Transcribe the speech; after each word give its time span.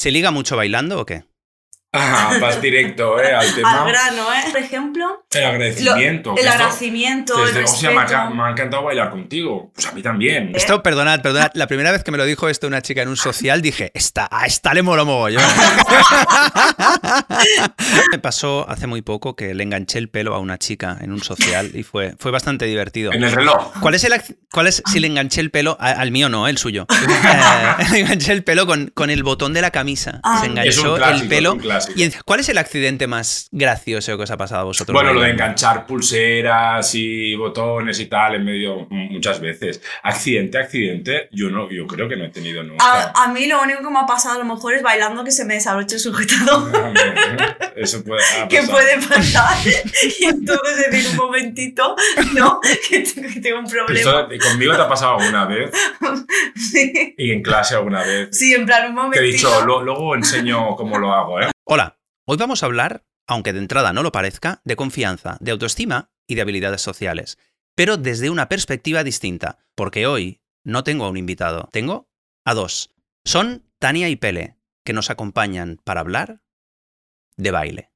¿Se 0.00 0.10
liga 0.10 0.30
mucho 0.30 0.56
bailando 0.56 0.98
o 0.98 1.04
qué? 1.04 1.24
Ah, 1.92 2.36
vas 2.40 2.62
directo, 2.62 3.20
¿eh? 3.20 3.34
Al 3.34 3.52
tema. 3.54 3.82
Al 3.82 3.88
grano, 3.88 4.32
¿eh? 4.32 4.44
Por 4.52 4.60
ejemplo, 4.60 5.24
El 5.32 5.44
agradecimiento. 5.44 6.30
lo- 6.30 6.36
el 6.38 6.44
esto- 6.46 6.52
agradecimiento, 6.54 7.34
el 7.46 7.54
me 7.94 8.00
ha, 8.00 8.30
me 8.30 8.50
encantado 8.50 8.84
bailar 8.84 9.10
contigo. 9.10 9.72
Pues 9.74 9.86
a 9.88 9.92
mí 9.92 10.00
también. 10.02 10.50
¿Eh? 10.50 10.52
Esto, 10.54 10.82
perdonad, 10.84 11.20
perdonad. 11.20 11.50
La 11.54 11.66
primera 11.66 11.90
vez 11.90 12.04
que 12.04 12.12
me 12.12 12.18
lo 12.18 12.24
dijo 12.24 12.48
esto 12.48 12.68
una 12.68 12.80
chica 12.80 13.02
en 13.02 13.08
un 13.08 13.16
social, 13.16 13.60
dije, 13.60 13.90
esta, 13.94 14.28
a 14.30 14.46
esta 14.46 14.72
le 14.72 14.82
mola 14.82 15.02
mogollón. 15.04 15.42
me 18.12 18.18
pasó 18.18 18.68
hace 18.68 18.86
muy 18.86 19.02
poco 19.02 19.36
que 19.36 19.54
le 19.54 19.62
enganché 19.62 19.98
el 19.98 20.08
pelo 20.08 20.34
a 20.34 20.38
una 20.38 20.58
chica 20.58 20.96
en 21.00 21.12
un 21.12 21.22
social 21.22 21.70
y 21.74 21.82
fue, 21.82 22.14
fue 22.18 22.30
bastante 22.30 22.64
divertido. 22.66 23.12
En 23.12 23.22
el 23.24 23.32
reloj. 23.32 23.72
¿Cuál 23.80 23.94
es 23.94 24.04
el 24.04 24.12
cuál 24.52 24.66
es 24.66 24.82
si 24.86 25.00
le 25.00 25.06
enganché 25.06 25.40
el 25.40 25.50
pelo 25.50 25.76
a- 25.80 25.90
al 25.90 26.10
mío 26.10 26.28
no, 26.28 26.48
el 26.48 26.58
suyo? 26.58 26.86
Eh, 27.80 27.84
le 27.92 28.00
enganché 28.00 28.32
el 28.32 28.44
pelo 28.44 28.66
con, 28.66 28.90
con 28.94 29.10
el 29.10 29.22
botón 29.22 29.52
de 29.52 29.62
la 29.62 29.70
camisa. 29.70 30.20
Ah. 30.22 30.38
Se 30.40 30.46
Es 30.46 30.50
enganchó 30.50 30.92
un 30.92 30.96
clásico, 30.98 31.22
el 31.22 31.28
pelo. 31.28 31.56
Clásico. 31.86 32.16
Y 32.18 32.22
¿Cuál 32.24 32.40
es 32.40 32.48
el 32.48 32.58
accidente 32.58 33.06
más 33.06 33.48
gracioso 33.50 34.16
que 34.16 34.22
os 34.24 34.30
ha 34.30 34.36
pasado 34.36 34.62
a 34.62 34.64
vosotros? 34.64 34.94
Bueno, 34.94 35.12
lo 35.12 35.20
de 35.22 35.30
enganchar 35.30 35.86
pulseras 35.86 36.94
y 36.94 37.34
botones 37.34 37.98
y 38.00 38.06
tal 38.06 38.34
en 38.36 38.44
medio 38.44 38.86
muchas 38.90 39.40
veces. 39.40 39.82
Accidente, 40.02 40.58
accidente, 40.58 41.28
yo 41.32 41.50
no, 41.50 41.70
yo 41.70 41.86
creo 41.86 42.08
que 42.08 42.16
no 42.16 42.24
he 42.24 42.30
tenido 42.30 42.62
nunca. 42.62 42.84
A, 42.84 43.24
a 43.24 43.28
mí 43.32 43.46
lo 43.46 43.62
único 43.62 43.80
que 43.82 43.90
me 43.90 43.98
ha 43.98 44.06
pasado 44.06 44.36
a 44.36 44.38
lo 44.44 44.44
mejor 44.54 44.74
es 44.74 44.82
bailando 44.82 45.24
que 45.24 45.30
se 45.30 45.44
me 45.44 45.54
desabroche 45.54 45.94
el 45.96 46.00
sujetador. 46.00 46.70
Eso 47.76 48.02
puede 48.04 48.22
ha 48.40 48.48
que 48.48 48.62
puede 48.62 48.98
pasar. 49.06 49.56
y 50.18 50.24
entonces 50.24 50.90
decir 50.90 51.10
un 51.10 51.16
momentito, 51.16 51.96
no, 52.34 52.60
que 52.88 53.00
tengo, 53.42 53.60
un 53.60 53.66
problema. 53.66 54.26
esto 54.30 54.48
conmigo 54.50 54.74
te 54.74 54.82
ha 54.82 54.88
pasado 54.88 55.18
alguna 55.18 55.44
vez 55.46 55.70
Sí, 56.56 57.14
y 57.16 57.30
en 57.32 57.42
clase 57.42 57.74
alguna 57.74 58.02
vez. 58.02 58.28
sí, 58.36 58.52
en 58.54 58.66
plan 58.66 58.90
un 58.90 58.94
Te 58.94 59.00
he 59.00 59.02
momentito. 59.04 59.48
dicho, 59.48 59.64
"Lo- 59.66 59.82
luego 59.82 60.14
enseño 60.14 60.74
cómo 60.76 60.98
lo 60.98 61.12
hago, 61.12 61.40
¿eh? 61.40 61.46
Hola, 61.72 62.00
hoy 62.26 62.36
vamos 62.36 62.64
a 62.64 62.66
hablar, 62.66 63.04
aunque 63.28 63.52
de 63.52 63.60
entrada 63.60 63.92
no 63.92 64.02
lo 64.02 64.10
parezca, 64.10 64.60
de 64.64 64.74
confianza, 64.74 65.36
de 65.38 65.52
autoestima 65.52 66.10
y 66.26 66.34
de 66.34 66.40
habilidades 66.40 66.80
sociales, 66.80 67.38
pero 67.76 67.96
desde 67.96 68.28
una 68.28 68.48
perspectiva 68.48 69.04
distinta, 69.04 69.58
porque 69.76 70.08
hoy 70.08 70.40
no 70.64 70.82
tengo 70.82 71.04
a 71.04 71.10
un 71.10 71.16
invitado, 71.16 71.68
tengo 71.70 72.08
a 72.44 72.54
dos. 72.54 72.92
Son 73.24 73.70
Tania 73.78 74.08
y 74.08 74.16
Pele, 74.16 74.56
que 74.84 74.92
nos 74.92 75.10
acompañan 75.10 75.78
para 75.84 76.00
hablar 76.00 76.40
de 77.36 77.52
baile. 77.52 77.92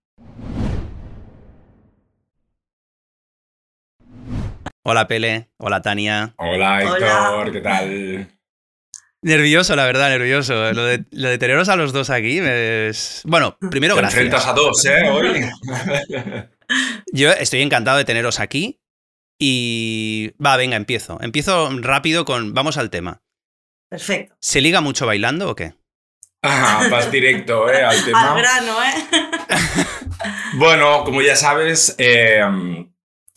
Hola 4.84 5.08
Pele, 5.08 5.50
hola 5.56 5.82
Tania. 5.82 6.34
Hola, 6.36 6.80
Héctor, 6.80 7.02
Hola. 7.02 7.50
¿qué 7.50 7.60
tal? 7.60 8.38
Nervioso, 9.24 9.74
la 9.74 9.86
verdad, 9.86 10.10
nervioso. 10.10 10.52
Lo 10.74 10.84
de, 10.84 11.06
lo 11.10 11.30
de 11.30 11.38
teneros 11.38 11.70
a 11.70 11.76
los 11.76 11.94
dos 11.94 12.10
aquí 12.10 12.40
es... 12.40 13.22
Bueno, 13.24 13.56
primero 13.70 13.94
Te 13.94 14.02
gracias. 14.02 14.20
enfrentas 14.20 14.46
a 14.46 14.52
dos, 14.52 14.84
¿eh? 14.84 15.08
Hoy. 15.08 15.50
Yo 17.12 17.30
estoy 17.32 17.62
encantado 17.62 17.96
de 17.96 18.04
teneros 18.04 18.38
aquí 18.38 18.82
y... 19.40 20.32
Va, 20.44 20.58
venga, 20.58 20.76
empiezo. 20.76 21.16
Empiezo 21.22 21.70
rápido 21.80 22.26
con... 22.26 22.52
Vamos 22.52 22.76
al 22.76 22.90
tema. 22.90 23.22
Perfecto. 23.88 24.36
¿Se 24.42 24.60
liga 24.60 24.82
mucho 24.82 25.06
bailando 25.06 25.48
o 25.48 25.56
qué? 25.56 25.72
Ah, 26.42 26.86
vas 26.90 27.10
directo, 27.10 27.72
¿eh? 27.72 27.82
Al 27.82 28.04
tema. 28.04 28.32
Al 28.34 28.38
grano, 28.38 28.76
¿eh? 28.84 29.06
Bueno, 30.56 31.02
como 31.04 31.22
ya 31.22 31.34
sabes, 31.34 31.94
eh, 31.96 32.40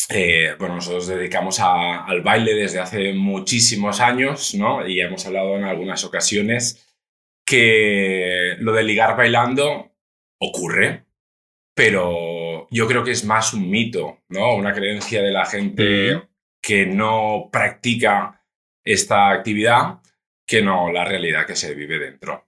eh, 0.09 0.55
bueno, 0.59 0.75
nosotros 0.75 1.07
dedicamos 1.07 1.59
a- 1.59 2.05
al 2.05 2.21
baile 2.21 2.53
desde 2.53 2.79
hace 2.79 3.13
muchísimos 3.13 3.99
años, 3.99 4.53
¿no? 4.55 4.87
Y 4.87 5.01
hemos 5.01 5.25
hablado 5.25 5.55
en 5.57 5.63
algunas 5.65 6.03
ocasiones 6.05 6.83
que 7.45 8.55
lo 8.59 8.73
de 8.73 8.83
ligar 8.83 9.15
bailando 9.17 9.91
ocurre, 10.39 11.05
pero 11.75 12.67
yo 12.71 12.87
creo 12.87 13.03
que 13.03 13.11
es 13.11 13.23
más 13.25 13.53
un 13.53 13.69
mito, 13.69 14.19
¿no? 14.29 14.55
Una 14.55 14.73
creencia 14.73 15.21
de 15.21 15.31
la 15.31 15.45
gente 15.45 16.15
Mm. 16.15 16.21
que 16.61 16.85
no 16.85 17.49
practica 17.51 18.43
esta 18.85 19.29
actividad 19.31 19.99
que 20.47 20.61
no 20.61 20.91
la 20.91 21.03
realidad 21.05 21.45
que 21.45 21.55
se 21.55 21.73
vive 21.75 21.99
dentro. 21.99 22.45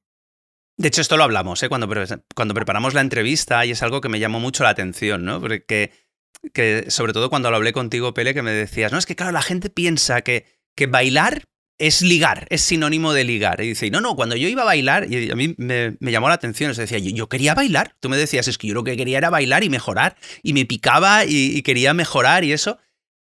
De 0.78 0.88
hecho, 0.88 1.02
esto 1.02 1.18
lo 1.18 1.24
hablamos 1.26 1.62
¿eh? 1.64 1.68
cuando, 1.70 1.90
pre- 1.90 2.06
cuando 2.34 2.54
preparamos 2.54 2.94
la 2.94 3.02
entrevista 3.02 3.66
y 3.66 3.72
es 3.72 3.84
algo 3.84 4.00
que 4.00 4.08
me 4.08 4.20
llamó 4.20 4.40
mucho 4.40 4.64
la 4.64 4.70
atención, 4.70 5.26
¿no? 5.26 5.42
Porque 5.42 5.92
que, 6.54 6.86
sobre 6.90 7.14
todo 7.14 7.30
cuando 7.30 7.50
lo 7.52 7.58
hablé 7.58 7.74
contigo, 7.74 8.14
Pele, 8.14 8.34
que 8.34 8.42
me 8.42 8.52
decías, 8.52 8.92
no, 8.92 8.98
es 8.98 9.06
que 9.06 9.16
claro, 9.16 9.32
la 9.32 9.42
gente 9.42 9.70
piensa 9.70 10.22
que, 10.22 10.46
que 10.76 10.88
bailar 10.88 11.44
es 11.80 12.02
ligar, 12.02 12.46
es 12.50 12.62
sinónimo 12.62 13.14
de 13.14 13.24
ligar. 13.24 13.62
Y 13.62 13.70
dice, 13.70 13.90
no, 13.90 14.02
no, 14.02 14.16
cuando 14.16 14.36
yo 14.36 14.48
iba 14.48 14.64
a 14.64 14.66
bailar, 14.66 15.12
y 15.12 15.32
a 15.32 15.36
mí 15.36 15.56
me, 15.58 15.98
llamó 16.02 16.28
la 16.28 16.36
atención, 16.36 16.72
o 16.72 16.74
sea, 16.74 16.84
decía, 16.84 17.00
yo, 17.00 17.12
yo 17.12 17.30
quería 17.30 17.56
bailar. 17.56 17.96
Tú 18.02 18.10
me 18.10 18.18
decías, 18.18 18.48
es 18.48 18.58
que 18.58 18.68
yo 18.68 18.74
lo 18.74 18.84
que 18.84 18.98
quería 18.98 19.18
era 19.18 19.30
bailar 19.30 19.64
y 19.64 19.70
mejorar, 19.70 20.18
y 20.44 20.54
me 20.54 20.66
picaba 20.66 21.26
y, 21.26 21.62
quería 21.64 21.94
mejorar 21.94 22.44
y 22.44 22.52
eso. 22.52 22.78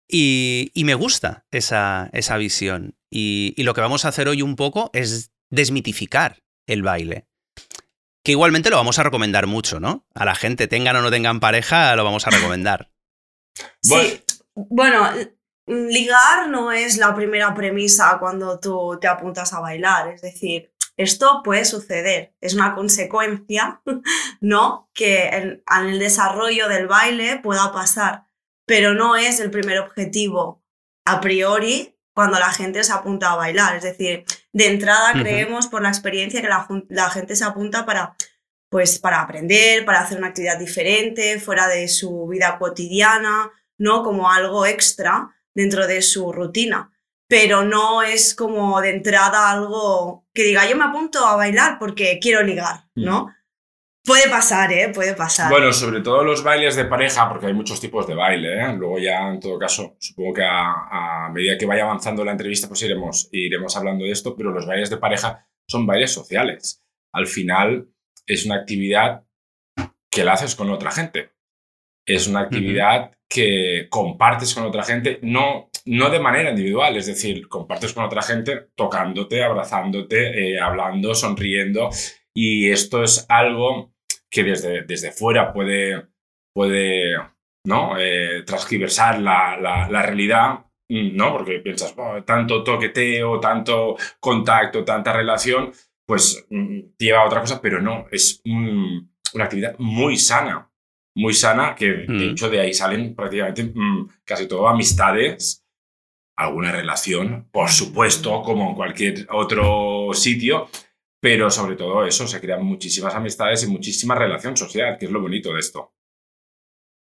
Y, 0.08 0.70
me 0.76 0.94
gusta 0.94 1.44
esa, 1.50 2.08
esa 2.12 2.36
visión. 2.36 2.96
Y 3.10 3.60
lo 3.62 3.74
que 3.74 3.80
vamos 3.80 4.04
a 4.04 4.08
hacer 4.08 4.28
hoy 4.28 4.42
un 4.42 4.54
poco 4.54 4.90
es 4.92 5.32
desmitificar 5.50 6.42
el 6.66 6.82
baile. 6.82 7.26
Que 8.26 8.32
igualmente 8.32 8.70
lo 8.70 8.76
vamos 8.76 8.98
a 8.98 9.04
recomendar 9.04 9.46
mucho, 9.46 9.78
¿no? 9.78 10.04
A 10.12 10.24
la 10.24 10.34
gente, 10.34 10.66
tengan 10.66 10.96
o 10.96 11.00
no 11.00 11.12
tengan 11.12 11.38
pareja, 11.38 11.94
lo 11.94 12.02
vamos 12.02 12.26
a 12.26 12.30
recomendar. 12.30 12.90
Bueno. 13.88 14.08
Sí. 14.08 14.24
Bueno, 14.52 15.08
ligar 15.68 16.48
no 16.48 16.72
es 16.72 16.96
la 16.96 17.14
primera 17.14 17.54
premisa 17.54 18.16
cuando 18.18 18.58
tú 18.58 18.98
te 19.00 19.06
apuntas 19.06 19.52
a 19.52 19.60
bailar. 19.60 20.08
Es 20.08 20.22
decir, 20.22 20.72
esto 20.96 21.40
puede 21.44 21.64
suceder. 21.64 22.34
Es 22.40 22.54
una 22.54 22.74
consecuencia, 22.74 23.80
¿no? 24.40 24.90
Que 24.92 25.28
en, 25.28 25.62
en 25.64 25.86
el 25.86 26.00
desarrollo 26.00 26.68
del 26.68 26.88
baile 26.88 27.38
pueda 27.38 27.72
pasar. 27.72 28.26
Pero 28.66 28.92
no 28.92 29.14
es 29.14 29.38
el 29.38 29.52
primer 29.52 29.78
objetivo 29.78 30.64
a 31.04 31.20
priori 31.20 31.96
cuando 32.12 32.40
la 32.40 32.50
gente 32.50 32.82
se 32.82 32.92
apunta 32.92 33.30
a 33.30 33.36
bailar. 33.36 33.76
Es 33.76 33.84
decir, 33.84 34.24
de 34.56 34.68
entrada 34.68 35.12
creemos 35.12 35.66
por 35.66 35.82
la 35.82 35.90
experiencia 35.90 36.40
que 36.40 36.48
la 36.88 37.10
gente 37.10 37.36
se 37.36 37.44
apunta 37.44 37.84
para, 37.84 38.16
pues, 38.70 38.98
para 38.98 39.20
aprender, 39.20 39.84
para 39.84 40.00
hacer 40.00 40.16
una 40.16 40.28
actividad 40.28 40.58
diferente, 40.58 41.38
fuera 41.38 41.68
de 41.68 41.88
su 41.88 42.26
vida 42.26 42.56
cotidiana, 42.58 43.52
¿no? 43.76 44.02
Como 44.02 44.30
algo 44.30 44.64
extra 44.64 45.28
dentro 45.54 45.86
de 45.86 46.00
su 46.00 46.32
rutina. 46.32 46.90
Pero 47.28 47.64
no 47.64 48.02
es 48.02 48.34
como 48.34 48.80
de 48.80 48.90
entrada 48.90 49.50
algo 49.50 50.26
que 50.32 50.44
diga, 50.44 50.66
yo 50.66 50.74
me 50.74 50.84
apunto 50.84 51.26
a 51.26 51.36
bailar 51.36 51.78
porque 51.78 52.18
quiero 52.18 52.42
ligar, 52.42 52.86
¿no? 52.94 53.35
Puede 54.06 54.28
pasar, 54.28 54.72
¿eh? 54.72 54.92
Puede 54.94 55.14
pasar. 55.14 55.50
Bueno, 55.50 55.72
sobre 55.72 56.00
todo 56.00 56.22
los 56.22 56.44
bailes 56.44 56.76
de 56.76 56.84
pareja, 56.84 57.28
porque 57.28 57.46
hay 57.46 57.54
muchos 57.54 57.80
tipos 57.80 58.06
de 58.06 58.14
baile, 58.14 58.60
¿eh? 58.62 58.72
Luego 58.74 58.98
ya, 59.00 59.28
en 59.28 59.40
todo 59.40 59.58
caso, 59.58 59.96
supongo 59.98 60.34
que 60.34 60.44
a, 60.44 61.26
a 61.26 61.30
medida 61.32 61.58
que 61.58 61.66
vaya 61.66 61.82
avanzando 61.82 62.24
la 62.24 62.30
entrevista, 62.30 62.68
pues 62.68 62.82
iremos, 62.82 63.28
iremos 63.32 63.76
hablando 63.76 64.04
de 64.04 64.12
esto, 64.12 64.36
pero 64.36 64.52
los 64.52 64.64
bailes 64.64 64.90
de 64.90 64.98
pareja 64.98 65.48
son 65.68 65.86
bailes 65.86 66.12
sociales. 66.12 66.84
Al 67.12 67.26
final, 67.26 67.88
es 68.26 68.46
una 68.46 68.56
actividad 68.56 69.24
que 70.10 70.24
la 70.24 70.34
haces 70.34 70.54
con 70.54 70.70
otra 70.70 70.90
gente. 70.90 71.32
Es 72.06 72.28
una 72.28 72.40
actividad 72.40 73.10
que 73.28 73.88
compartes 73.90 74.54
con 74.54 74.64
otra 74.64 74.84
gente, 74.84 75.18
no, 75.22 75.68
no 75.84 76.10
de 76.10 76.20
manera 76.20 76.50
individual, 76.50 76.96
es 76.96 77.06
decir, 77.06 77.48
compartes 77.48 77.92
con 77.92 78.04
otra 78.04 78.22
gente 78.22 78.68
tocándote, 78.76 79.42
abrazándote, 79.42 80.54
eh, 80.54 80.60
hablando, 80.60 81.12
sonriendo, 81.14 81.90
y 82.32 82.70
esto 82.70 83.02
es 83.02 83.26
algo 83.28 83.95
que 84.30 84.42
desde, 84.44 84.82
desde 84.82 85.12
fuera 85.12 85.52
puede, 85.52 86.06
puede 86.54 87.16
¿no? 87.64 87.98
Eh, 87.98 88.42
transgiversar 88.46 89.20
la, 89.20 89.56
la, 89.58 89.88
la 89.88 90.02
realidad, 90.02 90.64
¿no? 90.88 91.32
Porque 91.32 91.58
piensas, 91.58 91.94
"Oh, 91.96 92.22
tanto 92.24 92.62
toqueteo, 92.62 93.40
tanto 93.40 93.96
contacto, 94.20 94.84
tanta 94.84 95.12
relación, 95.12 95.72
pues 96.06 96.46
mm, 96.50 96.78
lleva 96.98 97.20
a 97.22 97.26
otra 97.26 97.40
cosa, 97.40 97.60
pero 97.60 97.80
no, 97.82 98.06
es 98.12 98.40
un- 98.44 99.10
una 99.34 99.44
actividad 99.44 99.74
muy 99.78 100.16
sana, 100.16 100.70
muy 101.16 101.34
sana, 101.34 101.74
que 101.74 101.86
de 101.86 102.06
Mm. 102.08 102.30
hecho 102.30 102.48
de 102.48 102.60
ahí 102.60 102.72
salen 102.72 103.14
prácticamente 103.16 103.64
mm, 103.74 104.08
casi 104.24 104.46
todo 104.46 104.68
amistades, 104.68 105.64
alguna 106.38 106.70
relación, 106.70 107.48
por 107.50 107.70
supuesto, 107.70 108.42
como 108.42 108.68
en 108.70 108.76
cualquier 108.76 109.26
otro 109.30 110.10
sitio, 110.12 110.68
pero 111.20 111.50
sobre 111.50 111.76
todo 111.76 112.04
eso, 112.04 112.26
se 112.26 112.40
crean 112.40 112.64
muchísimas 112.64 113.14
amistades 113.14 113.62
y 113.62 113.66
muchísima 113.66 114.14
relación 114.14 114.56
social, 114.56 114.96
que 114.98 115.06
es 115.06 115.10
lo 115.10 115.20
bonito 115.20 115.52
de 115.52 115.60
esto. 115.60 115.92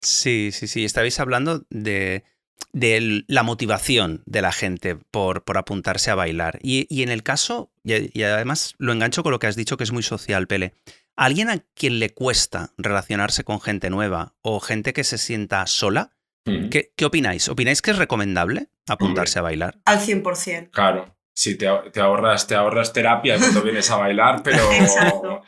Sí, 0.02 0.50
sí, 0.52 0.66
sí. 0.66 0.84
Estabais 0.84 1.18
hablando 1.18 1.64
de, 1.70 2.24
la 2.72 3.42
motivación 3.42 4.22
de 4.26 4.42
la 4.42 4.52
gente 4.52 4.96
por, 4.96 5.44
por 5.44 5.58
apuntarse 5.58 6.10
a 6.10 6.14
bailar. 6.14 6.58
Y, 6.62 6.86
y 6.94 7.02
en 7.02 7.08
el 7.08 7.22
caso, 7.22 7.70
y, 7.82 8.18
y 8.18 8.22
además 8.22 8.74
lo 8.78 8.92
engancho 8.92 9.22
con 9.22 9.32
lo 9.32 9.38
que 9.38 9.46
has 9.46 9.56
dicho 9.56 9.76
que 9.76 9.84
es 9.84 9.92
muy 9.92 10.02
social, 10.02 10.46
Pele. 10.46 10.74
¿A 11.16 11.26
¿Alguien 11.26 11.48
a 11.48 11.58
quien 11.74 12.00
le 12.00 12.10
cuesta 12.10 12.72
relacionarse 12.76 13.44
con 13.44 13.60
gente 13.60 13.88
nueva 13.88 14.34
o 14.42 14.60
gente 14.60 14.92
que 14.92 15.04
se 15.04 15.18
sienta 15.18 15.66
sola? 15.66 16.10
Mm, 16.44 16.68
¿Qué, 16.68 16.92
qué 16.96 17.04
opináis? 17.04 17.48
¿Opináis 17.48 17.82
que 17.82 17.92
es 17.92 17.98
recomendable 17.98 18.68
apuntarse 18.88 19.38
a 19.38 19.42
bailar? 19.42 19.78
Al 19.84 20.00
100%. 20.00 20.70
Claro. 20.70 21.16
Sí, 21.36 21.56
te, 21.58 21.66
te, 21.92 22.00
ahorras, 22.00 22.46
te 22.46 22.54
ahorras 22.54 22.92
terapia 22.92 23.36
cuando 23.38 23.60
vienes 23.62 23.90
a 23.90 23.96
bailar, 23.96 24.42
pero 24.44 24.70
Exacto. 24.72 25.42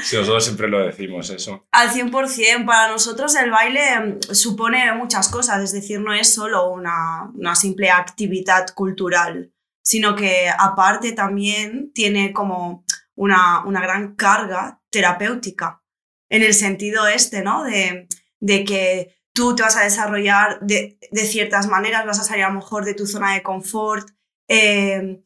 si 0.00 0.16
nosotros 0.16 0.44
siempre 0.44 0.68
lo 0.68 0.78
decimos 0.78 1.28
eso. 1.30 1.66
Al 1.72 1.90
100%, 1.90 2.64
para 2.64 2.92
nosotros 2.92 3.34
el 3.34 3.50
baile 3.50 3.98
mm, 3.98 4.20
supone 4.32 4.92
muchas 4.94 5.28
cosas, 5.28 5.60
es 5.62 5.72
decir, 5.72 6.00
no 6.00 6.12
es 6.14 6.32
solo 6.32 6.70
una, 6.70 7.30
una 7.34 7.56
simple 7.56 7.90
actividad 7.90 8.68
cultural, 8.74 9.52
sino 9.82 10.14
que 10.14 10.48
aparte 10.56 11.10
también 11.12 11.90
tiene 11.92 12.32
como 12.32 12.84
una, 13.16 13.64
una 13.64 13.80
gran 13.80 14.14
carga 14.14 14.80
terapéutica, 14.90 15.82
en 16.30 16.44
el 16.44 16.54
sentido 16.54 17.08
este, 17.08 17.42
¿no? 17.42 17.64
De, 17.64 18.06
de 18.38 18.64
que 18.64 19.16
tú 19.32 19.56
te 19.56 19.62
vas 19.62 19.76
a 19.76 19.82
desarrollar 19.82 20.60
de, 20.60 20.98
de, 21.10 21.24
ciertas 21.24 21.66
maneras, 21.66 22.06
vas 22.06 22.20
a 22.20 22.24
salir 22.24 22.44
a 22.44 22.48
lo 22.48 22.54
mejor 22.54 22.84
de 22.84 22.94
tu 22.94 23.06
zona 23.06 23.34
de 23.34 23.42
confort, 23.42 24.08
eh, 24.48 25.22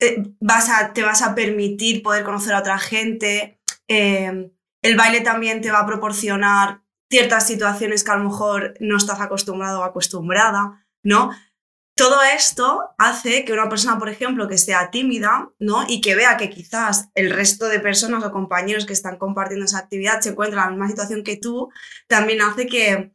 eh, 0.00 0.22
vas 0.40 0.70
a, 0.70 0.92
te 0.92 1.02
vas 1.02 1.20
a 1.22 1.34
permitir 1.34 2.02
poder 2.02 2.24
conocer 2.24 2.54
a 2.54 2.60
otra 2.60 2.78
gente, 2.78 3.60
eh, 3.88 4.50
el 4.82 4.96
baile 4.96 5.20
también 5.20 5.60
te 5.60 5.70
va 5.70 5.80
a 5.80 5.86
proporcionar 5.86 6.82
ciertas 7.10 7.46
situaciones 7.46 8.02
que 8.02 8.10
a 8.12 8.16
lo 8.16 8.24
mejor 8.24 8.74
no 8.80 8.96
estás 8.96 9.20
acostumbrado 9.20 9.80
o 9.80 9.84
acostumbrada, 9.84 10.86
¿no? 11.02 11.30
Todo 11.96 12.22
esto 12.22 12.94
hace 12.96 13.44
que 13.44 13.52
una 13.52 13.68
persona, 13.68 13.98
por 13.98 14.08
ejemplo, 14.08 14.48
que 14.48 14.56
sea 14.56 14.90
tímida, 14.90 15.50
¿no? 15.58 15.84
Y 15.86 16.00
que 16.00 16.14
vea 16.14 16.38
que 16.38 16.48
quizás 16.48 17.10
el 17.14 17.30
resto 17.30 17.66
de 17.66 17.80
personas 17.80 18.24
o 18.24 18.32
compañeros 18.32 18.86
que 18.86 18.94
están 18.94 19.18
compartiendo 19.18 19.66
esa 19.66 19.80
actividad 19.80 20.20
se 20.20 20.30
encuentran 20.30 20.62
en 20.62 20.64
la 20.66 20.70
misma 20.70 20.88
situación 20.88 21.24
que 21.24 21.36
tú, 21.36 21.68
también 22.06 22.40
hace 22.40 22.66
que, 22.66 23.12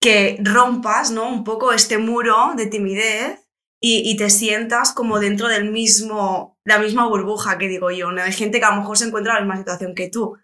que 0.00 0.38
rompas, 0.44 1.10
¿no? 1.10 1.28
Un 1.28 1.42
poco 1.42 1.72
este 1.72 1.98
muro 1.98 2.52
de 2.56 2.66
timidez 2.66 3.43
y, 3.86 4.16
te 4.16 4.30
sientas 4.30 4.94
como 4.94 5.20
dentro 5.20 5.46
del 5.48 5.70
mismo, 5.70 6.58
la 6.64 6.78
misma 6.78 7.06
burbuja 7.06 7.58
que 7.58 7.68
digo 7.68 7.90
yo, 7.90 8.12
¿no? 8.12 8.22
Hay 8.22 8.32
gente 8.32 8.58
que 8.58 8.64
a 8.64 8.70
lo 8.70 8.80
mejor 8.80 8.96
se 8.96 9.04
encuentra 9.04 9.32
en 9.32 9.40
la 9.40 9.40
misma 9.42 9.58
situación 9.58 9.94
que 9.94 10.08
tú. 10.08 10.38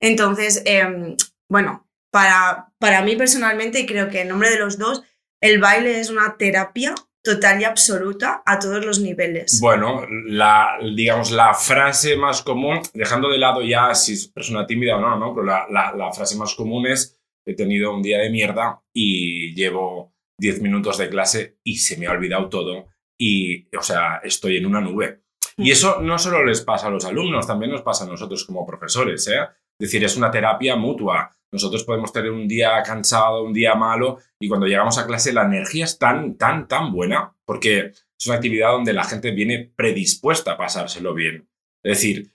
Entonces, 0.00 0.64
eh, 0.66 1.14
bueno, 1.48 1.88
para, 2.10 2.72
para 2.80 3.02
mí 3.02 3.14
personalmente, 3.14 3.78
y 3.78 3.86
creo 3.86 4.08
que 4.08 4.22
en 4.22 4.28
nombre 4.28 4.50
de 4.50 4.58
los 4.58 4.76
dos, 4.76 5.04
el 5.40 5.60
baile 5.60 6.00
es 6.00 6.10
una 6.10 6.36
terapia 6.36 6.96
total 7.22 7.60
y 7.60 7.64
absoluta 7.64 8.42
a 8.44 8.58
todos 8.58 8.84
los 8.84 8.98
niveles. 8.98 9.60
Bueno, 9.60 10.04
la, 10.26 10.76
digamos, 10.96 11.30
la 11.30 11.54
frase 11.54 12.16
más 12.16 12.42
común, 12.42 12.80
dejando 12.92 13.28
de 13.28 13.38
lado 13.38 13.62
ya 13.62 13.94
si 13.94 14.14
es 14.14 14.26
persona 14.26 14.66
tímida 14.66 14.96
o 14.96 15.00
no, 15.00 15.16
¿no? 15.16 15.32
Pero 15.32 15.46
la 15.46 16.12
frase 16.12 16.36
más 16.36 16.56
común 16.56 16.88
es, 16.88 17.16
he 17.46 17.54
tenido 17.54 17.94
un 17.94 18.02
día 18.02 18.18
de 18.18 18.30
mierda 18.30 18.82
y 18.92 19.54
llevo 19.54 20.09
10 20.40 20.62
minutos 20.62 20.98
de 20.98 21.08
clase 21.08 21.58
y 21.62 21.76
se 21.76 21.96
me 21.96 22.06
ha 22.06 22.12
olvidado 22.12 22.48
todo 22.48 22.88
y, 23.18 23.68
o 23.76 23.82
sea, 23.82 24.20
estoy 24.24 24.56
en 24.56 24.66
una 24.66 24.80
nube. 24.80 25.24
Y 25.58 25.70
eso 25.70 26.00
no 26.00 26.18
solo 26.18 26.42
les 26.44 26.62
pasa 26.62 26.86
a 26.86 26.90
los 26.90 27.04
alumnos, 27.04 27.46
también 27.46 27.70
nos 27.70 27.82
pasa 27.82 28.04
a 28.04 28.08
nosotros 28.08 28.44
como 28.46 28.66
profesores, 28.66 29.28
¿eh? 29.28 29.40
Es 29.78 29.88
decir, 29.88 30.02
es 30.02 30.16
una 30.16 30.30
terapia 30.30 30.74
mutua. 30.76 31.30
Nosotros 31.52 31.84
podemos 31.84 32.12
tener 32.12 32.30
un 32.30 32.48
día 32.48 32.82
cansado, 32.82 33.44
un 33.44 33.52
día 33.52 33.74
malo, 33.74 34.18
y 34.40 34.48
cuando 34.48 34.66
llegamos 34.66 34.96
a 34.96 35.06
clase 35.06 35.32
la 35.32 35.44
energía 35.44 35.84
es 35.84 35.98
tan, 35.98 36.38
tan, 36.38 36.66
tan 36.66 36.92
buena, 36.92 37.36
porque 37.44 37.92
es 38.18 38.26
una 38.26 38.36
actividad 38.36 38.70
donde 38.70 38.94
la 38.94 39.04
gente 39.04 39.32
viene 39.32 39.70
predispuesta 39.76 40.52
a 40.52 40.56
pasárselo 40.56 41.12
bien. 41.12 41.48
Es 41.82 41.98
decir, 41.98 42.32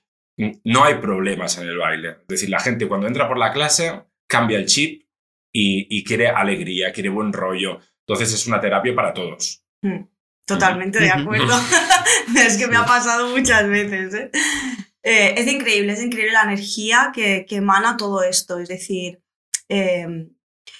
no 0.63 0.83
hay 0.83 0.95
problemas 0.95 1.57
en 1.57 1.67
el 1.67 1.77
baile. 1.77 2.09
Es 2.09 2.27
decir, 2.27 2.49
la 2.49 2.59
gente 2.59 2.87
cuando 2.87 3.07
entra 3.07 3.27
por 3.27 3.37
la 3.37 3.53
clase 3.53 4.03
cambia 4.27 4.57
el 4.57 4.65
chip 4.65 5.03
y, 5.51 5.87
y 5.89 6.03
quiere 6.03 6.27
alegría, 6.27 6.91
quiere 6.91 7.09
buen 7.09 7.33
rollo. 7.33 7.79
Entonces 8.07 8.33
es 8.33 8.47
una 8.47 8.59
terapia 8.59 8.95
para 8.95 9.13
todos. 9.13 9.63
Mm, 9.81 10.03
Totalmente 10.45 10.99
de 10.99 11.09
acuerdo. 11.09 11.53
es 12.37 12.57
que 12.57 12.67
me 12.67 12.77
ha 12.77 12.85
pasado 12.85 13.29
muchas 13.29 13.67
veces. 13.67 14.13
¿eh? 14.13 14.31
Eh, 15.01 15.33
es 15.37 15.47
increíble, 15.47 15.93
es 15.93 16.01
increíble 16.01 16.33
la 16.33 16.43
energía 16.43 17.11
que, 17.13 17.45
que 17.47 17.57
emana 17.57 17.97
todo 17.97 18.21
esto. 18.21 18.59
Es 18.59 18.69
decir, 18.69 19.21
eh, 19.69 20.27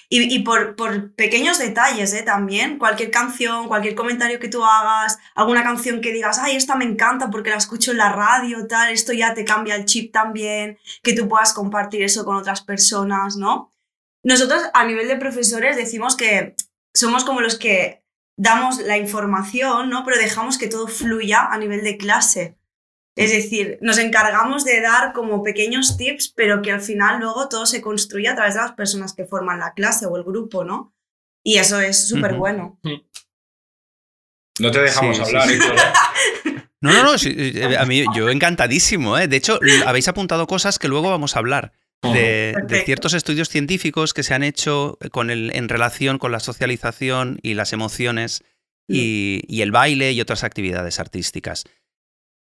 y, 0.08 0.34
y 0.34 0.38
por, 0.40 0.76
por, 0.76 1.14
pequeños 1.14 1.58
detalles 1.58 2.12
¿eh? 2.12 2.22
también, 2.22 2.78
cualquier 2.78 3.10
canción, 3.10 3.66
cualquier 3.66 3.94
comentario 3.94 4.38
que 4.38 4.48
tú 4.48 4.64
hagas, 4.64 5.18
alguna 5.34 5.64
canción 5.64 6.00
que 6.00 6.12
digas, 6.12 6.38
ay, 6.38 6.56
esta 6.56 6.76
me 6.76 6.84
encanta 6.84 7.28
porque 7.30 7.50
la 7.50 7.56
escucho 7.56 7.90
en 7.90 7.98
la 7.98 8.12
radio, 8.12 8.66
tal, 8.68 8.92
esto 8.92 9.12
ya 9.12 9.34
te 9.34 9.44
cambia 9.44 9.74
el 9.74 9.84
chip 9.84 10.12
también, 10.12 10.78
que 11.02 11.12
tú 11.12 11.28
puedas 11.28 11.52
compartir 11.52 12.02
eso 12.02 12.24
con 12.24 12.36
otras 12.36 12.62
personas, 12.62 13.36
¿no? 13.36 13.72
Nosotros 14.22 14.62
a 14.74 14.84
nivel 14.84 15.08
de 15.08 15.16
profesores 15.16 15.76
decimos 15.76 16.16
que 16.16 16.54
somos 16.96 17.24
como 17.24 17.40
los 17.40 17.58
que 17.58 18.02
damos 18.36 18.78
la 18.78 18.98
información, 18.98 19.90
¿no? 19.90 20.04
Pero 20.04 20.18
dejamos 20.18 20.58
que 20.58 20.68
todo 20.68 20.88
fluya 20.88 21.46
a 21.46 21.58
nivel 21.58 21.84
de 21.84 21.96
clase. 21.96 22.58
Es 23.16 23.30
decir, 23.30 23.78
nos 23.80 23.96
encargamos 23.96 24.64
de 24.64 24.80
dar 24.82 25.14
como 25.14 25.42
pequeños 25.42 25.96
tips, 25.96 26.28
pero 26.36 26.60
que 26.60 26.72
al 26.72 26.82
final 26.82 27.20
luego 27.20 27.48
todo 27.48 27.64
se 27.64 27.80
construye 27.80 28.28
a 28.28 28.34
través 28.34 28.54
de 28.54 28.60
las 28.60 28.72
personas 28.72 29.14
que 29.14 29.24
forman 29.24 29.58
la 29.58 29.72
clase 29.72 30.04
o 30.04 30.16
el 30.16 30.24
grupo, 30.24 30.64
¿no? 30.64 30.94
Y 31.42 31.56
eso 31.56 31.80
es 31.80 32.08
súper 32.08 32.34
bueno. 32.34 32.78
No 34.58 34.70
te 34.70 34.80
dejamos 34.80 35.16
sí, 35.16 35.22
hablar, 35.22 35.48
sí, 35.48 35.58
sí. 35.60 36.56
No, 36.82 36.92
no, 36.92 37.02
no, 37.04 37.18
sí, 37.18 37.54
a 37.78 37.84
mí 37.86 38.04
yo 38.14 38.28
encantadísimo. 38.28 39.16
¿eh? 39.18 39.28
De 39.28 39.36
hecho, 39.36 39.58
habéis 39.86 40.08
apuntado 40.08 40.46
cosas 40.46 40.78
que 40.78 40.88
luego 40.88 41.10
vamos 41.10 41.34
a 41.34 41.38
hablar. 41.38 41.72
De, 42.02 42.54
de, 42.68 42.84
ciertos 42.84 43.14
estudios 43.14 43.48
científicos 43.48 44.14
que 44.14 44.22
se 44.22 44.32
han 44.32 44.44
hecho 44.44 44.96
con 45.10 45.30
el, 45.30 45.50
en 45.56 45.68
relación 45.68 46.18
con 46.18 46.30
la 46.30 46.40
socialización 46.40 47.38
y 47.42 47.54
las 47.54 47.72
emociones 47.72 48.44
y, 48.88 49.42
y 49.48 49.62
el 49.62 49.72
baile 49.72 50.12
y 50.12 50.20
otras 50.20 50.44
actividades 50.44 51.00
artísticas. 51.00 51.64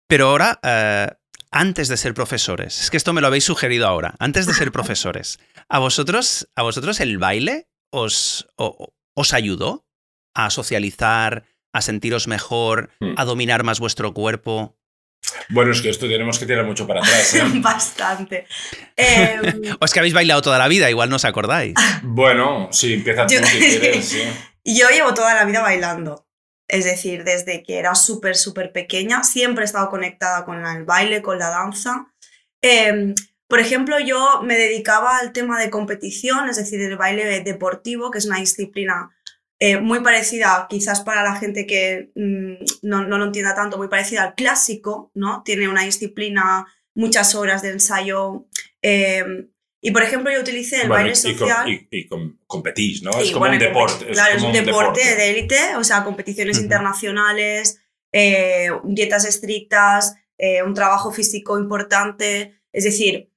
Pero 0.07 0.27
ahora, 0.27 0.59
eh, 0.63 1.09
antes 1.51 1.87
de 1.87 1.97
ser 1.97 2.13
profesores, 2.13 2.81
es 2.81 2.91
que 2.91 2.97
esto 2.97 3.13
me 3.13 3.21
lo 3.21 3.27
habéis 3.27 3.45
sugerido 3.45 3.87
ahora, 3.87 4.15
antes 4.19 4.45
de 4.45 4.53
ser 4.53 4.71
profesores, 4.73 5.39
¿a 5.69 5.79
vosotros, 5.79 6.49
a 6.55 6.63
vosotros 6.63 6.99
el 6.99 7.17
baile 7.17 7.67
os, 7.91 8.47
o, 8.57 8.93
os 9.15 9.33
ayudó 9.33 9.85
a 10.33 10.49
socializar, 10.49 11.45
a 11.73 11.81
sentiros 11.81 12.27
mejor, 12.27 12.91
a 13.15 13.25
dominar 13.25 13.63
más 13.63 13.79
vuestro 13.79 14.13
cuerpo? 14.13 14.77
Bueno, 15.49 15.71
es 15.71 15.81
que 15.81 15.89
esto 15.89 16.07
tenemos 16.07 16.39
que 16.39 16.45
tirar 16.45 16.65
mucho 16.65 16.87
para 16.87 17.01
atrás. 17.01 17.33
¿eh? 17.35 17.43
Bastante. 17.55 18.47
Eh... 18.95 19.39
o 19.79 19.85
es 19.85 19.91
que 19.91 19.99
habéis 19.99 20.13
bailado 20.13 20.41
toda 20.41 20.57
la 20.57 20.67
vida, 20.67 20.89
igual 20.89 21.09
no 21.09 21.15
os 21.17 21.25
acordáis. 21.25 21.73
Bueno, 22.03 22.69
sí, 22.71 22.93
empieza 22.93 23.25
tú 23.25 23.33
yo... 23.33 23.43
si 23.43 23.79
quieres. 23.79 24.07
Sí. 24.07 24.23
Yo 24.63 24.89
llevo 24.89 25.13
toda 25.13 25.33
la 25.33 25.45
vida 25.45 25.61
bailando. 25.61 26.27
Es 26.67 26.85
decir, 26.85 27.23
desde 27.23 27.61
que 27.61 27.77
era 27.77 27.93
súper, 27.93 28.35
súper 28.35 28.71
pequeña, 28.71 29.23
siempre 29.23 29.63
he 29.63 29.65
estado 29.65 29.89
conectada 29.89 30.45
con 30.45 30.65
el 30.65 30.83
baile, 30.83 31.21
con 31.21 31.37
la 31.37 31.49
danza. 31.49 32.07
Eh, 32.61 33.13
por 33.47 33.59
ejemplo, 33.59 33.99
yo 33.99 34.41
me 34.43 34.55
dedicaba 34.55 35.17
al 35.19 35.31
tema 35.31 35.59
de 35.59 35.69
competición, 35.69 36.49
es 36.49 36.57
decir, 36.57 36.81
el 36.81 36.97
baile 36.97 37.41
deportivo, 37.41 38.09
que 38.09 38.17
es 38.17 38.25
una 38.25 38.39
disciplina 38.39 39.14
eh, 39.59 39.77
muy 39.77 40.01
parecida, 40.01 40.67
quizás 40.69 41.01
para 41.01 41.23
la 41.23 41.35
gente 41.35 41.65
que 41.65 42.11
mmm, 42.15 42.55
no, 42.81 43.07
no, 43.07 43.17
lo 43.17 43.25
entienda 43.25 43.55
tanto, 43.55 43.77
muy 43.77 43.87
parecida 43.87 44.23
al 44.23 44.35
clásico, 44.35 45.11
¿no? 45.13 45.43
Tiene 45.43 45.67
una 45.69 45.83
disciplina, 45.83 46.65
muchas 46.93 47.35
horas 47.35 47.61
de 47.61 47.69
ensayo. 47.71 48.47
Eh, 48.81 49.23
y 49.81 49.91
por 49.91 50.01
ejemplo, 50.01 50.31
yo 50.31 50.39
utilicé 50.39 50.81
el 50.81 50.87
bueno, 50.87 51.03
baile 51.03 51.15
social. 51.15 51.69
Y, 51.69 51.87
y, 51.91 51.99
y 51.99 52.09
competís, 52.47 53.03
¿no? 53.03 53.11
es 53.11 53.31
como 53.31 53.41
bueno, 53.41 53.53
un 53.53 53.59
deporte. 53.59 54.07
Claro, 54.07 54.31
es, 54.31 54.37
es 54.37 54.41
un, 54.41 54.47
un 54.47 54.53
deporte, 54.53 54.99
deporte, 54.99 55.15
de 55.15 55.29
élite, 55.29 55.75
o 55.77 55.83
sea, 55.83 56.03
competiciones 56.03 56.57
uh 56.57 56.59
-huh. 56.59 56.63
internacionales, 56.63 57.81
eh, 58.11 58.69
dietas 58.83 59.25
estrictas, 59.25 60.15
eh, 60.37 60.63
un 60.63 60.73
trabajo 60.73 61.11
físico 61.11 61.59
importante. 61.59 62.55
Es 62.73 62.83
decir, 62.83 63.29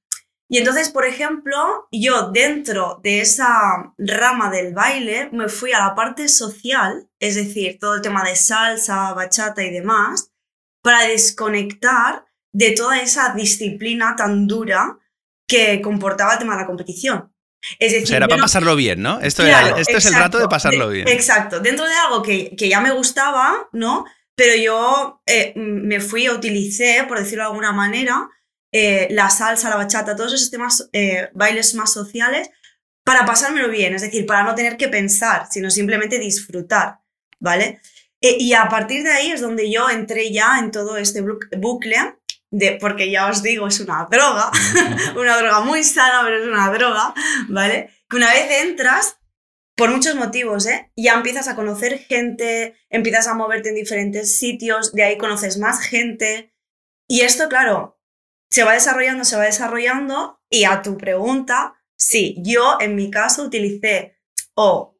y 0.51 0.57
entonces, 0.57 0.89
por 0.89 1.05
ejemplo, 1.05 1.87
yo 1.91 2.31
dentro 2.31 2.99
de 3.03 3.21
esa 3.21 3.93
rama 3.99 4.49
del 4.49 4.73
baile 4.73 5.29
me 5.31 5.47
fui 5.47 5.73
a 5.73 5.79
la 5.79 5.93
parte 5.93 6.27
social, 6.27 7.07
es 7.19 7.35
decir, 7.35 7.77
todo 7.79 7.95
el 7.95 8.01
tema 8.01 8.23
de 8.23 8.35
salsa, 8.35 9.13
bachata 9.13 9.61
y 9.63 9.69
demás, 9.69 10.31
para 10.81 11.03
desconectar 11.03 12.25
de 12.51 12.71
toda 12.71 12.99
esa 12.99 13.35
disciplina 13.35 14.15
tan 14.15 14.47
dura 14.47 14.97
que 15.47 15.81
comportaba 15.81 16.33
el 16.33 16.39
tema 16.39 16.55
de 16.55 16.61
la 16.61 16.67
competición. 16.67 17.31
Es 17.77 17.91
decir, 17.91 18.05
o 18.05 18.07
sea, 18.07 18.17
era 18.17 18.27
para 18.27 18.37
no... 18.37 18.43
pasarlo 18.43 18.75
bien, 18.75 19.03
¿no? 19.03 19.19
Esto, 19.19 19.43
claro, 19.43 19.67
era, 19.67 19.79
esto 19.79 19.91
exacto, 19.91 19.97
es 19.97 20.05
el 20.05 20.19
rato 20.19 20.39
de 20.39 20.47
pasarlo 20.47 20.89
bien. 20.89 21.07
Exacto, 21.07 21.59
dentro 21.59 21.85
de 21.85 21.93
algo 21.93 22.23
que, 22.23 22.55
que 22.55 22.69
ya 22.69 22.81
me 22.81 22.91
gustaba, 22.91 23.69
¿no? 23.71 24.05
Pero 24.33 24.55
yo 24.55 25.21
eh, 25.27 25.53
me 25.55 25.99
fui, 25.99 26.27
utilicé, 26.27 27.05
por 27.07 27.19
decirlo 27.19 27.43
de 27.43 27.49
alguna 27.49 27.71
manera, 27.71 28.29
eh, 28.71 29.07
la 29.11 29.29
salsa, 29.29 29.69
la 29.69 29.77
bachata, 29.77 30.15
todos 30.15 30.33
esos 30.33 30.51
temas, 30.51 30.89
eh, 30.93 31.29
bailes 31.33 31.73
más 31.75 31.91
sociales, 31.91 32.49
para 33.03 33.25
pasármelo 33.25 33.69
bien, 33.69 33.95
es 33.95 34.01
decir, 34.01 34.25
para 34.25 34.43
no 34.43 34.53
tener 34.55 34.77
que 34.77 34.87
pensar, 34.87 35.47
sino 35.49 35.71
simplemente 35.71 36.19
disfrutar, 36.19 36.99
¿vale? 37.39 37.81
Eh, 38.21 38.37
y 38.39 38.53
a 38.53 38.67
partir 38.69 39.03
de 39.03 39.11
ahí 39.11 39.31
es 39.31 39.41
donde 39.41 39.71
yo 39.71 39.89
entré 39.89 40.31
ya 40.31 40.59
en 40.59 40.71
todo 40.71 40.97
este 40.97 41.23
bucle, 41.57 41.95
de, 42.51 42.77
porque 42.79 43.09
ya 43.09 43.27
os 43.27 43.41
digo, 43.41 43.67
es 43.67 43.79
una 43.79 44.07
droga, 44.09 44.51
una 45.15 45.37
droga 45.37 45.61
muy 45.61 45.83
sana, 45.83 46.21
pero 46.23 46.37
es 46.37 46.47
una 46.47 46.71
droga, 46.71 47.13
¿vale? 47.47 47.89
Que 48.09 48.17
una 48.17 48.31
vez 48.31 48.63
entras, 48.63 49.17
por 49.75 49.89
muchos 49.89 50.15
motivos, 50.15 50.65
¿eh? 50.65 50.91
Ya 50.97 51.13
empiezas 51.13 51.47
a 51.47 51.55
conocer 51.55 51.99
gente, 51.99 52.75
empiezas 52.89 53.27
a 53.27 53.33
moverte 53.33 53.69
en 53.69 53.75
diferentes 53.75 54.37
sitios, 54.37 54.91
de 54.93 55.03
ahí 55.03 55.17
conoces 55.17 55.57
más 55.57 55.79
gente. 55.79 56.53
Y 57.07 57.21
esto, 57.21 57.47
claro, 57.47 57.98
se 58.49 58.63
va 58.63 58.73
desarrollando, 58.73 59.23
se 59.23 59.37
va 59.37 59.43
desarrollando. 59.43 60.39
Y 60.49 60.63
a 60.63 60.81
tu 60.81 60.97
pregunta, 60.97 61.75
sí, 61.95 62.35
yo 62.39 62.77
en 62.79 62.95
mi 62.95 63.11
caso 63.11 63.43
utilicé 63.43 64.17
o 64.55 64.97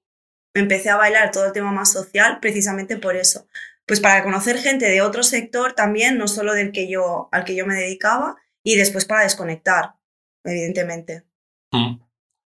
empecé 0.54 0.90
a 0.90 0.98
bailar 0.98 1.32
todo 1.32 1.46
el 1.48 1.54
tema 1.54 1.72
más 1.72 1.92
social 1.92 2.40
precisamente 2.40 2.98
por 2.98 3.16
eso. 3.16 3.48
Pues 3.86 4.00
para 4.00 4.24
conocer 4.24 4.58
gente 4.60 4.86
de 4.86 5.02
otro 5.02 5.24
sector 5.24 5.74
también, 5.74 6.18
no 6.18 6.28
solo 6.28 6.54
del 6.54 6.72
que 6.72 6.90
yo, 6.90 7.28
al 7.32 7.44
que 7.44 7.56
yo 7.56 7.66
me 7.66 7.76
dedicaba, 7.76 8.38
y 8.64 8.76
después 8.76 9.06
para 9.06 9.24
desconectar, 9.24 9.96
evidentemente. 10.44 11.24
Mm. 11.72 12.00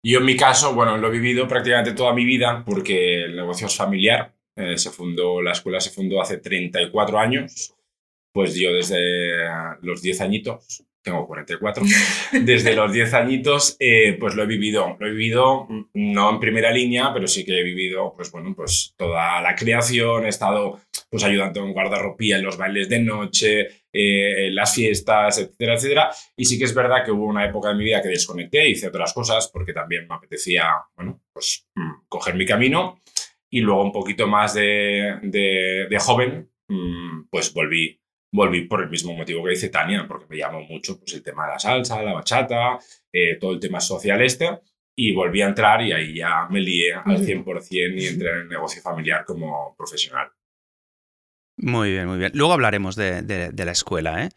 Yo 0.03 0.19
en 0.19 0.25
mi 0.25 0.37
caso, 0.37 0.75
bueno, 0.75 0.97
lo 0.97 1.09
he 1.09 1.11
vivido 1.11 1.47
prácticamente 1.47 1.93
toda 1.93 2.15
mi 2.15 2.25
vida 2.25 2.63
porque 2.67 3.25
el 3.25 3.37
negocio 3.37 3.67
es 3.67 3.77
familiar. 3.77 4.35
Eh, 4.57 4.77
se 4.79 4.91
fundó, 4.91 5.43
la 5.43 5.53
escuela 5.53 5.81
se 5.81 5.91
fundó 5.91 6.21
hace 6.21 6.39
34 6.39 7.19
años. 7.19 7.75
Pues 8.33 8.55
yo 8.55 8.73
desde 8.73 8.99
los 9.83 10.03
10 10.03 10.21
añitos, 10.21 10.85
tengo 11.03 11.27
44, 11.27 11.83
desde 12.45 12.75
los 12.75 12.93
10 12.93 13.15
añitos, 13.15 13.77
eh, 13.79 14.17
pues 14.19 14.35
lo 14.35 14.43
he 14.43 14.47
vivido. 14.47 14.97
Lo 14.99 15.07
he 15.07 15.11
vivido 15.11 15.67
mm, 15.69 15.85
no 15.95 16.31
en 16.31 16.41
primera 16.41 16.71
línea, 16.71 17.11
pero 17.13 17.27
sí 17.27 17.45
que 17.45 17.59
he 17.59 17.63
vivido, 17.63 18.13
pues 18.15 18.31
bueno, 18.31 18.55
pues 18.55 18.95
toda 18.97 19.41
la 19.41 19.55
creación, 19.55 20.27
he 20.27 20.29
estado 20.29 20.81
pues 21.11 21.25
ayudando 21.25 21.65
en 21.65 21.73
guardarropía 21.73 22.37
en 22.37 22.45
los 22.45 22.57
bailes 22.57 22.89
de 22.89 23.01
noche, 23.01 23.61
eh, 23.93 24.47
en 24.47 24.55
las 24.55 24.75
fiestas, 24.75 25.39
etcétera, 25.39 25.75
etcétera. 25.75 26.11
Y 26.37 26.45
sí 26.45 26.59
que 26.59 26.65
es 26.65 26.75
verdad 26.75 27.05
que 27.05 27.11
hubo 27.11 27.27
una 27.27 27.45
época 27.45 27.71
de 27.71 27.75
mi 27.75 27.85
vida 27.85 28.01
que 28.01 28.09
desconecté, 28.09 28.69
hice 28.69 28.89
otras 28.89 29.13
cosas 29.13 29.51
porque 29.53 29.73
también 29.73 30.07
me 30.09 30.15
apetecía, 30.15 30.71
bueno, 30.95 31.21
pues 31.33 31.69
mm, 31.75 32.07
coger 32.09 32.35
mi 32.37 32.47
camino. 32.47 33.03
Y 33.53 33.61
luego 33.61 33.83
un 33.83 33.93
poquito 33.93 34.29
más 34.29 34.55
de, 34.55 35.19
de, 35.23 35.99
joven, 35.99 36.49
mm, 36.69 37.25
pues 37.29 37.53
volví, 37.53 38.00
volví 38.33 38.63
por 38.63 38.83
el 38.83 38.91
mismo 38.91 39.15
motivo 39.15 39.45
que 39.45 39.51
dice 39.51 39.69
Tania, 39.69 40.07
porque 40.07 40.27
me 40.29 40.37
llamó 40.37 40.61
mucho 40.63 40.99
pues, 40.99 41.15
el 41.15 41.23
tema 41.23 41.47
de 41.47 41.53
la 41.53 41.59
salsa, 41.59 42.03
la 42.03 42.13
bachata, 42.13 42.79
eh, 43.13 43.37
todo 43.41 43.53
el 43.53 43.61
tema 43.61 43.81
social 43.81 44.21
este. 44.23 44.61
Y 44.97 45.13
volví 45.13 45.41
a 45.41 45.47
entrar 45.47 45.81
y 45.83 45.93
ahí 45.93 46.15
ya 46.15 46.47
me 46.51 46.61
lié 46.61 46.93
al 46.93 47.19
100% 47.19 48.01
y 48.01 48.07
entré 48.07 48.31
en 48.31 48.37
el 48.39 48.49
negocio 48.49 48.83
familiar 48.83 49.25
como 49.25 49.75
profesional. 49.77 50.31
Muy 51.57 51.93
bien, 51.93 52.07
muy 52.07 52.19
bien. 52.19 52.33
Luego 52.35 52.53
hablaremos 52.53 52.97
de, 52.97 53.53
la 53.57 53.73
escuela, 53.73 54.25
¿eh? 54.25 54.31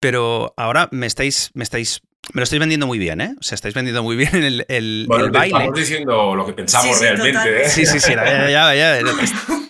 Pero 0.00 0.52
ahora 0.56 0.88
me 0.90 1.06
estáis, 1.06 1.50
me 1.54 1.62
estáis 1.62 2.02
me 2.32 2.40
lo 2.40 2.44
estáis 2.44 2.60
vendiendo 2.60 2.86
muy 2.86 2.98
bien, 2.98 3.20
¿eh? 3.20 3.34
O 3.38 3.42
sea, 3.42 3.56
estáis 3.56 3.74
vendiendo 3.74 4.02
muy 4.02 4.16
bien 4.16 4.34
el, 4.34 4.64
el, 4.68 5.06
bueno, 5.08 5.30
baile. 5.32 5.58
Estamos 5.58 5.78
diciendo 5.78 6.34
lo 6.36 6.46
que 6.46 6.52
pensamos 6.52 7.00
realmente, 7.00 7.62
¿eh? 7.62 7.68
Sí, 7.68 7.84
sí, 7.84 7.98
sí, 7.98 8.12
ya, 8.14 8.48
ya, 8.48 8.74
ya, 8.74 9.00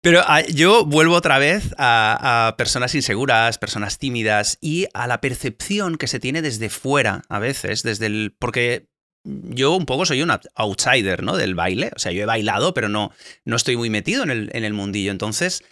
Pero 0.00 0.22
ah, 0.26 0.42
yo 0.42 0.84
vuelvo 0.84 1.14
otra 1.14 1.38
vez 1.38 1.74
a, 1.76 2.54
personas 2.56 2.94
inseguras, 2.94 3.58
personas 3.58 3.98
tímidas 3.98 4.58
y 4.60 4.86
a 4.94 5.06
la 5.06 5.20
percepción 5.20 5.96
que 5.96 6.06
se 6.06 6.20
tiene 6.20 6.40
desde 6.40 6.70
fuera 6.70 7.22
a 7.28 7.38
veces, 7.38 7.82
desde 7.82 8.06
el. 8.06 8.34
Porque 8.38 8.88
yo 9.24 9.74
un 9.74 9.86
poco 9.86 10.06
soy 10.06 10.22
un 10.22 10.32
outsider, 10.54 11.22
¿no? 11.22 11.36
Del 11.36 11.54
baile. 11.54 11.90
O 11.96 11.98
sea, 11.98 12.12
yo 12.12 12.22
he 12.22 12.26
bailado, 12.26 12.74
pero 12.74 12.88
no, 12.88 13.12
no 13.44 13.56
estoy 13.56 13.76
muy 13.76 13.90
metido 13.90 14.22
en 14.22 14.30
el, 14.30 14.50
en 14.52 14.64
el 14.64 14.72
mundillo. 14.72 15.10
Entonces 15.10 15.64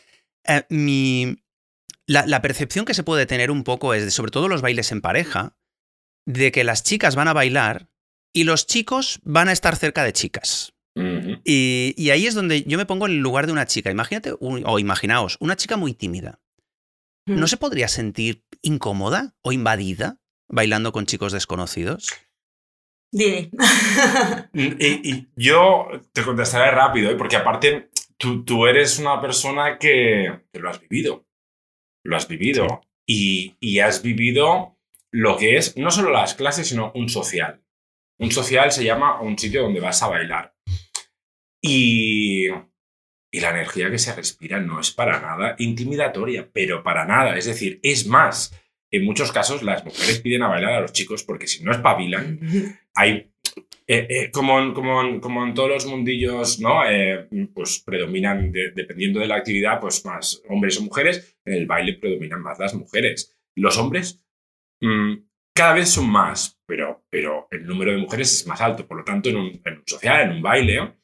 eh, 0.47 0.65
mi, 0.69 1.37
la, 2.07 2.43
percepción 2.43 2.85
que 2.85 2.95
se 2.95 3.03
puede 3.03 3.27
tener 3.27 3.51
un 3.51 3.65
poco 3.65 3.95
es, 3.95 4.05
de, 4.05 4.11
sobre 4.11 4.31
todo 4.31 4.49
los 4.49 4.63
bailes 4.63 4.93
en 4.93 5.01
pareja, 5.01 5.57
de 6.25 6.53
que 6.53 6.65
las 6.65 6.83
chicas 6.83 7.17
van 7.17 7.29
a 7.29 7.33
bailar 7.33 7.89
y 8.33 8.45
los 8.45 8.67
chicos 8.67 9.21
van 9.23 9.49
a 9.49 9.53
estar 9.53 9.77
cerca 9.77 10.05
de 10.05 10.13
chicas. 10.13 10.75
Y, 11.45 12.11
ahí 12.11 12.27
es 12.27 12.35
donde 12.35 12.63
yo 12.65 12.79
me 12.79 12.87
pongo 12.87 13.07
en 13.07 13.13
el 13.13 13.19
lugar 13.19 13.47
de 13.47 13.53
una 13.53 13.67
chica. 13.67 13.91
Imagínate, 13.91 14.33
o 14.41 14.79
imaginaos, 14.79 15.37
una 15.41 15.57
chica 15.57 15.77
muy 15.77 15.95
tímida. 15.95 16.41
¿No 17.27 17.49
se 17.49 17.57
podría 17.57 17.89
sentir 17.89 18.45
incómoda 18.63 19.35
o 19.43 19.51
invadida 19.51 20.21
bailando 20.49 20.93
con 20.93 21.07
chicos 21.07 21.33
desconocidos? 21.33 22.13
Dime. 23.11 23.51
y, 24.55 25.27
yo 25.35 25.89
te 26.13 26.23
contestaré 26.23 26.71
rápido, 26.71 27.11
¿eh? 27.11 27.17
porque 27.17 27.37
aparte 27.37 27.91
tú, 28.17 28.67
eres 28.67 28.99
una 28.99 29.21
persona 29.21 29.79
que, 29.79 30.41
lo 30.53 30.71
has 30.71 30.81
vivido. 30.81 31.27
Lo 32.05 32.17
has 32.17 32.29
vivido. 32.29 32.83
Y, 33.05 33.79
has 33.81 34.03
vivido 34.03 34.79
lo 35.11 35.37
que 35.37 35.57
es 35.57 35.77
no 35.77 35.91
solo 35.91 36.11
las 36.11 36.35
clases, 36.35 36.69
sino 36.69 36.93
un 36.95 37.09
social. 37.09 37.63
Un 38.19 38.31
social 38.31 38.71
se 38.71 38.85
llama 38.85 39.21
un 39.21 39.39
sitio 39.39 39.63
donde 39.63 39.81
vas 39.81 40.03
a 40.03 40.09
bailar. 40.09 40.55
Y, 41.67 42.47
y 43.31 43.41
la 43.41 43.51
energía 43.51 43.91
que 43.91 43.99
se 43.99 44.15
respira 44.15 44.61
no 44.61 44.81
es 44.81 44.91
para 44.91 45.21
nada 45.21 45.57
intimidatoria, 45.59 46.49
pero 46.53 46.83
para 46.83 47.05
nada. 47.05 47.37
Es 47.37 47.47
decir, 47.47 47.81
es 47.83 48.07
más, 48.07 48.59
en 48.91 49.05
muchos 49.05 49.33
casos 49.33 49.63
las 49.63 49.85
mujeres 49.85 50.21
piden 50.21 50.43
a 50.43 50.49
bailar 50.49 50.75
a 50.75 50.81
los 50.81 50.93
chicos 50.93 51.23
porque 51.23 51.47
si 51.47 51.63
no 51.63 51.73
espabilan, 51.73 52.41
hay 52.95 53.31
eh, 53.89 54.07
eh, 54.11 54.31
como, 54.33 54.59
en, 54.59 54.75
como, 54.75 55.21
como, 55.21 55.47
en, 55.47 55.55
todos 55.55 55.69
los 55.69 55.87
mundillos, 55.87 56.59
¿no? 56.59 56.89
Eh, 56.89 57.29
pues 57.55 57.83
predominan, 57.87 58.51
dependiendo 58.51 59.21
de 59.21 59.29
la 59.29 59.37
actividad, 59.37 59.81
pues 59.81 60.05
más 60.05 60.43
hombres 60.49 60.79
o 60.79 60.83
mujeres. 60.83 61.39
En 61.45 61.55
el 61.55 61.67
baile 61.67 61.95
predominan 61.95 62.43
más 62.43 62.59
las 62.59 62.75
mujeres. 62.75 63.37
Los 63.55 63.79
hombres 63.79 64.21
mm, 64.81 65.15
cada 65.55 65.75
vez 65.75 65.91
son 65.91 66.11
más, 66.11 66.61
pero, 66.67 67.07
pero 67.09 67.47
el 67.53 67.65
número 67.65 67.93
de 67.93 67.99
mujeres 67.99 68.33
es 68.33 68.47
más 68.49 68.61
alto. 68.61 68.89
Por 68.89 68.99
lo 68.99 69.05
tanto, 69.05 69.29
en 69.29 69.37
un, 69.37 69.63
en 69.65 69.79
un 69.79 69.87
social, 69.87 70.23
en 70.23 70.37
un 70.37 70.43
baile, 70.43 70.95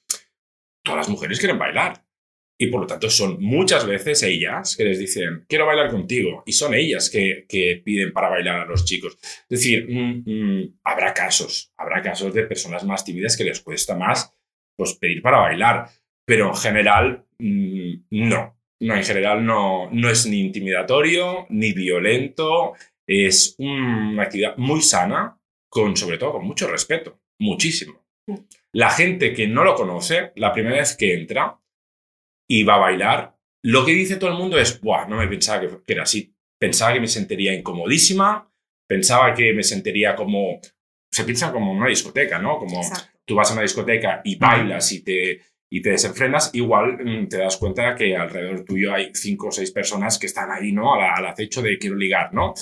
todas 0.83 0.99
las 0.99 1.09
mujeres 1.09 1.39
quieren 1.39 1.59
bailar. 1.59 2.05
Y 2.59 2.69
por 2.69 2.83
lo 2.83 2.87
tanto 2.87 3.11
son 3.11 3.39
muchas 3.41 3.87
veces 3.87 4.23
ellas 4.23 4.77
que 4.77 4.85
les 4.85 4.99
dicen, 4.99 5.45
quiero 5.49 5.67
bailar 5.67 5.91
contigo. 5.91 6.45
Y 6.47 6.53
son 6.53 6.75
ellas 6.75 7.11
que, 7.11 7.83
piden 7.85 8.12
para 8.12 8.29
bailar 8.29 8.61
a 8.61 8.65
los 8.67 8.85
chicos. 8.85 9.19
Es 9.23 9.49
decir, 9.49 9.89
mm, 9.89 10.23
mm, 10.25 10.79
habrá 10.85 11.12
casos, 11.12 11.73
habrá 11.77 12.01
casos 12.03 12.33
de 12.33 12.45
personas 12.45 12.85
más 12.85 13.05
tímidas 13.05 13.37
que 13.37 13.45
les 13.45 13.61
cuesta 13.61 13.97
más 13.97 14.33
pues, 14.77 14.95
pedir 14.95 15.23
para 15.23 15.39
bailar. 15.39 15.89
Pero 16.25 16.51
en 16.51 16.57
general, 16.57 17.27
mm, 17.39 17.95
no. 18.11 18.59
No, 18.81 18.97
en 18.97 19.05
general 19.05 19.47
no, 19.47 19.89
no 19.93 20.11
es 20.11 20.27
ni 20.27 20.41
intimidatorio, 20.41 21.47
ni 21.51 21.73
violento. 21.73 22.75
Es 23.07 23.55
una 23.59 24.23
actividad 24.23 24.57
muy 24.57 24.83
sana, 24.83 25.39
con, 25.69 25.97
sobre 25.97 26.19
todo 26.19 26.33
con 26.33 26.45
mucho 26.45 26.69
respeto. 26.69 27.21
Muchísimo. 27.39 28.05
La 28.75 28.91
gente 28.91 29.35
que 29.35 29.47
no 29.47 29.64
lo 29.64 29.75
conoce, 29.75 30.33
la 30.37 30.52
primera 30.52 30.76
vez 30.76 30.97
que 30.97 31.14
entra, 31.14 31.61
y 32.49 32.64
va 32.64 32.76
a 32.76 32.81
bailar, 32.81 33.37
lo 33.62 33.85
que 33.85 33.93
dice 33.93 34.17
todo 34.17 34.31
el 34.31 34.38
mundo 34.38 34.59
es, 34.59 34.81
Buah, 34.81 35.07
no 35.07 35.17
me 35.17 35.29
pensaba 35.29 35.61
que, 35.61 35.93
era 35.93 36.05
así. 36.05 36.35
Pensaba 36.59 36.95
que 36.95 37.00
me 37.00 37.07
sentiría 37.07 37.55
incomodísima, 37.55 38.50
pensaba 38.87 39.35
que 39.35 39.52
me 39.52 39.62
sentiría 39.62 40.17
como... 40.17 40.61
Se 41.11 41.25
piensa 41.25 41.52
como 41.52 41.73
una 41.73 41.88
discoteca, 41.88 42.38
¿no? 42.38 42.59
Como 42.59 42.81
tú 43.26 43.35
vas 43.35 43.50
a 43.50 43.52
una 43.52 43.62
discoteca 43.62 44.23
y 44.25 44.37
bailas 44.37 44.91
y 44.93 45.05
te, 45.05 45.43
y 45.71 45.83
te 45.83 45.91
desenfrenas, 45.91 46.50
igual 46.55 46.99
mm, 47.05 47.29
te 47.29 47.37
das 47.38 47.59
cuenta 47.59 47.95
que 47.95 48.17
alrededor 48.17 48.64
tuyo 48.64 48.95
hay 48.95 49.11
cinco 49.12 49.49
o 49.49 49.52
seis 49.52 49.71
personas 49.71 50.19
que 50.19 50.26
están 50.26 50.50
ahí, 50.50 50.73
¿no? 50.73 50.95
Al, 50.95 51.26
acecho 51.26 51.61
de 51.61 51.79
quiero 51.79 51.97
ligar, 51.97 52.33
¿no? 52.33 52.55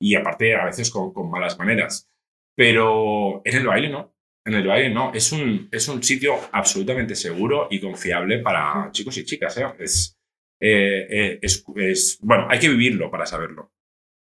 Y 0.00 0.14
aparte 0.14 0.54
a 0.56 0.64
veces 0.64 0.90
con, 0.90 1.12
con 1.12 1.30
malas 1.30 1.58
maneras. 1.58 2.10
Pero 2.56 3.42
en 3.44 3.56
el 3.56 3.66
baile 3.66 3.90
no 3.90 4.17
en 4.48 4.54
el 4.54 4.66
baile 4.66 4.90
no, 4.90 5.12
es 5.14 5.30
un, 5.32 5.68
es 5.70 5.88
un 5.88 6.02
sitio 6.02 6.38
absolutamente 6.52 7.14
seguro 7.14 7.68
y 7.70 7.80
confiable 7.80 8.38
para 8.38 8.88
chicos 8.92 9.16
y 9.18 9.24
chicas. 9.24 9.56
¿eh? 9.58 9.66
Eh, 10.60 11.06
eh, 11.10 11.38
es, 11.42 11.64
es, 11.76 12.18
bueno, 12.22 12.46
hay 12.50 12.58
que 12.58 12.70
vivirlo 12.70 13.10
para 13.10 13.26
saberlo. 13.26 13.72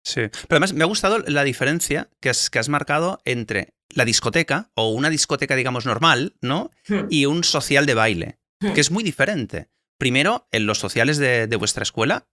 Sí, 0.03 0.23
pero 0.23 0.47
además 0.51 0.73
me 0.73 0.85
ha 0.85 0.87
gustado 0.87 1.19
la 1.19 1.45
diferencia 1.45 2.09
que 2.21 2.31
has, 2.31 2.49
que 2.49 2.59
has 2.59 2.69
marcado 2.69 3.21
entre 3.25 3.75
la 3.91 4.05
discoteca 4.05 4.71
o 4.75 4.91
una 4.93 5.11
discoteca, 5.11 5.55
digamos, 5.55 5.85
normal, 5.85 6.37
¿no? 6.41 6.71
Hmm. 6.89 7.07
Y 7.11 7.27
un 7.27 7.45
social 7.45 7.85
de 7.87 7.95
baile, 7.95 8.39
hmm. 8.61 8.73
que 8.73 8.81
es 8.81 8.91
muy 8.91 9.05
diferente. 9.05 9.69
Primero, 9.99 10.49
en 10.51 10.67
los 10.67 10.79
sociales 10.79 11.19
de, 11.19 11.47
vuestra 11.57 11.83
escuela 11.83 12.29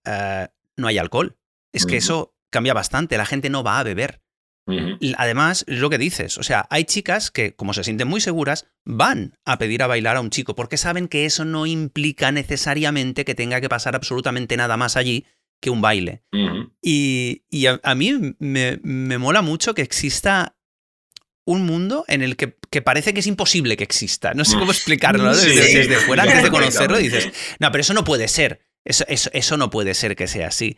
no 0.76 0.88
hay 0.88 0.98
alcohol. 0.98 1.38
Es 1.72 1.86
que 1.86 1.96
eso 1.96 2.36
cambia 2.50 2.74
bastante, 2.74 3.18
la 3.18 3.26
gente 3.26 3.50
no 3.50 3.64
va 3.64 3.80
a 3.80 3.84
beber. 3.84 4.22
Además, 5.18 5.66
es 5.68 5.80
lo 5.80 5.90
que 5.90 5.98
dices, 5.98 6.38
o 6.38 6.44
sea, 6.44 6.68
hay 6.70 6.86
chicas 6.86 7.32
que, 7.32 7.54
como 7.54 7.74
se 7.74 7.84
sienten 7.84 8.08
muy 8.08 8.22
seguras, 8.22 8.68
van 8.86 9.38
a 9.46 9.58
pedir 9.58 9.84
a 9.84 9.88
bailar 9.88 10.16
a 10.16 10.22
un 10.22 10.30
chico 10.30 10.56
porque 10.56 10.78
saben 10.78 11.08
que 11.08 11.26
eso 11.26 11.44
no 11.44 11.66
implica 11.66 12.32
necesariamente 12.32 13.26
que 13.26 13.36
tenga 13.36 13.60
que 13.60 13.70
pasar 13.70 13.96
absolutamente 13.96 14.56
nada 14.56 14.78
más 14.78 14.96
allí 14.96 15.26
que 15.62 15.70
un 15.70 15.82
baile. 15.82 16.24
Y, 16.82 17.44
a, 17.66 17.96
mí 17.96 18.36
me, 18.40 19.18
mola 19.18 19.42
mucho 19.42 19.74
que 19.74 19.82
exista 19.82 20.56
un 21.46 21.66
mundo 21.66 22.06
en 22.08 22.22
el 22.22 22.38
que, 22.38 22.56
parece 22.82 23.14
que 23.14 23.20
es 23.20 23.28
imposible 23.28 23.76
que 23.76 23.84
exista. 23.84 24.34
No 24.34 24.46
sé 24.46 24.58
cómo 24.58 24.72
explicarlo, 24.72 25.36
desde, 25.36 25.96
fuera, 25.98 26.24
antes 26.24 26.44
de 26.44 26.52
conocerlo, 26.52 26.98
dices, 26.98 27.30
no, 27.60 27.72
pero 27.72 27.82
eso 27.82 27.94
no 27.94 28.04
puede 28.04 28.28
ser. 28.28 28.62
Eso, 28.86 29.06
eso, 29.08 29.30
eso 29.34 29.56
no 29.56 29.70
puede 29.70 29.94
ser 29.94 30.16
que 30.18 30.28
sea 30.28 30.48
así. 30.48 30.78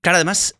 Claro, 0.00 0.16
además, 0.16 0.58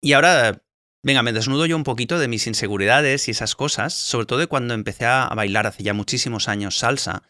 y 0.00 0.14
ahora 0.14 0.62
Venga, 1.06 1.22
me 1.22 1.32
desnudo 1.32 1.66
yo 1.66 1.76
un 1.76 1.84
poquito 1.84 2.18
de 2.18 2.26
mis 2.26 2.48
inseguridades 2.48 3.28
y 3.28 3.30
esas 3.30 3.54
cosas, 3.54 3.94
sobre 3.94 4.26
todo 4.26 4.40
de 4.40 4.48
cuando 4.48 4.74
empecé 4.74 5.04
a 5.06 5.28
bailar 5.36 5.68
hace 5.68 5.84
ya 5.84 5.94
muchísimos 5.94 6.48
años 6.48 6.78
salsa. 6.78 7.22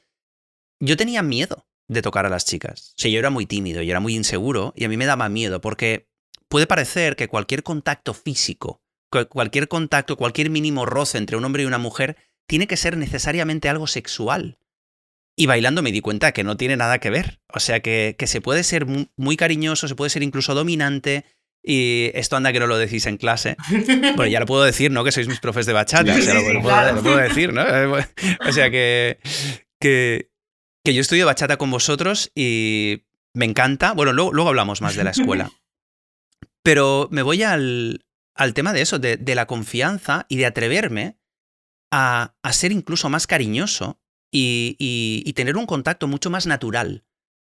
yo 0.80 0.96
tenía 0.96 1.20
miedo 1.20 1.66
de 1.86 2.00
tocar 2.00 2.24
a 2.24 2.30
las 2.30 2.46
chicas. 2.46 2.94
O 2.96 3.02
sea, 3.02 3.10
yo 3.10 3.18
era 3.18 3.28
muy 3.28 3.44
tímido, 3.44 3.82
yo 3.82 3.90
era 3.90 4.00
muy 4.00 4.16
inseguro 4.16 4.72
y 4.76 4.86
a 4.86 4.88
mí 4.88 4.96
me 4.96 5.04
daba 5.04 5.28
miedo 5.28 5.60
porque 5.60 6.08
puede 6.48 6.66
parecer 6.66 7.16
que 7.16 7.28
cualquier 7.28 7.62
contacto 7.62 8.14
físico, 8.14 8.80
cualquier 9.28 9.68
contacto, 9.68 10.16
cualquier 10.16 10.48
mínimo 10.48 10.86
roce 10.86 11.18
entre 11.18 11.36
un 11.36 11.44
hombre 11.44 11.64
y 11.64 11.66
una 11.66 11.76
mujer 11.76 12.16
tiene 12.48 12.66
que 12.66 12.78
ser 12.78 12.96
necesariamente 12.96 13.68
algo 13.68 13.86
sexual. 13.86 14.58
Y 15.36 15.44
bailando 15.44 15.82
me 15.82 15.92
di 15.92 16.00
cuenta 16.00 16.32
que 16.32 16.44
no 16.44 16.56
tiene 16.56 16.78
nada 16.78 16.98
que 16.98 17.10
ver. 17.10 17.42
O 17.52 17.60
sea, 17.60 17.80
que, 17.80 18.16
se 18.24 18.40
puede 18.40 18.64
ser 18.64 18.86
muy 19.16 19.36
cariñoso, 19.36 19.86
se 19.86 19.94
puede 19.94 20.08
ser 20.08 20.22
incluso 20.22 20.54
dominante. 20.54 21.26
Y 21.68 22.12
esto 22.14 22.36
anda 22.36 22.52
que 22.52 22.60
no 22.60 22.68
lo 22.68 22.78
decís 22.78 23.06
en 23.06 23.16
clase. 23.16 23.56
Bueno, 24.14 24.26
ya 24.26 24.38
lo 24.38 24.46
puedo 24.46 24.62
decir, 24.62 24.92
¿no? 24.92 25.02
Que 25.02 25.10
sois 25.10 25.26
mis 25.26 25.40
profes 25.40 25.66
de 25.66 25.72
bachata. 25.72 26.14
o 26.14 26.22
sea, 26.22 26.34
lo, 26.34 26.62
puedo, 27.02 27.16
decir, 27.16 27.52
¿no? 27.52 27.64
O 28.48 28.52
sea, 28.52 28.70
que, 28.70 29.18
que, 29.80 30.30
que 30.84 30.94
yo 30.94 31.00
estudio 31.00 31.26
bachata 31.26 31.56
con 31.56 31.72
vosotros 31.72 32.30
y 32.36 33.02
me 33.34 33.46
encanta. 33.46 33.92
Bueno, 33.94 34.12
luego, 34.12 34.32
luego 34.32 34.50
hablamos 34.50 34.80
más 34.80 34.94
de 34.94 35.02
la 35.02 35.10
escuela. 35.10 35.50
Pero 36.62 37.08
me 37.10 37.22
voy 37.22 37.42
al, 37.42 38.06
al 38.36 38.54
tema 38.54 38.72
de 38.72 38.82
eso, 38.82 39.00
de, 39.00 39.34
la 39.34 39.46
confianza 39.46 40.26
y 40.28 40.36
de 40.36 40.46
atreverme 40.46 41.18
a, 41.90 42.34
ser 42.52 42.70
incluso 42.70 43.08
más 43.08 43.26
cariñoso 43.26 44.00
y, 44.30 45.32
tener 45.34 45.56
un 45.56 45.66
contacto 45.66 46.06
mucho 46.06 46.30
más 46.30 46.46
natural. 46.46 47.04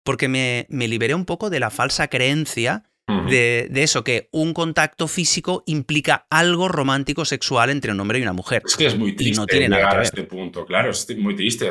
Porque 0.04 0.28
me, 0.28 0.66
me 0.70 0.88
liberé 0.88 1.14
un 1.14 1.26
poco 1.26 1.50
de 1.50 1.60
la 1.60 1.70
falsa 1.70 2.08
creencia 2.08 2.84
de, 3.06 3.70
eso, 3.74 4.02
que 4.02 4.28
un 4.32 4.52
contacto 4.52 5.06
físico 5.08 5.62
implica 5.66 6.26
algo 6.30 6.68
romántico 6.68 7.24
sexual 7.24 7.70
entre 7.70 7.92
un 7.92 8.00
hombre 8.00 8.18
y 8.18 8.22
una 8.22 8.32
mujer. 8.32 8.62
Es 8.64 8.76
que 8.76 8.86
es 8.86 8.98
muy 8.98 9.14
triste 9.14 9.40
no 9.40 9.46
tiene 9.46 9.68
llegar 9.68 9.98
a 9.98 10.02
este 10.02 10.24
punto, 10.24 10.66
claro, 10.66 10.90
es 10.90 11.16
muy 11.16 11.36
triste. 11.36 11.70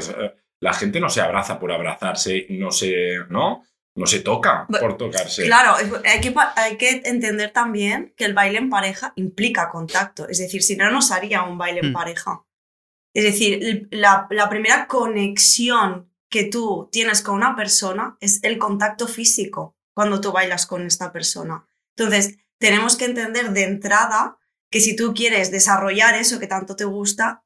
La 0.62 0.74
gente 0.74 1.00
no 1.00 1.10
se 1.10 1.22
abraza 1.22 1.60
por 1.60 1.72
abrazarse, 1.72 2.48
no 2.50 2.72
se. 2.72 3.20
¿No? 3.30 3.64
no 3.96 4.06
se 4.06 4.20
toca 4.20 4.68
por 4.68 4.98
tocarse. 4.98 5.46
Claro, 5.46 5.76
hay 6.04 6.20
que, 6.20 6.34
hay 6.56 6.78
que 6.78 7.02
entender 7.06 7.52
también 7.52 8.14
que 8.18 8.26
el 8.26 8.34
baile 8.34 8.58
en 8.58 8.70
pareja 8.70 9.14
implica 9.16 9.70
contacto. 9.70 10.28
Es 10.28 10.38
decir, 10.38 10.64
si 10.64 10.76
no, 10.76 10.92
no 10.92 11.02
se 11.02 11.14
haría 11.14 11.44
un 11.44 11.58
baile 11.58 11.80
en 11.82 11.92
mm. 11.92 11.94
pareja. 11.94 12.44
Es 13.14 13.24
decir, 13.24 13.88
la, 13.92 14.28
la, 14.30 14.50
primera 14.50 14.88
conexión 14.88 16.12
que 16.30 16.44
tú 16.44 16.90
tienes 16.92 17.22
con 17.22 17.36
una 17.36 17.56
persona 17.56 18.18
es 18.20 18.44
el 18.44 18.58
contacto 18.58 19.08
físico 19.08 19.75
cuando 19.96 20.22
tú 20.22 20.32
bailas 20.32 20.66
con 20.68 20.86
esta 20.86 21.12
persona. 21.12 21.66
Entonces, 21.98 22.38
tenemos 22.60 22.98
que 22.98 23.06
entender 23.06 23.52
de 23.52 23.64
entrada 23.64 24.38
que 24.70 24.82
si 24.82 24.96
tú 24.96 25.14
quieres 25.14 25.52
desarrollar 25.52 26.16
eso 26.16 26.40
que 26.40 26.48
tanto 26.48 26.76
te 26.76 26.86
gusta, 26.86 27.44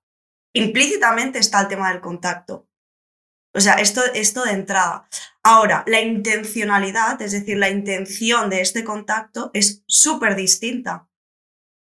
implícitamente 0.53 1.39
está 1.39 1.61
el 1.61 1.67
tema 1.67 1.91
del 1.91 2.01
contacto. 2.01 2.67
O 3.53 3.61
sea, 3.61 3.75
esto, 3.75 4.01
esto 4.13 4.43
de 4.45 4.51
entrada. 4.51 5.07
Ahora, 5.43 5.83
la 5.87 6.01
intencionalidad, 6.01 7.21
es 7.21 7.31
decir, 7.31 7.57
la 7.57 7.69
intención 7.69 8.49
de 8.49 8.61
este 8.61 8.83
contacto 8.83 9.51
es 9.53 9.83
súper 9.87 10.35
distinta. 10.35 11.07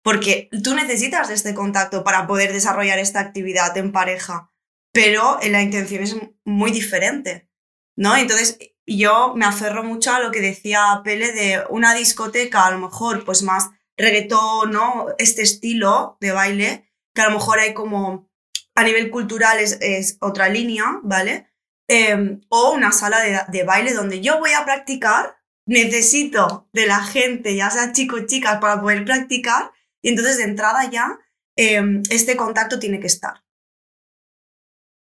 Porque 0.03 0.49
tú 0.65 0.75
necesitas 0.75 1.29
de 1.29 1.35
este 1.35 1.55
contacto 1.55 2.03
para 2.03 2.27
poder 2.27 2.53
desarrollar 2.53 2.99
esta 2.99 3.21
actividad 3.21 3.77
en 3.77 3.93
pareja, 3.93 4.53
pero 4.93 5.39
la 5.43 5.63
intención 5.63 6.03
es 6.03 6.17
muy 6.45 6.73
diferente, 6.73 7.49
¿no? 7.97 8.17
Entonces, 8.17 8.59
yo 8.87 9.35
me 9.35 9.45
aferro 9.45 9.85
mucho 9.85 10.13
a 10.13 10.21
lo 10.21 10.31
que 10.31 10.41
decía 10.41 11.01
Pele 11.05 11.33
de 11.33 11.63
una 11.71 11.95
discoteca, 11.95 12.67
a 12.67 12.71
lo 12.73 12.79
mejor, 12.79 13.25
pues 13.25 13.43
más 13.43 13.71
reggaetón, 13.97 14.73
¿no? 14.73 15.07
Este 15.19 15.43
estilo 15.43 16.17
de 16.21 16.33
baile, 16.33 16.93
que 17.15 17.23
a 17.23 17.29
lo 17.29 17.35
mejor 17.39 17.59
hay 17.61 17.75
como 17.75 18.29
a 18.75 18.85
nivel 18.85 19.11
cultural 19.11 19.59
es, 19.59 19.79
es 19.81 20.17
otra 20.21 20.49
línea, 20.49 21.01
¿vale? 21.03 21.53
Em, 21.89 22.41
o 22.49 22.73
una 22.73 22.93
sala 22.93 23.19
de, 23.49 23.65
baile 23.65 23.93
donde 23.93 24.21
yo 24.21 24.39
voy 24.39 24.53
a 24.53 24.65
practicar, 24.65 25.37
necesito 25.67 26.69
de 26.73 26.87
la 26.87 27.05
gente, 27.05 27.55
ya 27.55 27.71
sea 27.71 27.93
chicos 27.93 28.27
chicas, 28.27 28.59
para 28.61 28.81
poder 28.81 29.05
practicar, 29.05 29.73
y 30.01 30.09
entonces 30.09 30.39
de 30.39 30.45
entrada 30.45 30.91
ya 30.91 31.19
em, 31.57 32.03
este 32.11 32.37
contacto 32.37 32.79
tiene 32.79 32.99
que 32.99 33.09
estar. 33.09 33.45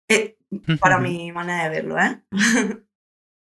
Eh, 0.09 0.39
para 0.81 0.99
mi 0.99 1.31
manera 1.33 1.65
de 1.65 1.71
verlo, 1.71 1.99
¿eh? 1.99 2.23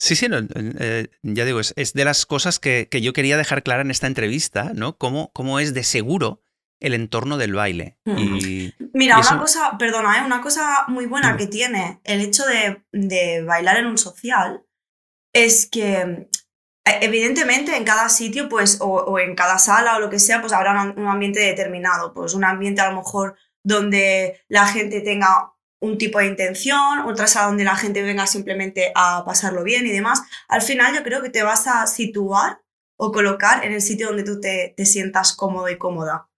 Sí, 0.00 0.16
sí, 0.16 0.26
eh, 0.32 1.08
ya 1.22 1.44
digo, 1.44 1.60
es, 1.60 1.92
de 1.92 2.04
las 2.06 2.24
cosas 2.24 2.58
que, 2.58 2.88
que, 2.90 3.02
yo 3.02 3.12
quería 3.12 3.36
dejar 3.36 3.62
clara 3.62 3.82
en 3.82 3.90
esta 3.90 4.06
entrevista, 4.06 4.72
¿no? 4.74 4.96
Cómo, 4.96 5.30
cómo 5.34 5.60
es 5.60 5.74
de 5.74 5.84
seguro 5.84 6.42
el 6.80 6.94
entorno 6.94 7.36
del 7.36 7.52
baile. 7.52 7.98
Y, 8.06 8.72
Mira, 8.94 9.18
una 9.18 9.38
cosa, 9.38 9.76
perdona, 9.78 10.18
¿eh? 10.18 10.24
una 10.24 10.40
cosa 10.40 10.84
muy 10.88 11.04
buena 11.04 11.36
que 11.36 11.46
tiene 11.46 12.00
el 12.04 12.22
hecho 12.22 12.44
de, 12.46 13.42
bailar 13.42 13.76
en 13.76 13.86
un 13.86 13.98
social 13.98 14.64
es 15.34 15.68
que 15.70 15.98
eh, 15.98 16.28
evidentemente 17.02 17.76
en 17.76 17.84
cada 17.84 18.08
sitio, 18.08 18.48
pues, 18.48 18.78
o, 18.80 19.18
en 19.18 19.34
cada 19.34 19.58
sala 19.58 19.96
o 19.96 20.00
lo 20.00 20.08
que 20.08 20.18
sea, 20.18 20.40
pues 20.40 20.54
habrá 20.54 20.82
un, 20.82 21.06
ambiente 21.06 21.40
determinado, 21.40 22.14
pues 22.14 22.32
un 22.32 22.44
ambiente 22.44 22.80
a 22.80 22.90
lo 22.90 22.96
mejor 22.96 23.36
donde 23.62 24.40
la 24.48 24.66
gente 24.66 25.02
tenga 25.02 25.52
un 25.80 25.98
tipo 25.98 26.18
de 26.18 26.26
intención, 26.26 27.00
otra 27.06 27.26
sala 27.26 27.46
donde 27.46 27.64
la 27.64 27.76
gente 27.76 28.02
venga 28.02 28.26
simplemente 28.26 28.92
a 28.94 29.24
pasarlo 29.24 29.64
bien 29.64 29.86
y 29.86 29.90
demás. 29.90 30.22
Al 30.48 30.62
final 30.62 30.94
yo 30.94 31.02
creo 31.02 31.22
que 31.22 31.30
te 31.30 31.42
vas 31.42 31.66
a 31.66 31.86
situar 31.86 32.60
o 32.96 33.12
colocar 33.12 33.64
en 33.64 33.72
el 33.72 33.80
sitio 33.80 34.08
donde 34.08 34.24
tú 34.24 34.40
te, 34.40 34.74
te 34.76 34.84
sientas 34.84 35.32
cómodo 35.34 35.68
y 35.70 35.78
cómoda. 35.78 36.28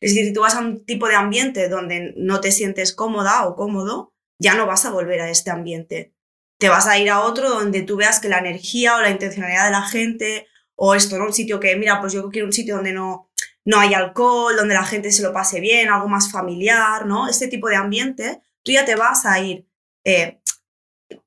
Es 0.00 0.12
decir, 0.12 0.26
si 0.26 0.32
tú 0.32 0.40
vas 0.40 0.54
a 0.54 0.60
un 0.60 0.84
tipo 0.84 1.08
de 1.08 1.14
ambiente 1.14 1.68
donde 1.68 2.14
no 2.16 2.40
te 2.40 2.52
sientes 2.52 2.94
cómoda 2.94 3.46
o 3.46 3.56
cómodo, 3.56 4.12
ya 4.38 4.54
no 4.54 4.66
vas 4.66 4.84
a 4.84 4.90
volver 4.90 5.20
a 5.20 5.30
este 5.30 5.50
ambiente. 5.50 6.14
Te 6.58 6.68
vas 6.68 6.86
a 6.86 6.98
ir 6.98 7.10
a 7.10 7.20
otro 7.20 7.48
donde 7.50 7.82
tú 7.82 7.96
veas 7.96 8.20
que 8.20 8.28
la 8.28 8.38
energía 8.38 8.96
o 8.96 9.00
la 9.00 9.10
intencionalidad 9.10 9.66
de 9.66 9.70
la 9.72 9.82
gente 9.82 10.46
o 10.74 10.94
esto, 10.94 11.18
¿no? 11.18 11.26
Un 11.26 11.32
sitio 11.32 11.60
que, 11.60 11.76
mira, 11.76 12.00
pues 12.00 12.12
yo 12.14 12.28
quiero 12.30 12.46
un 12.46 12.52
sitio 12.52 12.76
donde 12.76 12.92
no, 12.92 13.30
no 13.64 13.78
hay 13.78 13.92
alcohol, 13.92 14.56
donde 14.56 14.74
la 14.74 14.84
gente 14.84 15.12
se 15.12 15.22
lo 15.22 15.32
pase 15.32 15.60
bien, 15.60 15.90
algo 15.90 16.08
más 16.08 16.30
familiar, 16.32 17.06
¿no? 17.06 17.28
Este 17.28 17.48
tipo 17.48 17.68
de 17.68 17.76
ambiente, 17.76 18.40
tú 18.70 18.74
ya 18.74 18.84
te 18.84 18.94
vas 18.94 19.26
a 19.26 19.40
ir 19.40 19.66
eh, 20.04 20.40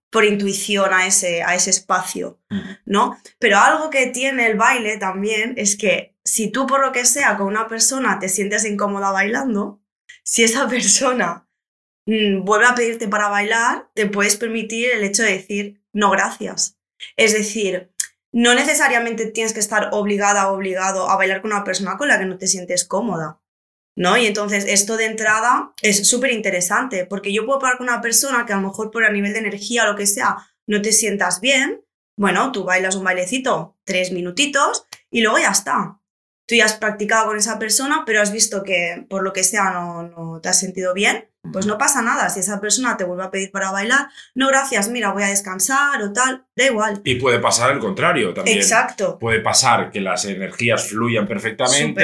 por 0.10 0.24
intuición 0.24 0.94
a 0.94 1.06
ese, 1.06 1.44
a 1.44 1.56
ese 1.56 1.72
espacio, 1.72 2.40
¿no? 2.86 3.18
Pero 3.38 3.58
algo 3.58 3.90
que 3.90 4.08
tiene 4.08 4.48
el 4.48 4.58
baile 4.58 4.98
también 4.98 5.54
es 5.58 5.76
que 5.76 6.16
si 6.24 6.52
tú 6.52 6.66
por 6.68 6.80
lo 6.80 6.94
que 6.94 7.06
sea 7.06 7.36
con 7.36 7.48
una 7.48 7.68
persona 7.68 8.18
te 8.20 8.30
sientes 8.30 8.64
incómoda 8.64 9.12
bailando, 9.12 9.82
si 10.24 10.44
esa 10.44 10.68
persona 10.70 11.50
mm, 12.06 12.46
vuelve 12.46 12.68
a 12.68 12.76
pedirte 12.76 13.10
para 13.10 13.28
bailar, 13.28 13.90
te 13.94 14.06
puedes 14.06 14.38
permitir 14.38 14.92
el 14.92 15.04
hecho 15.04 15.24
de 15.24 15.34
decir 15.34 15.84
no 15.92 16.12
gracias. 16.12 16.78
Es 17.18 17.34
decir, 17.34 17.92
no 18.32 18.54
necesariamente 18.54 19.32
tienes 19.32 19.54
que 19.54 19.60
estar 19.60 19.90
obligada 19.92 20.50
o 20.50 20.56
obligado 20.56 21.10
a 21.10 21.18
bailar 21.18 21.42
con 21.42 21.52
una 21.52 21.66
persona 21.66 21.98
con 21.98 22.08
la 22.08 22.20
que 22.20 22.26
no 22.26 22.38
te 22.38 22.48
sientes 22.48 22.86
cómoda. 22.86 23.43
¿No? 23.96 24.18
Y 24.18 24.26
entonces 24.26 24.66
esto 24.68 24.98
de 24.98 25.06
entrada 25.06 25.74
es 25.82 26.08
súper 26.08 26.32
interesante, 26.32 27.06
porque 27.06 27.32
yo 27.32 27.46
puedo 27.46 27.60
bailar 27.60 27.78
con 27.78 27.88
una 27.88 28.02
persona 28.02 28.46
que 28.46 28.54
a 28.54 28.56
lo 28.56 28.68
mejor 28.68 28.90
por 28.90 29.06
a 29.06 29.12
nivel 29.12 29.34
de 29.34 29.40
energía 29.40 29.84
o 29.84 29.92
lo 29.92 29.96
que 29.96 30.08
sea 30.08 30.38
no 30.66 30.82
te 30.82 30.92
sientas 30.92 31.42
bien, 31.42 31.86
bueno, 32.18 32.52
tú 32.52 32.64
bailas 32.64 32.96
un 32.96 33.04
bailecito 33.04 33.78
tres 33.84 34.12
minutitos 34.12 34.88
y 35.12 35.22
luego 35.22 35.38
ya 35.40 35.52
está 35.52 36.00
tú 36.46 36.56
ya 36.56 36.66
has 36.66 36.74
practicado 36.74 37.28
con 37.28 37.38
esa 37.38 37.60
persona, 37.60 38.04
pero 38.06 38.22
has 38.22 38.32
visto 38.32 38.64
que 38.64 39.06
por 39.10 39.24
lo 39.24 39.34
que 39.34 39.44
sea 39.44 39.72
no, 39.72 40.04
no, 40.04 40.42
te 40.42 40.50
has 40.50 40.60
sentido 40.60 40.94
bien, 40.94 41.30
pues 41.52 41.66
no 41.66 41.78
pasa 41.78 42.02
nada. 42.02 42.30
Si 42.30 42.40
esa 42.40 42.60
persona 42.60 42.98
te 42.98 43.04
vuelve 43.04 43.24
a 43.24 43.32
pedir 43.32 43.52
para 43.52 43.72
bailar, 43.72 44.08
no, 44.36 44.48
gracias, 44.48 44.90
mira, 44.90 45.12
voy 45.12 45.24
a 45.24 45.28
descansar 45.28 46.02
o 46.02 46.12
tal, 46.12 46.46
da 46.56 46.66
igual. 46.66 47.02
Y 47.04 47.16
puede 47.16 47.40
pasar 47.40 47.72
el 47.72 47.80
contrario 47.80 48.34
también. 48.34 48.58
Exacto. 48.58 49.18
Puede 49.20 49.40
pasar 49.40 49.92
que 49.92 50.02
las 50.02 50.26
energías 50.26 50.88
fluyan 50.88 51.28
perfectamente 51.28 52.04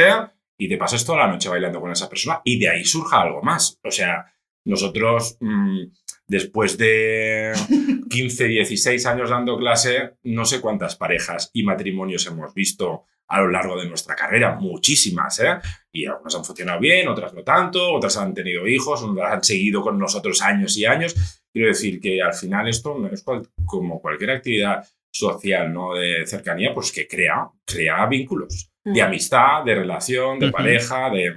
y 0.60 0.68
te 0.68 0.78
pases 0.78 1.06
toda 1.06 1.20
la 1.20 1.28
noche 1.28 1.50
bailando 1.50 1.80
con 1.80 1.92
esa 1.92 2.10
persona 2.10 2.42
y 2.44 2.60
de 2.60 2.70
ahí 2.70 2.84
surja 2.84 3.22
algo 3.22 3.42
más. 3.42 3.80
O 3.82 3.90
sea, 3.90 4.26
nosotros, 4.66 5.38
mm, 5.40 5.84
después 6.28 6.78
de 6.78 7.54
15, 8.10 8.46
16 8.46 9.06
años 9.06 9.30
dando 9.30 9.58
clase, 9.58 10.18
no 10.24 10.44
sé 10.44 10.60
cuántas 10.60 10.98
parejas 10.98 11.50
y 11.54 11.64
matrimonios 11.64 12.28
hemos 12.28 12.54
visto 12.54 13.06
a 13.30 13.40
lo 13.40 13.48
largo 13.50 13.80
de 13.80 13.88
nuestra 13.88 14.16
carrera, 14.16 14.56
muchísimas, 14.56 15.40
¿eh? 15.40 15.60
Y 15.94 16.06
algunas 16.08 16.36
han 16.36 16.44
funcionado 16.44 16.80
bien, 16.80 17.08
otras 17.08 17.34
no 17.34 17.44
tanto, 17.44 17.94
otras 17.94 18.18
han 18.18 18.34
tenido 18.34 18.68
hijos, 18.68 19.02
otras 19.04 19.32
han 19.32 19.44
seguido 19.44 19.82
con 19.82 19.98
nosotros 19.98 20.42
años 20.42 20.76
y 20.78 20.86
años. 20.86 21.16
Quiero 21.54 21.70
decir 21.70 22.02
que 22.02 22.22
al 22.22 22.34
final 22.34 22.68
esto 22.68 22.98
no 22.98 23.08
es 23.08 23.24
como 23.66 24.02
cualquier 24.02 24.32
actividad 24.32 24.86
social, 25.12 25.74
¿no? 25.74 25.96
De 25.96 26.26
cercanía, 26.26 26.74
pues 26.74 26.92
que 26.92 27.08
crea, 27.08 27.50
crea 27.66 28.06
vínculos 28.06 28.72
de 28.84 29.02
amistad, 29.02 29.64
de 29.66 29.76
relación, 29.76 30.40
de 30.40 30.52
pareja, 30.52 31.10
de 31.10 31.34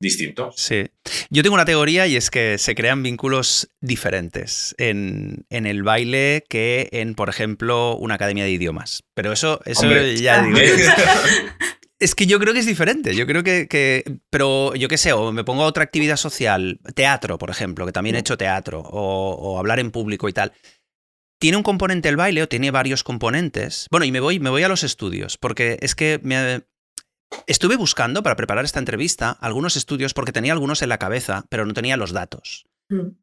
distinto. 0.00 0.50
Sí. 0.54 0.86
Yo 1.30 1.42
tengo 1.42 1.54
una 1.54 1.64
teoría 1.64 2.06
y 2.06 2.16
es 2.16 2.30
que 2.30 2.58
se 2.58 2.74
crean 2.74 3.02
vínculos 3.02 3.70
diferentes 3.80 4.74
en, 4.78 5.46
el 5.50 5.82
baile 5.82 6.44
que 6.48 6.88
en, 6.92 7.14
por 7.14 7.28
ejemplo, 7.28 7.96
una 7.96 8.14
academia 8.14 8.44
de 8.44 8.50
idiomas. 8.50 9.04
Pero 9.14 9.32
eso, 9.32 9.60
eso 9.64 9.90
ya 9.90 10.42
digo. 10.42 10.58
Es 12.00 12.14
que 12.14 12.26
yo 12.26 12.38
creo 12.38 12.54
que 12.54 12.60
es 12.60 12.66
diferente. 12.66 13.14
Yo 13.14 13.26
creo 13.26 13.42
que. 13.42 14.04
pero 14.30 14.74
yo 14.76 14.88
qué 14.88 14.96
sé, 14.96 15.12
o 15.12 15.32
me 15.32 15.42
pongo 15.42 15.64
a 15.64 15.66
otra 15.66 15.82
actividad 15.82 16.16
social, 16.16 16.78
teatro, 16.94 17.38
por 17.38 17.50
ejemplo, 17.50 17.84
que 17.86 17.92
también 17.92 18.14
he 18.14 18.20
hecho 18.20 18.36
teatro, 18.36 18.80
o, 18.80 19.58
hablar 19.58 19.80
en 19.80 19.90
público 19.90 20.28
y 20.28 20.32
tal. 20.32 20.52
Tiene 21.38 21.56
un 21.56 21.62
componente 21.62 22.08
el 22.08 22.16
baile 22.16 22.42
o 22.42 22.48
tiene 22.48 22.70
varios 22.70 23.04
componentes. 23.04 23.86
Bueno, 23.90 24.04
y 24.04 24.12
me 24.12 24.20
voy, 24.20 24.40
me 24.40 24.50
voy 24.50 24.62
a 24.62 24.68
los 24.68 24.82
estudios, 24.82 25.38
porque 25.38 25.78
es 25.80 25.94
que 25.94 26.20
me, 26.22 26.62
estuve 27.46 27.76
buscando 27.76 28.22
para 28.22 28.36
preparar 28.36 28.64
esta 28.64 28.78
entrevista 28.78 29.30
algunos 29.30 29.76
estudios 29.76 30.14
porque 30.14 30.32
tenía 30.32 30.52
algunos 30.52 30.82
en 30.82 30.88
la 30.88 30.98
cabeza, 30.98 31.46
pero 31.48 31.66
no 31.66 31.74
tenía 31.74 31.96
los 31.96 32.12
datos. 32.12 32.66
Mm. 32.88 33.16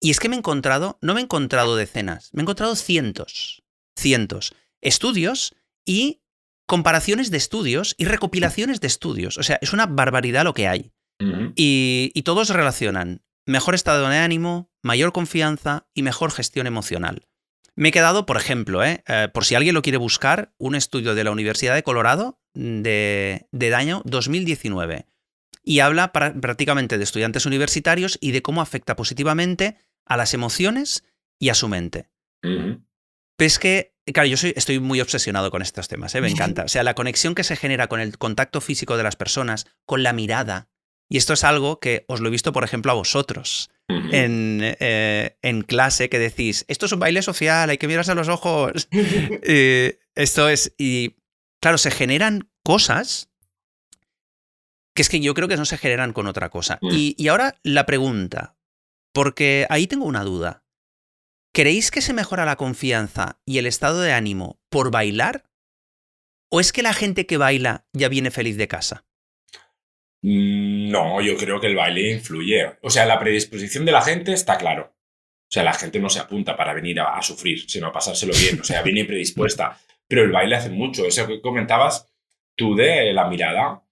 Y 0.00 0.10
es 0.10 0.18
que 0.18 0.28
me 0.28 0.36
he 0.36 0.38
encontrado, 0.38 0.98
no 1.02 1.14
me 1.14 1.20
he 1.20 1.24
encontrado 1.24 1.76
decenas, 1.76 2.30
me 2.32 2.40
he 2.40 2.44
encontrado 2.44 2.74
cientos, 2.74 3.62
cientos 3.96 4.54
estudios 4.80 5.54
y 5.84 6.22
comparaciones 6.66 7.30
de 7.30 7.36
estudios 7.36 7.94
y 7.98 8.04
recopilaciones 8.04 8.80
de 8.80 8.86
estudios. 8.86 9.38
O 9.38 9.42
sea, 9.42 9.58
es 9.60 9.72
una 9.72 9.86
barbaridad 9.86 10.44
lo 10.44 10.54
que 10.54 10.68
hay. 10.68 10.92
Y, 11.54 12.12
y 12.14 12.22
todos 12.22 12.48
relacionan 12.48 13.22
mejor 13.44 13.74
estado 13.74 14.08
de 14.08 14.16
ánimo, 14.16 14.70
mayor 14.82 15.12
confianza 15.12 15.86
y 15.92 16.02
mejor 16.02 16.30
gestión 16.30 16.66
emocional. 16.66 17.28
Me 17.76 17.88
he 17.88 17.92
quedado, 17.92 18.26
por 18.26 18.36
ejemplo, 18.36 18.84
¿eh? 18.84 19.02
Eh, 19.06 19.28
por 19.32 19.44
si 19.44 19.54
alguien 19.54 19.74
lo 19.74 19.82
quiere 19.82 19.98
buscar, 19.98 20.52
un 20.58 20.74
estudio 20.74 21.14
de 21.14 21.24
la 21.24 21.30
Universidad 21.30 21.74
de 21.74 21.82
Colorado 21.82 22.40
de, 22.54 23.46
del 23.52 23.74
año 23.74 24.02
2019. 24.04 25.06
Y 25.62 25.80
habla 25.80 26.12
prácticamente 26.12 26.98
de 26.98 27.04
estudiantes 27.04 27.46
universitarios 27.46 28.18
y 28.20 28.32
de 28.32 28.42
cómo 28.42 28.62
afecta 28.62 28.96
positivamente 28.96 29.76
a 30.06 30.16
las 30.16 30.34
emociones 30.34 31.04
y 31.38 31.50
a 31.50 31.54
su 31.54 31.68
mente. 31.68 32.08
Pero 32.42 33.46
es 33.46 33.58
que, 33.58 33.94
claro, 34.12 34.28
yo 34.28 34.36
soy, 34.36 34.52
estoy 34.56 34.80
muy 34.80 35.00
obsesionado 35.00 35.50
con 35.50 35.62
estos 35.62 35.88
temas, 35.88 36.14
¿eh? 36.14 36.20
me 36.20 36.28
encanta. 36.30 36.64
O 36.64 36.68
sea, 36.68 36.82
la 36.82 36.94
conexión 36.94 37.34
que 37.34 37.44
se 37.44 37.56
genera 37.56 37.88
con 37.88 38.00
el 38.00 38.18
contacto 38.18 38.60
físico 38.60 38.96
de 38.96 39.02
las 39.02 39.16
personas, 39.16 39.66
con 39.86 40.02
la 40.02 40.12
mirada. 40.12 40.68
Y 41.10 41.18
esto 41.18 41.32
es 41.32 41.42
algo 41.42 41.80
que 41.80 42.04
os 42.06 42.20
lo 42.20 42.28
he 42.28 42.30
visto, 42.30 42.52
por 42.52 42.62
ejemplo, 42.62 42.92
a 42.92 42.94
vosotros 42.94 43.68
en, 43.88 44.60
eh, 44.62 45.36
en 45.42 45.62
clase, 45.62 46.08
que 46.08 46.20
decís, 46.20 46.64
esto 46.68 46.86
es 46.86 46.92
un 46.92 47.00
baile 47.00 47.20
social, 47.20 47.68
hay 47.68 47.78
que 47.78 47.88
mirarse 47.88 48.12
a 48.12 48.14
los 48.14 48.28
ojos. 48.28 48.88
Eh, 49.42 49.98
esto 50.14 50.48
es, 50.48 50.74
y 50.78 51.16
claro, 51.60 51.78
se 51.78 51.90
generan 51.90 52.50
cosas 52.62 53.30
que 54.94 55.02
es 55.02 55.08
que 55.08 55.20
yo 55.20 55.34
creo 55.34 55.48
que 55.48 55.56
no 55.56 55.64
se 55.64 55.78
generan 55.78 56.12
con 56.12 56.26
otra 56.26 56.50
cosa. 56.50 56.78
Mm. 56.82 56.90
Y, 56.92 57.14
y 57.18 57.28
ahora 57.28 57.58
la 57.62 57.86
pregunta, 57.86 58.56
porque 59.12 59.66
ahí 59.70 59.86
tengo 59.86 60.04
una 60.04 60.22
duda. 60.22 60.64
¿Creéis 61.52 61.90
que 61.90 62.02
se 62.02 62.12
mejora 62.12 62.44
la 62.44 62.56
confianza 62.56 63.40
y 63.44 63.58
el 63.58 63.66
estado 63.66 64.00
de 64.00 64.12
ánimo 64.12 64.60
por 64.68 64.92
bailar? 64.92 65.50
¿O 66.50 66.60
es 66.60 66.72
que 66.72 66.82
la 66.82 66.94
gente 66.94 67.26
que 67.26 67.36
baila 67.36 67.86
ya 67.92 68.08
viene 68.08 68.30
feliz 68.30 68.56
de 68.56 68.68
casa? 68.68 69.04
Mm, 70.22 70.90
No, 70.90 71.20
yo 71.20 71.36
creo 71.36 71.60
que 71.60 71.66
el 71.68 71.76
baile 71.76 72.10
influye. 72.12 72.76
O 72.82 72.90
sea, 72.90 73.06
la 73.06 73.18
predisposición 73.18 73.84
de 73.84 73.92
la 73.92 74.02
gente 74.02 74.32
está 74.32 74.58
claro. 74.58 74.94
O 74.94 75.52
sea, 75.52 75.64
la 75.64 75.72
gente 75.74 75.98
no 75.98 76.08
se 76.10 76.20
apunta 76.20 76.56
para 76.56 76.74
venir 76.74 77.00
a, 77.00 77.16
a 77.16 77.22
sufrir, 77.22 77.68
sino 77.68 77.88
a 77.88 77.92
pasárselo 77.92 78.32
bien. 78.34 78.60
O 78.60 78.64
sea, 78.64 78.82
viene 78.84 79.04
predispuesta. 79.04 79.78
Pero 80.08 80.22
el 80.22 80.32
baile 80.32 80.56
hace 80.56 80.70
mucho. 80.70 81.06
Eso 81.06 81.26
que 81.26 81.40
comentabas 81.40 82.12
tú 82.56 82.74
de 82.74 83.12
la 83.12 83.28
mirada. 83.28 83.82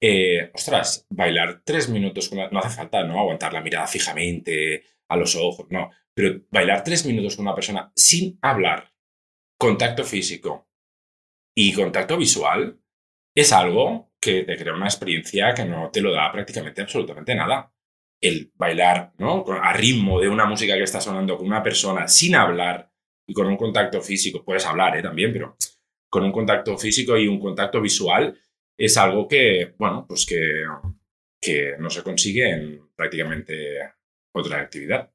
Eh, 0.00 0.50
ostras, 0.52 1.06
bailar 1.10 1.62
tres 1.64 1.88
minutos 1.88 2.28
con 2.28 2.38
una- 2.38 2.50
No 2.50 2.58
hace 2.60 2.76
falta, 2.76 3.04
¿no? 3.04 3.20
Aguantar 3.20 3.52
la 3.52 3.60
mirada 3.62 3.86
fijamente 3.86 4.84
a 5.08 5.16
los 5.16 5.36
ojos, 5.36 5.66
no. 5.70 5.90
Pero 6.14 6.40
bailar 6.50 6.82
tres 6.84 7.06
minutos 7.06 7.36
con 7.36 7.46
una 7.46 7.54
persona 7.54 7.92
sin 7.94 8.38
hablar, 8.42 8.92
contacto 9.58 10.04
físico 10.04 10.68
y 11.54 11.72
contacto 11.72 12.16
visual, 12.16 12.80
es 13.34 13.52
algo 13.52 14.12
que 14.20 14.44
te 14.44 14.56
crea 14.56 14.74
una 14.74 14.86
experiencia 14.86 15.54
que 15.54 15.64
no 15.64 15.90
te 15.90 16.00
lo 16.00 16.12
da 16.12 16.30
prácticamente 16.30 16.82
absolutamente 16.82 17.34
nada. 17.34 17.72
El 18.20 18.52
bailar, 18.54 19.12
¿no? 19.18 19.44
A 19.60 19.72
ritmo 19.72 20.20
de 20.20 20.28
una 20.28 20.44
música 20.44 20.74
que 20.76 20.84
está 20.84 21.00
sonando 21.00 21.36
con 21.36 21.46
una 21.46 21.62
persona 21.62 22.06
sin 22.06 22.36
hablar 22.36 22.90
y 23.26 23.32
con 23.34 23.46
un 23.46 23.56
contacto 23.56 24.00
físico, 24.00 24.44
puedes 24.44 24.66
hablar, 24.66 24.96
¿eh? 24.96 25.02
También, 25.02 25.32
pero 25.32 25.56
con 26.08 26.24
un 26.24 26.32
contacto 26.32 26.76
físico 26.76 27.16
y 27.16 27.26
un 27.26 27.40
contacto 27.40 27.80
visual 27.80 28.38
es 28.76 28.96
algo 28.96 29.26
que, 29.26 29.74
bueno, 29.78 30.04
pues 30.06 30.26
que, 30.26 30.64
que 31.40 31.74
no 31.78 31.90
se 31.90 32.02
consigue 32.02 32.48
en 32.50 32.90
prácticamente 32.94 33.78
otra 34.32 34.60
actividad. 34.60 35.10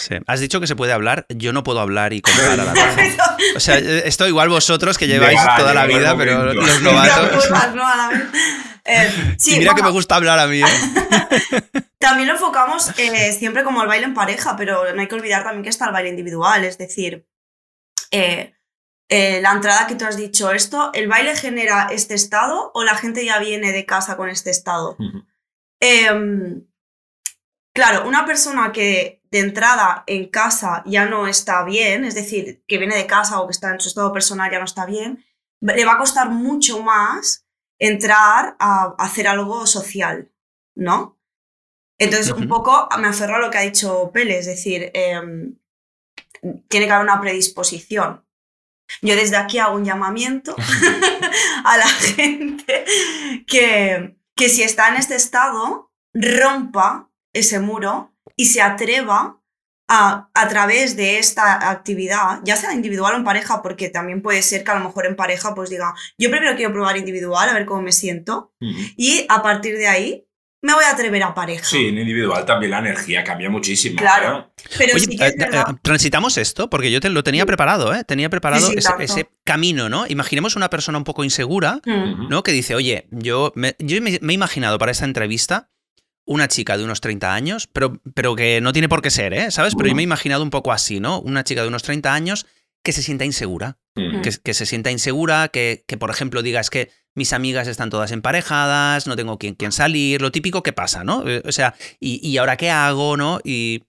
Sí. 0.00 0.16
Has 0.26 0.40
dicho 0.40 0.60
que 0.60 0.66
se 0.66 0.76
puede 0.76 0.92
hablar, 0.92 1.26
yo 1.28 1.52
no 1.52 1.62
puedo 1.62 1.80
hablar 1.80 2.12
y 2.12 2.22
contar 2.22 2.58
a 2.58 2.64
la 2.64 2.72
vez. 2.96 3.16
O 3.54 3.60
sea, 3.60 3.78
esto 3.78 4.26
igual 4.26 4.48
vosotros 4.48 4.98
que 4.98 5.06
lleváis 5.06 5.40
toda 5.56 5.74
la 5.74 5.86
vida, 5.86 6.16
pero 6.16 6.52
los 6.54 6.82
novatos... 6.82 7.46
cosas, 7.46 7.74
¿no? 7.74 7.86
A 7.86 7.96
la 7.96 8.08
vez. 8.08 8.22
Eh, 8.84 9.36
sí, 9.38 9.56
y 9.56 9.58
mira 9.58 9.74
que 9.74 9.82
me 9.82 9.90
gusta 9.90 10.16
hablar 10.16 10.38
a 10.38 10.46
mí. 10.46 10.62
¿eh? 10.62 10.64
También 11.98 12.28
lo 12.28 12.34
enfocamos 12.34 12.98
eh, 12.98 13.32
siempre 13.32 13.62
como 13.62 13.82
el 13.82 13.88
baile 13.88 14.06
en 14.06 14.14
pareja, 14.14 14.56
pero 14.56 14.92
no 14.94 15.00
hay 15.00 15.06
que 15.06 15.14
olvidar 15.14 15.44
también 15.44 15.62
que 15.62 15.68
está 15.68 15.84
el 15.84 15.92
baile 15.92 16.08
individual, 16.08 16.64
es 16.64 16.78
decir, 16.78 17.28
eh, 18.10 18.54
eh, 19.10 19.40
la 19.42 19.52
entrada 19.52 19.86
que 19.86 19.96
tú 19.96 20.06
has 20.06 20.16
dicho, 20.16 20.50
esto, 20.50 20.90
¿el 20.94 21.08
baile 21.08 21.36
genera 21.36 21.88
este 21.90 22.14
estado 22.14 22.70
o 22.74 22.84
la 22.84 22.94
gente 22.96 23.24
ya 23.24 23.38
viene 23.38 23.72
de 23.72 23.84
casa 23.84 24.16
con 24.16 24.30
este 24.30 24.50
estado? 24.50 24.96
Em, 25.80 26.64
claro, 27.74 28.08
una 28.08 28.24
persona 28.24 28.72
que 28.72 29.19
de 29.30 29.38
entrada 29.38 30.02
en 30.06 30.28
casa 30.28 30.82
ya 30.86 31.06
no 31.06 31.26
está 31.26 31.64
bien, 31.64 32.04
es 32.04 32.14
decir, 32.14 32.64
que 32.66 32.78
viene 32.78 32.96
de 32.96 33.06
casa 33.06 33.40
o 33.40 33.46
que 33.46 33.52
está 33.52 33.70
en 33.70 33.80
su 33.80 33.88
estado 33.88 34.12
personal 34.12 34.50
ya 34.50 34.58
no 34.58 34.64
está 34.64 34.86
bien, 34.86 35.24
le 35.60 35.84
va 35.84 35.92
a 35.92 35.98
costar 35.98 36.30
mucho 36.30 36.82
más 36.82 37.46
entrar 37.78 38.56
a 38.58 38.94
hacer 38.98 39.28
algo 39.28 39.66
social, 39.66 40.30
¿no? 40.74 41.18
Entonces, 41.98 42.32
un 42.32 42.48
poco 42.48 42.88
me 42.98 43.08
aferro 43.08 43.36
a 43.36 43.40
lo 43.40 43.50
que 43.50 43.58
ha 43.58 43.62
dicho 43.62 44.10
Pele, 44.12 44.38
es 44.38 44.46
decir, 44.46 44.90
em, 44.94 45.58
tiene 46.68 46.86
que 46.86 46.92
haber 46.92 47.04
una 47.04 47.20
predisposición. 47.20 48.24
Yo 49.02 49.14
desde 49.14 49.36
aquí 49.36 49.58
hago 49.58 49.76
un 49.76 49.84
llamamiento 49.84 50.56
a 51.64 51.76
la 51.76 51.86
gente 51.86 52.84
que, 53.46 54.16
que 54.34 54.48
si 54.48 54.62
está 54.62 54.88
en 54.88 54.96
este 54.96 55.14
estado, 55.14 55.92
rompa 56.14 57.10
ese 57.32 57.60
muro 57.60 58.12
y 58.36 58.46
se 58.46 58.62
atreva 58.62 59.36
a, 59.88 60.28
a 60.34 60.48
través 60.48 60.96
de 60.96 61.18
esta 61.18 61.68
actividad, 61.70 62.40
ya 62.44 62.56
sea 62.56 62.72
individual 62.72 63.14
o 63.14 63.16
en 63.16 63.24
pareja, 63.24 63.60
porque 63.60 63.88
también 63.88 64.22
puede 64.22 64.40
ser 64.42 64.62
que 64.62 64.70
a 64.70 64.78
lo 64.78 64.84
mejor 64.84 65.06
en 65.06 65.16
pareja 65.16 65.54
pues 65.54 65.68
diga, 65.68 65.94
yo 66.16 66.30
primero 66.30 66.54
quiero 66.56 66.72
probar 66.72 66.96
individual, 66.96 67.48
a 67.48 67.54
ver 67.54 67.66
cómo 67.66 67.82
me 67.82 67.92
siento, 67.92 68.52
y 68.96 69.26
a 69.28 69.42
partir 69.42 69.76
de 69.76 69.88
ahí 69.88 70.26
me 70.62 70.74
voy 70.74 70.84
a 70.84 70.90
atrever 70.90 71.22
a 71.22 71.34
pareja. 71.34 71.64
Sí, 71.64 71.86
en 71.88 71.98
individual 71.98 72.44
también 72.44 72.70
la 72.70 72.80
energía 72.80 73.24
cambia 73.24 73.48
muchísimo. 73.48 73.96
Claro. 73.96 74.52
Pero 74.76 74.94
Oye, 74.94 75.00
sí 75.06 75.16
que 75.16 75.26
es 75.26 75.32
eh, 75.32 75.48
eh, 75.52 75.64
transitamos 75.82 76.36
esto, 76.36 76.68
porque 76.68 76.92
yo 76.92 77.00
te 77.00 77.08
lo 77.08 77.24
tenía 77.24 77.46
preparado, 77.46 77.94
¿eh? 77.94 78.04
Tenía 78.04 78.28
preparado 78.28 78.66
Sí, 78.66 78.74
sí, 78.78 78.88
ese, 79.00 79.30
camino, 79.42 79.88
¿no? 79.88 80.06
Imaginemos 80.06 80.56
una 80.56 80.68
persona 80.68 80.98
un 80.98 81.04
poco 81.04 81.24
insegura, 81.24 81.80
Mm. 81.86 82.28
¿no? 82.28 82.42
Que 82.42 82.52
dice, 82.52 82.74
oye, 82.74 83.08
yo 83.10 83.52
me, 83.56 83.74
yo 83.78 84.00
me, 84.02 84.18
me 84.20 84.32
he 84.32 84.34
imaginado 84.34 84.78
para 84.78 84.92
esta 84.92 85.06
entrevista 85.06 85.70
una 86.30 86.46
chica 86.46 86.78
de 86.78 86.84
unos 86.84 87.00
30 87.00 87.34
años, 87.34 87.66
pero, 87.66 88.00
pero 88.14 88.36
que 88.36 88.60
no 88.60 88.72
tiene 88.72 88.88
por 88.88 89.02
qué 89.02 89.10
ser, 89.10 89.34
¿eh? 89.34 89.50
¿Sabes? 89.50 89.74
Pero 89.74 89.88
yo 89.88 89.96
me 89.96 90.02
he 90.02 90.04
imaginado 90.04 90.44
un 90.44 90.50
poco 90.50 90.70
así, 90.70 91.00
¿no? 91.00 91.20
Una 91.20 91.42
chica 91.42 91.62
de 91.62 91.68
unos 91.68 91.82
30 91.82 92.14
años 92.14 92.46
que 92.84 92.92
se 92.92 93.02
sienta 93.02 93.24
insegura. 93.24 93.78
Que, 93.96 94.30
que 94.42 94.54
se 94.54 94.64
sienta 94.64 94.92
insegura, 94.92 95.48
que, 95.48 95.84
que, 95.88 95.98
por 95.98 96.08
ejemplo 96.08 96.42
diga 96.42 96.60
es 96.60 96.70
que 96.70 96.90
mis 97.16 97.32
amigas 97.32 97.66
están 97.66 97.90
todas 97.90 98.12
emparejadas, 98.12 99.08
no 99.08 99.16
tengo 99.16 99.38
quien, 99.38 99.56
quien 99.56 99.72
salir, 99.72 100.22
lo 100.22 100.30
típico 100.30 100.62
que 100.62 100.72
pasa, 100.72 101.02
¿no? 101.02 101.28
Eh, 101.28 101.42
O 101.44 101.50
sea, 101.52 101.74
y, 101.98 102.26
y 102.26 102.38
ahora 102.38 102.56
qué 102.56 102.70
hago, 102.70 103.16
¿no? 103.16 103.40
Y, 103.42 103.82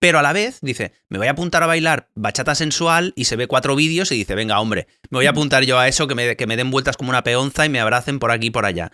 pero 0.00 0.18
a 0.18 0.22
la 0.22 0.32
vez 0.32 0.58
dice, 0.62 0.92
me 1.10 1.18
voy 1.18 1.26
a 1.26 1.32
apuntar 1.32 1.62
a 1.62 1.66
bailar 1.66 2.08
bachata 2.14 2.54
sensual 2.54 3.12
y 3.16 3.26
se 3.26 3.36
ve 3.36 3.46
cuatro 3.46 3.76
vídeos 3.76 4.10
y 4.10 4.16
dice, 4.16 4.34
venga, 4.34 4.58
hombre, 4.60 4.86
me 5.10 5.18
voy 5.18 5.26
a 5.26 5.30
apuntar 5.30 5.64
yo 5.64 5.78
a 5.78 5.86
eso, 5.86 6.08
que 6.08 6.14
me, 6.14 6.36
que 6.36 6.46
me 6.46 6.56
den 6.56 6.70
vueltas 6.70 6.96
como 6.96 7.10
una 7.10 7.22
peonza 7.22 7.66
y 7.66 7.68
me 7.68 7.80
abracen 7.80 8.18
por 8.18 8.30
aquí 8.30 8.46
y 8.46 8.50
por 8.50 8.64
allá. 8.64 8.92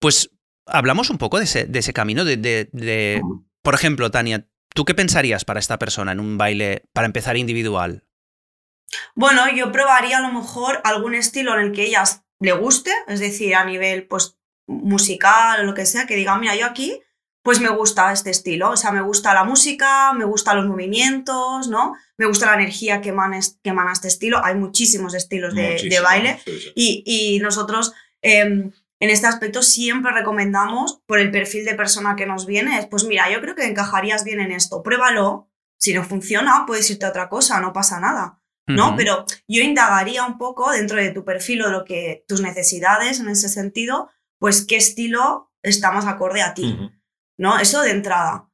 Pues 0.00 0.30
hablamos 0.72 1.10
un 1.10 1.18
poco 1.18 1.38
de 1.38 1.44
ese, 1.44 1.64
de 1.66 1.78
ese 1.78 1.92
camino, 1.92 2.24
de, 2.24 2.36
de, 2.36 2.68
de- 2.72 3.20
Ujú. 3.22 3.46
por 3.62 3.74
ejemplo, 3.74 4.10
Tania, 4.10 4.46
¿tú 4.74 4.84
qué 4.84 4.94
pensarías 4.94 5.44
para 5.44 5.60
esta 5.60 5.78
persona 5.78 6.12
en 6.12 6.20
un 6.20 6.36
baile, 6.38 6.84
para 6.92 7.06
empezar 7.06 7.36
individual? 7.36 8.04
Bueno, 9.14 9.42
yo 9.54 9.72
probaría 9.72 10.18
a 10.18 10.20
lo 10.22 10.32
mejor 10.32 10.80
algún 10.84 11.14
estilo 11.14 11.54
en 11.54 11.66
el 11.66 11.72
que 11.72 11.84
ellas 11.84 12.24
le 12.40 12.52
guste, 12.52 12.90
es 13.08 13.20
decir, 13.20 13.54
a 13.54 13.64
nivel 13.64 14.06
pues 14.06 14.36
musical 14.66 15.60
o 15.60 15.64
lo 15.64 15.74
que 15.74 15.86
sea, 15.86 16.06
que 16.06 16.16
digan, 16.16 16.40
mira, 16.40 16.56
yo 16.56 16.66
aquí 16.66 17.00
pues 17.44 17.58
me 17.60 17.70
gusta 17.70 18.12
este 18.12 18.30
estilo, 18.30 18.70
o 18.70 18.76
sea, 18.76 18.92
me 18.92 19.00
gusta 19.00 19.34
la 19.34 19.42
música, 19.42 20.12
me 20.12 20.24
gustan 20.24 20.58
los 20.58 20.66
movimientos, 20.66 21.66
¿no? 21.68 21.94
Me 22.16 22.26
gusta 22.26 22.46
la 22.46 22.54
energía 22.54 23.00
que 23.00 23.08
emana, 23.08 23.40
que 23.64 23.70
emana 23.70 23.92
este 23.92 24.06
estilo, 24.06 24.44
hay 24.44 24.54
muchísimos 24.54 25.12
estilos 25.14 25.52
de, 25.54 26.00
baile 26.00 26.40
Sí, 26.44 26.52
sí. 26.60 26.72
y, 26.76 27.02
y 27.36 27.38
nosotros 27.40 27.94
em, 28.20 28.70
en 29.02 29.10
este 29.10 29.26
aspecto 29.26 29.62
siempre 29.62 30.12
recomendamos 30.12 31.02
por 31.06 31.18
el 31.18 31.32
perfil 31.32 31.64
de 31.64 31.74
persona 31.74 32.14
que 32.14 32.24
nos 32.24 32.46
viene, 32.46 32.78
es, 32.78 32.86
pues 32.86 33.02
mira, 33.02 33.28
yo 33.28 33.40
creo 33.40 33.56
que 33.56 33.66
encajarías 33.66 34.22
bien 34.22 34.38
en 34.38 34.52
esto, 34.52 34.80
pruébalo, 34.80 35.50
si 35.76 35.92
no 35.92 36.04
funciona 36.04 36.62
puedes 36.68 36.88
irte 36.88 37.04
a 37.06 37.08
otra 37.08 37.28
cosa, 37.28 37.58
no 37.58 37.72
pasa 37.72 37.98
nada. 37.98 38.40
¿no? 38.68 38.94
Pero 38.96 39.24
yo 39.48 39.60
indagaría 39.60 40.24
un 40.24 40.38
poco 40.38 40.70
dentro 40.70 40.98
de 40.98 41.10
tu 41.10 41.24
perfil 41.24 41.62
o 41.62 41.70
lo 41.70 41.84
que 41.84 42.24
tus 42.28 42.40
necesidades 42.42 43.18
en 43.18 43.28
ese 43.28 43.48
sentido, 43.48 44.08
pues 44.38 44.64
qué 44.64 44.76
estilo 44.76 45.52
está 45.62 45.90
más 45.90 46.06
acorde 46.06 46.40
a 46.40 46.54
ti. 46.54 46.78
¿no? 47.36 47.58
Eso 47.58 47.82
de 47.82 47.90
entrada. 47.90 48.52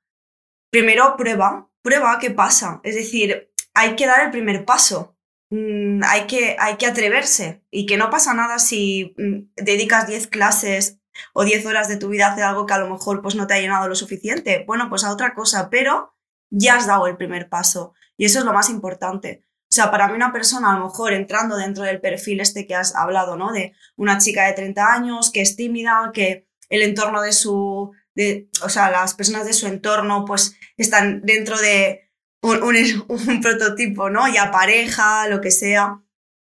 Primero 0.71 1.15
prueba, 1.19 1.71
prueba 1.83 2.19
qué 2.19 2.31
pasa. 2.31 2.81
Es 2.85 2.95
decir, 2.95 3.53
hay 3.75 3.97
que 3.97 4.07
dar 4.07 4.25
el 4.25 4.31
primer 4.31 4.65
paso. 4.65 5.18
Mm, 5.51 6.03
hay, 6.05 6.27
que, 6.27 6.57
hay 6.59 6.77
que 6.77 6.87
atreverse 6.87 7.63
y 7.71 7.87
que 7.87 7.97
no 7.97 8.11
pasa 8.11 8.35
nada 8.35 8.59
si 8.59 9.15
mm, 9.17 9.55
dedicas 9.57 10.07
10 10.07 10.27
clases 10.27 10.99
o 11.33 11.45
10 11.45 11.65
horas 11.67 11.89
de 11.89 11.97
tu 11.97 12.09
vida 12.09 12.27
a 12.27 12.33
hacer 12.33 12.45
algo 12.45 12.67
que 12.67 12.75
a 12.75 12.79
lo 12.79 12.91
mejor 12.91 13.23
pues, 13.23 13.35
no 13.35 13.47
te 13.47 13.55
ha 13.55 13.61
llenado 13.61 13.89
lo 13.89 13.95
suficiente. 13.95 14.65
Bueno, 14.67 14.89
pues 14.89 15.05
a 15.05 15.13
otra 15.13 15.35
cosa, 15.35 15.71
pero 15.71 16.15
ya 16.51 16.77
has 16.77 16.87
dado 16.87 17.07
el 17.07 17.17
primer 17.17 17.49
paso 17.49 17.95
y 18.17 18.27
eso 18.27 18.41
es 18.41 18.45
lo 18.45 18.53
más 18.53 18.71
importante. 18.71 19.45
O 19.71 19.73
sea, 19.73 19.91
para 19.91 20.09
mí 20.09 20.15
una 20.15 20.33
persona, 20.33 20.73
a 20.73 20.79
lo 20.79 20.87
mejor 20.87 21.13
entrando 21.13 21.57
dentro 21.57 21.85
del 21.85 22.01
perfil 22.01 22.41
este 22.41 22.67
que 22.67 22.75
has 22.75 22.95
hablado, 22.95 23.37
¿no? 23.37 23.53
De 23.53 23.75
una 23.97 24.19
chica 24.19 24.47
de 24.47 24.55
30 24.55 24.95
años 24.95 25.31
que 25.31 25.43
es 25.43 25.57
tímida, 25.57 26.11
que 26.13 26.49
el 26.71 26.83
entorno 26.83 27.21
de 27.21 27.33
su, 27.33 27.93
de, 28.15 28.49
o 28.63 28.69
sea, 28.69 28.91
las 28.91 29.15
personas 29.15 29.47
de 29.47 29.53
su 29.53 29.67
entorno 29.67 30.25
pues 30.25 30.57
están 30.77 31.21
dentro 31.23 31.59
de 31.59 32.08
un, 32.43 32.63
un, 33.09 33.41
prototipo, 33.41 34.11
¿no? 34.11 34.29
Ya 34.29 34.51
pareja, 34.51 35.29
lo 35.29 35.41
que 35.41 35.51
sea. 35.51 36.03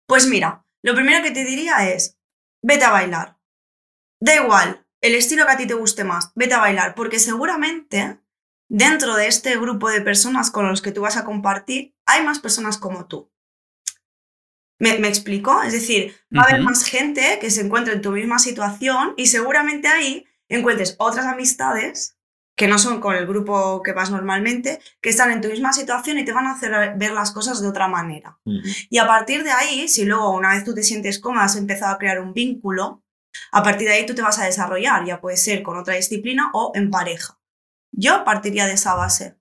Pues 0.07 0.27
mira, 0.27 0.65
lo 0.83 0.95
primero 0.95 1.23
que 1.23 1.31
te 1.31 1.45
diría 1.45 1.91
es, 1.91 2.19
vete 2.63 2.85
a 2.85 2.91
bailar. 2.91 3.39
Da 4.21 4.35
igual, 4.35 4.87
el 5.01 5.15
estilo 5.15 5.45
que 5.47 5.53
a 5.53 5.57
ti 5.57 5.67
te 5.67 5.75
guste 5.75 6.05
más, 6.05 6.33
vete 6.35 6.55
a 6.55 6.61
bailar, 6.61 6.95
porque 6.95 7.19
seguramente 7.19 8.21
dentro 8.69 9.17
de 9.17 9.27
este 9.27 9.59
grupo 9.59 9.91
de 9.91 10.01
personas 10.01 10.51
con 10.51 10.69
los 10.69 10.81
que 10.81 10.93
tú 10.93 11.03
vas 11.03 11.17
a 11.17 11.25
compartir, 11.25 11.95
hay 12.07 12.25
más 12.25 12.39
personas 12.39 12.79
como 12.79 13.07
tú. 13.07 13.31
¿Me, 14.79 14.97
explico? 15.07 15.63
Es 15.63 15.73
decir, 15.73 16.17
va 16.37 16.43
a 16.43 16.47
haber 16.47 16.63
más 16.63 16.85
gente 16.85 17.39
que 17.41 17.51
se 17.51 17.61
encuentre 17.61 17.95
en 17.95 18.03
tu 18.03 18.11
misma 18.11 18.41
situación 18.41 19.15
y 19.17 19.29
seguramente 19.29 19.87
ahí 19.87 20.27
encuentres 20.49 20.97
otras 20.99 21.27
amistades 21.27 22.17
que 22.57 22.69
no 22.69 22.79
son 22.79 23.01
con 23.01 23.17
el 23.17 23.27
grupo 23.27 23.83
que 23.83 23.93
vas 23.93 24.11
normalmente, 24.11 24.79
que 25.01 25.11
están 25.11 25.31
en 25.31 25.41
tu 25.41 25.49
misma 25.49 25.73
situación 25.73 26.19
y 26.19 26.25
te 26.25 26.33
van 26.33 26.47
a 26.47 26.53
hacer 26.53 26.95
ver 26.97 27.13
las 27.13 27.31
cosas 27.31 27.63
de 27.63 27.69
otra 27.69 27.89
manera. 27.89 28.39
Y 28.91 28.99
a 28.99 29.07
partir 29.07 29.43
de 29.43 29.51
ahí, 29.51 29.89
si 29.89 30.05
luego 30.05 30.35
una 30.35 30.55
vez 30.55 30.65
tú 30.65 30.75
te 30.75 30.83
sientes 30.83 31.19
cómoda, 31.19 31.45
has 31.45 31.57
empezado 31.57 31.95
a 31.95 31.99
crear 31.99 32.21
un 32.21 32.35
vínculo, 32.35 33.03
a 33.53 33.63
partir 33.63 33.89
de 33.89 33.95
ahí 33.95 34.07
tú 34.07 34.15
te 34.15 34.23
vas 34.23 34.39
a 34.39 34.45
desarrollar, 34.45 35.05
ya 35.07 35.21
puede 35.21 35.37
ser 35.37 35.63
con 35.63 35.79
otra 35.79 35.95
disciplina 35.95 36.51
o 36.53 36.73
en 36.75 36.91
pareja. 36.91 37.39
Yo 37.91 38.25
partiría 38.25 38.67
de 38.67 38.75
esa 38.75 38.95
base. 38.95 39.37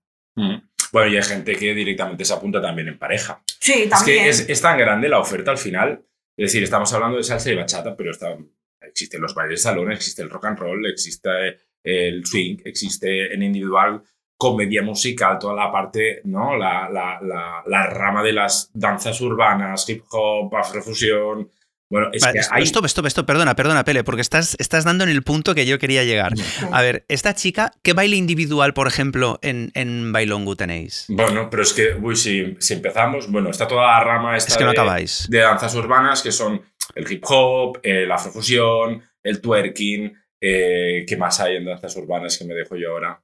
Bueno, 0.91 1.11
y 1.11 1.17
hay 1.17 1.23
gente 1.23 1.55
que 1.55 1.73
directamente 1.73 2.25
se 2.25 2.33
apunta 2.33 2.61
también 2.61 2.87
en 2.87 2.97
pareja. 2.97 3.43
Sí, 3.59 3.87
también. 3.89 4.25
Es 4.25 4.41
que 4.41 4.51
es, 4.51 4.61
tan 4.61 4.77
grande 4.77 5.09
la 5.09 5.19
oferta 5.19 5.51
al 5.51 5.57
final. 5.57 6.05
Es 6.37 6.51
decir, 6.51 6.63
estamos 6.63 6.91
hablando 6.93 7.17
de 7.17 7.23
salsa 7.23 7.51
y 7.51 7.55
bachata, 7.55 7.95
pero 7.95 8.11
está, 8.11 8.37
existen 8.81 9.21
los 9.21 9.35
bailes 9.35 9.59
de 9.59 9.63
salón, 9.63 9.91
existe 9.91 10.21
el 10.21 10.29
rock 10.29 10.45
and 10.45 10.59
roll, 10.59 10.85
existe 10.87 11.59
el 11.83 12.25
swing, 12.25 12.57
existe 12.65 13.33
en 13.33 13.43
individual 13.43 14.01
comedia 14.37 14.81
musical, 14.81 15.37
toda 15.39 15.53
la 15.53 15.71
parte, 15.71 16.21
¿no? 16.23 16.57
La, 16.57 16.89
la, 16.89 17.19
la, 17.21 17.63
la 17.65 17.87
rama 17.87 18.23
de 18.23 18.33
las 18.33 18.71
danzas 18.73 19.21
urbanas, 19.21 19.87
hip 19.87 20.03
hop, 20.09 20.55
afrofusión, 20.55 21.47
bueno, 21.91 22.07
es 22.13 22.23
que 22.23 22.39
hay... 22.49 22.63
Stop, 22.63 22.85
stop, 22.85 23.05
stop, 23.07 23.25
perdona, 23.25 23.53
perdona, 23.53 23.83
Pele, 23.83 24.05
porque 24.05 24.21
estás, 24.21 24.55
estás 24.59 24.85
dando 24.85 25.03
en 25.03 25.09
el 25.09 25.23
punto 25.23 25.53
que 25.53 25.65
yo 25.65 25.77
quería 25.77 26.05
llegar. 26.05 26.33
A 26.71 26.81
ver, 26.81 27.03
esta 27.09 27.35
chica, 27.35 27.73
¿qué 27.83 27.91
baile 27.91 28.15
individual, 28.15 28.73
por 28.73 28.87
ejemplo, 28.87 29.39
en, 29.41 29.71
en 29.75 30.13
Bailongu 30.13 30.55
tenéis? 30.55 31.05
Bueno, 31.09 31.49
pero 31.49 31.63
es 31.63 31.73
que, 31.73 31.93
uy, 32.01 32.15
si, 32.15 32.55
si 32.59 32.75
empezamos, 32.75 33.29
bueno, 33.29 33.49
está 33.49 33.67
toda 33.67 33.87
la 33.87 33.99
rama 34.05 34.37
esta 34.37 34.53
es 34.53 34.57
que 34.57 34.63
no 34.63 34.71
de, 34.71 34.79
acabáis. 34.79 35.27
de 35.29 35.39
danzas 35.39 35.75
urbanas, 35.75 36.21
que 36.21 36.31
son 36.31 36.61
el 36.95 37.11
hip 37.11 37.25
hop, 37.27 37.79
eh, 37.83 38.05
la 38.07 38.15
afrofusión, 38.15 39.03
el 39.21 39.41
twerking, 39.41 40.13
eh, 40.41 41.05
¿qué 41.07 41.17
más 41.17 41.39
hay 41.39 41.57
en 41.57 41.65
danzas 41.65 41.95
urbanas 41.95 42.37
que 42.37 42.45
me 42.45 42.55
dejo 42.55 42.75
yo 42.75 42.91
ahora? 42.91 43.21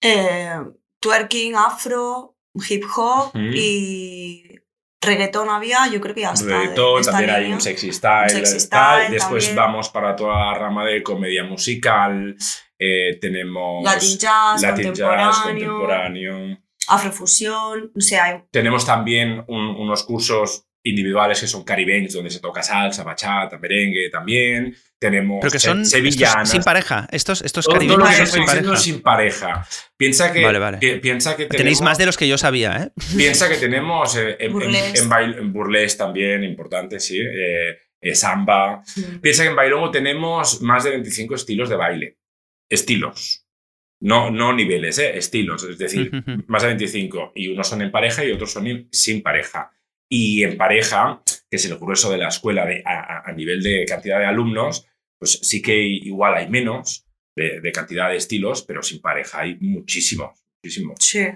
Eh, 0.00 0.60
twerking, 1.00 1.54
afro, 1.54 2.36
hip 2.68 2.84
hop 2.96 3.30
y 3.34 4.58
reggaetón 5.00 5.48
había, 5.48 5.86
yo 5.90 6.00
creo 6.00 6.14
que 6.14 6.22
ya 6.22 6.32
está. 6.32 6.46
Reggaetón, 6.46 7.02
también 7.04 7.30
hay 7.30 7.52
un 7.52 7.60
sexy 7.60 7.92
style, 7.92 9.10
después 9.10 9.54
vamos 9.54 9.88
para 9.88 10.16
toda 10.16 10.52
la 10.52 10.58
rama 10.58 10.84
de 10.84 11.02
comedia 11.02 11.44
musical, 11.44 12.36
eh, 12.78 13.16
tenemos 13.20 13.84
Latin 13.84 14.18
jazz, 14.18 14.62
Latin 14.62 14.86
contemporáneo, 14.86 15.30
jazz, 15.30 15.42
contemporáneo. 15.42 16.58
Afrofusión, 16.88 17.92
o 17.96 18.00
sea, 18.00 18.44
Tenemos 18.50 18.84
también 18.84 19.44
unos 19.48 20.02
cursos 20.04 20.66
individuales 20.84 21.40
que 21.40 21.48
son 21.48 21.64
caribeños, 21.64 22.12
donde 22.12 22.30
se 22.30 22.40
toca 22.40 22.62
salsa, 22.62 23.02
bachata, 23.02 23.58
merengue 23.58 24.08
también. 24.10 24.76
Tenemos 24.98 25.38
Pero 25.42 25.50
que 25.50 25.58
son 25.58 25.84
sevillanas. 25.84 26.50
sin 26.50 26.62
pareja. 26.62 27.06
Estos, 27.12 27.42
estos 27.42 27.68
caribeños 27.68 27.98
no, 27.98 28.06
son 28.06 28.26
sin 28.26 28.44
pareja. 28.46 28.76
sin 28.76 29.02
pareja. 29.02 29.68
Piensa 29.96 30.32
que, 30.32 30.42
vale, 30.42 30.58
vale. 30.58 30.78
que 30.78 30.96
piensa 30.96 31.36
que 31.36 31.44
tenemos, 31.44 31.56
tenéis 31.58 31.80
más 31.82 31.98
de 31.98 32.06
los 32.06 32.16
que 32.16 32.26
yo 32.26 32.38
sabía, 32.38 32.82
¿eh? 32.82 32.90
Piensa 33.16 33.48
que 33.48 33.56
tenemos 33.56 34.16
eh, 34.16 34.36
en, 34.40 34.52
burlesque. 34.52 35.00
en, 35.00 35.12
en, 35.12 35.38
en, 35.38 35.52
burlesque 35.52 35.98
también, 35.98 36.44
importante, 36.44 36.98
sí. 36.98 37.20
Eh, 37.20 37.76
eh, 38.00 38.14
samba. 38.14 38.82
Mm. 38.96 39.20
Piensa 39.20 39.42
que 39.42 39.50
en 39.50 39.56
Bailongo 39.56 39.90
tenemos 39.90 40.62
más 40.62 40.84
de 40.84 40.90
25 40.90 41.34
estilos 41.34 41.68
de 41.68 41.76
baile. 41.76 42.18
Estilos. 42.68 43.46
No, 44.00 44.30
no 44.30 44.52
niveles, 44.52 44.98
¿eh? 44.98 45.16
estilos. 45.16 45.64
Es 45.64 45.78
decir, 45.78 46.10
más 46.46 46.62
de 46.62 46.68
25. 46.68 47.32
Y 47.34 47.48
unos 47.48 47.68
son 47.68 47.82
en 47.82 47.90
pareja 47.90 48.24
y 48.24 48.32
otros 48.32 48.52
son 48.52 48.88
sin 48.92 49.22
pareja. 49.22 49.72
Y 50.08 50.44
en 50.44 50.56
pareja, 50.56 51.22
que 51.50 51.56
es 51.56 51.64
el 51.64 51.78
grueso 51.78 52.10
de 52.10 52.18
la 52.18 52.28
escuela 52.28 52.64
de, 52.64 52.82
a, 52.84 53.28
a, 53.28 53.32
nivel 53.32 53.62
de 53.62 53.84
cantidad 53.86 54.18
de 54.18 54.26
alumnos, 54.26 54.86
pues 55.18 55.40
sí 55.42 55.60
que 55.62 55.76
igual 55.82 56.34
hay 56.34 56.48
menos 56.48 57.06
de, 57.34 57.60
de 57.60 57.72
cantidad 57.72 58.08
de 58.08 58.16
estilos, 58.16 58.62
pero 58.62 58.82
sin 58.82 59.00
pareja 59.00 59.40
hay 59.40 59.56
muchísimos, 59.60 60.44
muchísimos. 60.62 60.98
Sí. 61.00 61.26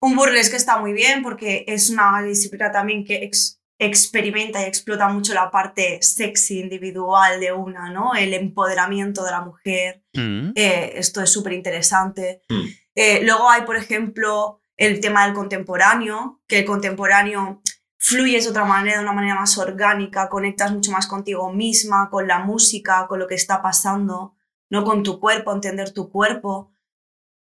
Un 0.00 0.14
burlesque 0.14 0.56
está 0.56 0.78
muy 0.78 0.92
bien 0.92 1.22
porque 1.22 1.64
es 1.66 1.90
una 1.90 2.22
disciplina 2.22 2.70
también 2.70 3.04
que 3.04 3.24
ex, 3.24 3.60
experimenta 3.78 4.60
y 4.60 4.64
explota 4.64 5.08
mucho 5.08 5.34
la 5.34 5.50
parte 5.50 5.98
sexy 6.02 6.60
individual 6.60 7.40
de 7.40 7.52
una, 7.52 7.90
¿no? 7.90 8.14
El 8.14 8.34
empoderamiento 8.34 9.24
de 9.24 9.30
la 9.30 9.40
mujer. 9.40 10.02
Mm. 10.14 10.50
Eh, 10.54 10.92
esto 10.96 11.22
es 11.22 11.30
súper 11.30 11.52
interesante. 11.52 12.42
Mm. 12.48 12.66
Eh, 12.94 13.20
luego 13.22 13.48
hay, 13.48 13.62
por 13.62 13.76
ejemplo, 13.76 14.62
el 14.76 15.00
tema 15.00 15.24
del 15.24 15.34
contemporáneo, 15.34 16.42
que 16.48 16.60
el 16.60 16.64
contemporáneo 16.64 17.62
fluyes 17.98 18.44
de 18.44 18.50
otra 18.50 18.64
manera, 18.64 18.98
de 18.98 19.02
una 19.02 19.12
manera 19.12 19.34
más 19.34 19.58
orgánica, 19.58 20.28
conectas 20.28 20.72
mucho 20.72 20.92
más 20.92 21.06
contigo 21.06 21.52
misma, 21.52 22.08
con 22.10 22.26
la 22.26 22.38
música, 22.38 23.06
con 23.08 23.18
lo 23.18 23.26
que 23.26 23.34
está 23.34 23.60
pasando, 23.60 24.34
no 24.70 24.84
con 24.84 25.02
tu 25.02 25.18
cuerpo, 25.18 25.52
entender 25.52 25.92
tu 25.92 26.08
cuerpo. 26.08 26.72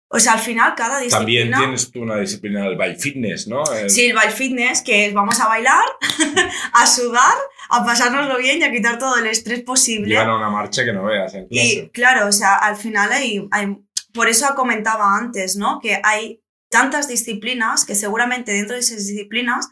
O 0.10 0.20
sea, 0.20 0.34
al 0.34 0.40
final 0.40 0.76
cada 0.76 1.00
disciplina... 1.00 1.52
También 1.52 1.54
tienes 1.54 1.90
tú 1.90 2.02
una 2.02 2.18
disciplina 2.18 2.64
del 2.64 2.76
bike 2.76 3.00
fitness, 3.00 3.48
¿no? 3.48 3.64
El... 3.74 3.90
Sí, 3.90 4.08
el 4.08 4.14
bike 4.14 4.34
fitness, 4.34 4.82
que 4.82 5.06
es 5.06 5.14
vamos 5.14 5.40
a 5.40 5.48
bailar, 5.48 5.86
a 6.74 6.86
sudar, 6.86 7.34
a 7.70 7.86
pasárnoslo 7.86 8.38
bien 8.38 8.60
y 8.60 8.64
a 8.64 8.72
quitar 8.72 9.00
todo 9.00 9.18
el 9.18 9.28
estrés 9.28 9.62
posible. 9.62 10.10
Llegan 10.10 10.30
a 10.30 10.36
una 10.36 10.50
marcha 10.50 10.84
que 10.84 10.92
no 10.92 11.06
veas 11.06 11.34
en 11.34 11.48
clase. 11.48 11.66
Y 11.66 11.90
claro, 11.92 12.28
o 12.28 12.32
sea, 12.34 12.58
al 12.58 12.76
final 12.76 13.14
hay, 13.14 13.48
hay... 13.52 13.78
Por 14.14 14.28
eso 14.28 14.54
comentaba 14.54 15.18
antes, 15.18 15.56
¿no? 15.56 15.80
Que 15.80 16.02
hay 16.04 16.44
tantas 16.70 17.08
disciplinas 17.08 17.86
que 17.86 17.96
seguramente 17.96 18.52
dentro 18.52 18.76
de 18.76 18.82
esas 18.82 19.08
disciplinas 19.08 19.70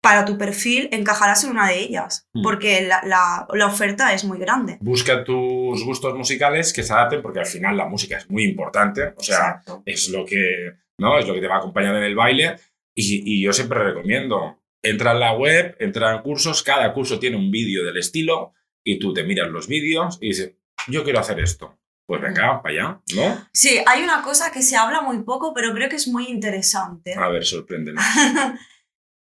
para 0.00 0.24
tu 0.24 0.38
perfil 0.38 0.88
encajarás 0.92 1.44
en 1.44 1.50
una 1.50 1.68
de 1.68 1.78
ellas, 1.80 2.28
Mm. 2.32 2.42
porque 2.42 2.82
la, 2.86 3.02
la, 3.04 3.46
la, 3.52 3.66
oferta 3.66 4.14
es 4.14 4.24
muy 4.24 4.38
grande. 4.38 4.78
Busca 4.80 5.24
tus 5.24 5.84
gustos 5.84 6.14
musicales 6.16 6.72
que 6.72 6.82
se 6.82 6.92
adapten, 6.92 7.20
porque 7.22 7.40
al 7.40 7.46
final 7.46 7.76
la 7.76 7.86
música 7.86 8.16
es 8.16 8.28
muy 8.30 8.44
importante, 8.44 9.12
o 9.16 9.22
sea, 9.22 9.36
Exacto. 9.36 9.82
es 9.84 10.08
lo 10.08 10.24
que, 10.24 10.72
¿no? 10.98 11.18
es 11.18 11.26
lo 11.26 11.34
que 11.34 11.40
te 11.40 11.48
va 11.48 11.56
a 11.56 11.58
acompañar 11.58 11.94
en 11.96 12.04
el 12.04 12.14
baile. 12.14 12.56
Y, 12.94 13.22
y 13.24 13.42
yo 13.42 13.52
siempre 13.52 13.78
recomiendo, 13.82 14.58
entra 14.82 15.12
en 15.12 15.20
la 15.20 15.32
web, 15.34 15.76
entra 15.78 16.12
en 16.14 16.22
cursos, 16.22 16.62
cada 16.62 16.92
curso 16.92 17.18
tiene 17.18 17.36
un 17.36 17.50
vídeo 17.50 17.84
del 17.84 17.96
estilo 17.98 18.52
y 18.84 18.98
tú 18.98 19.12
te 19.12 19.22
miras 19.24 19.48
los 19.50 19.68
vídeos 19.68 20.18
y 20.20 20.28
dices, 20.28 20.54
yo 20.88 21.04
quiero 21.04 21.20
hacer 21.20 21.38
esto. 21.40 21.76
Pues 22.06 22.20
venga, 22.22 22.60
para 22.60 22.74
allá, 22.74 23.00
¿no? 23.14 23.46
Sí, 23.52 23.78
hay 23.86 24.02
una 24.02 24.22
cosa 24.22 24.50
que 24.50 24.62
se 24.62 24.76
habla 24.76 25.00
muy 25.00 25.22
poco, 25.22 25.54
pero 25.54 25.72
creo 25.72 25.88
que 25.88 25.94
es 25.96 26.08
muy 26.08 26.26
interesante. 26.26 27.14
A 27.14 27.28
ver, 27.28 27.44
sorpréndenos. 27.44 28.02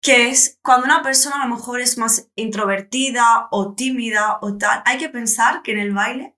que 0.00 0.28
es 0.28 0.58
cuando 0.62 0.86
una 0.86 1.02
persona 1.02 1.42
a 1.42 1.46
lo 1.46 1.54
mejor 1.54 1.80
es 1.80 1.98
más 1.98 2.30
introvertida 2.36 3.48
o 3.50 3.74
tímida 3.74 4.38
o 4.42 4.56
tal, 4.56 4.82
hay 4.84 4.98
que 4.98 5.08
pensar 5.08 5.62
que 5.62 5.72
en 5.72 5.78
el 5.78 5.92
baile 5.92 6.36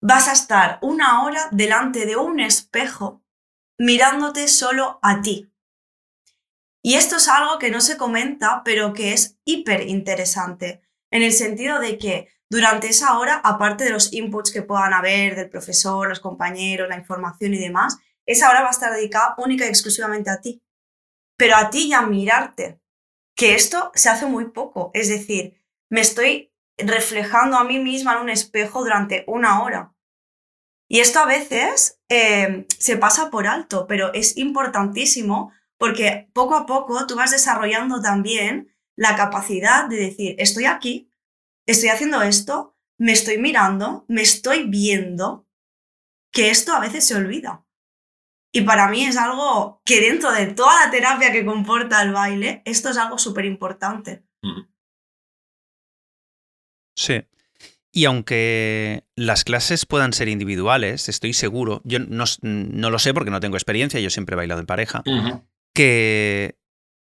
vas 0.00 0.28
a 0.28 0.32
estar 0.32 0.78
una 0.82 1.24
hora 1.24 1.48
delante 1.50 2.06
de 2.06 2.16
un 2.16 2.38
espejo 2.38 3.22
mirándote 3.78 4.48
solo 4.48 4.98
a 5.02 5.20
ti. 5.20 5.52
Y 6.82 6.94
esto 6.94 7.16
es 7.16 7.28
algo 7.28 7.58
que 7.58 7.70
no 7.70 7.80
se 7.80 7.96
comenta, 7.96 8.62
pero 8.64 8.92
que 8.92 9.12
es 9.12 9.36
hiper 9.44 9.88
interesante, 9.88 10.82
en 11.10 11.22
el 11.22 11.32
sentido 11.32 11.80
de 11.80 11.98
que 11.98 12.28
durante 12.48 12.88
esa 12.88 13.18
hora, 13.18 13.40
aparte 13.42 13.82
de 13.82 13.90
los 13.90 14.12
inputs 14.12 14.52
que 14.52 14.62
puedan 14.62 14.94
haber 14.94 15.34
del 15.34 15.50
profesor, 15.50 16.08
los 16.08 16.20
compañeros, 16.20 16.88
la 16.88 16.96
información 16.96 17.54
y 17.54 17.58
demás, 17.58 17.98
esa 18.24 18.48
hora 18.48 18.62
va 18.62 18.68
a 18.68 18.70
estar 18.70 18.92
dedicada 18.92 19.34
única 19.38 19.66
y 19.66 19.68
exclusivamente 19.68 20.30
a 20.30 20.40
ti 20.40 20.62
pero 21.36 21.56
a 21.56 21.70
ti 21.70 21.88
y 21.88 21.92
a 21.92 22.02
mirarte, 22.02 22.80
que 23.36 23.54
esto 23.54 23.92
se 23.94 24.08
hace 24.08 24.26
muy 24.26 24.50
poco. 24.50 24.90
Es 24.94 25.08
decir, 25.08 25.62
me 25.90 26.00
estoy 26.00 26.52
reflejando 26.78 27.56
a 27.56 27.64
mí 27.64 27.78
misma 27.78 28.14
en 28.14 28.22
un 28.22 28.30
espejo 28.30 28.82
durante 28.82 29.24
una 29.26 29.62
hora. 29.62 29.94
Y 30.88 31.00
esto 31.00 31.18
a 31.20 31.26
veces 31.26 32.00
eh, 32.08 32.66
se 32.78 32.96
pasa 32.96 33.30
por 33.30 33.46
alto, 33.46 33.86
pero 33.86 34.12
es 34.14 34.36
importantísimo 34.36 35.52
porque 35.78 36.30
poco 36.32 36.54
a 36.54 36.66
poco 36.66 37.06
tú 37.06 37.16
vas 37.16 37.32
desarrollando 37.32 38.00
también 38.00 38.74
la 38.94 39.16
capacidad 39.16 39.88
de 39.88 39.96
decir, 39.96 40.36
estoy 40.38 40.64
aquí, 40.64 41.10
estoy 41.66 41.90
haciendo 41.90 42.22
esto, 42.22 42.76
me 42.98 43.12
estoy 43.12 43.38
mirando, 43.38 44.06
me 44.08 44.22
estoy 44.22 44.68
viendo, 44.68 45.46
que 46.32 46.50
esto 46.50 46.72
a 46.72 46.80
veces 46.80 47.06
se 47.06 47.14
olvida. 47.14 47.65
Y 48.56 48.62
para 48.62 48.88
mí 48.88 49.04
es 49.04 49.18
algo 49.18 49.82
que 49.84 50.00
dentro 50.00 50.32
de 50.32 50.46
toda 50.46 50.86
la 50.86 50.90
terapia 50.90 51.30
que 51.30 51.44
comporta 51.44 52.00
el 52.00 52.12
baile, 52.12 52.62
esto 52.64 52.88
es 52.88 52.96
algo 52.96 53.18
súper 53.18 53.44
importante. 53.44 54.24
Sí. 56.96 57.22
Y 57.92 58.06
aunque 58.06 59.04
las 59.14 59.44
clases 59.44 59.84
puedan 59.84 60.14
ser 60.14 60.28
individuales, 60.28 61.10
estoy 61.10 61.34
seguro, 61.34 61.82
yo 61.84 61.98
no, 61.98 62.24
lo 62.90 62.98
sé 62.98 63.12
porque 63.12 63.30
no 63.30 63.40
tengo 63.40 63.58
experiencia, 63.58 64.00
yo 64.00 64.08
siempre 64.08 64.32
he 64.32 64.38
bailado 64.38 64.60
en 64.60 64.66
pareja, 64.66 65.02
que, 65.74 66.56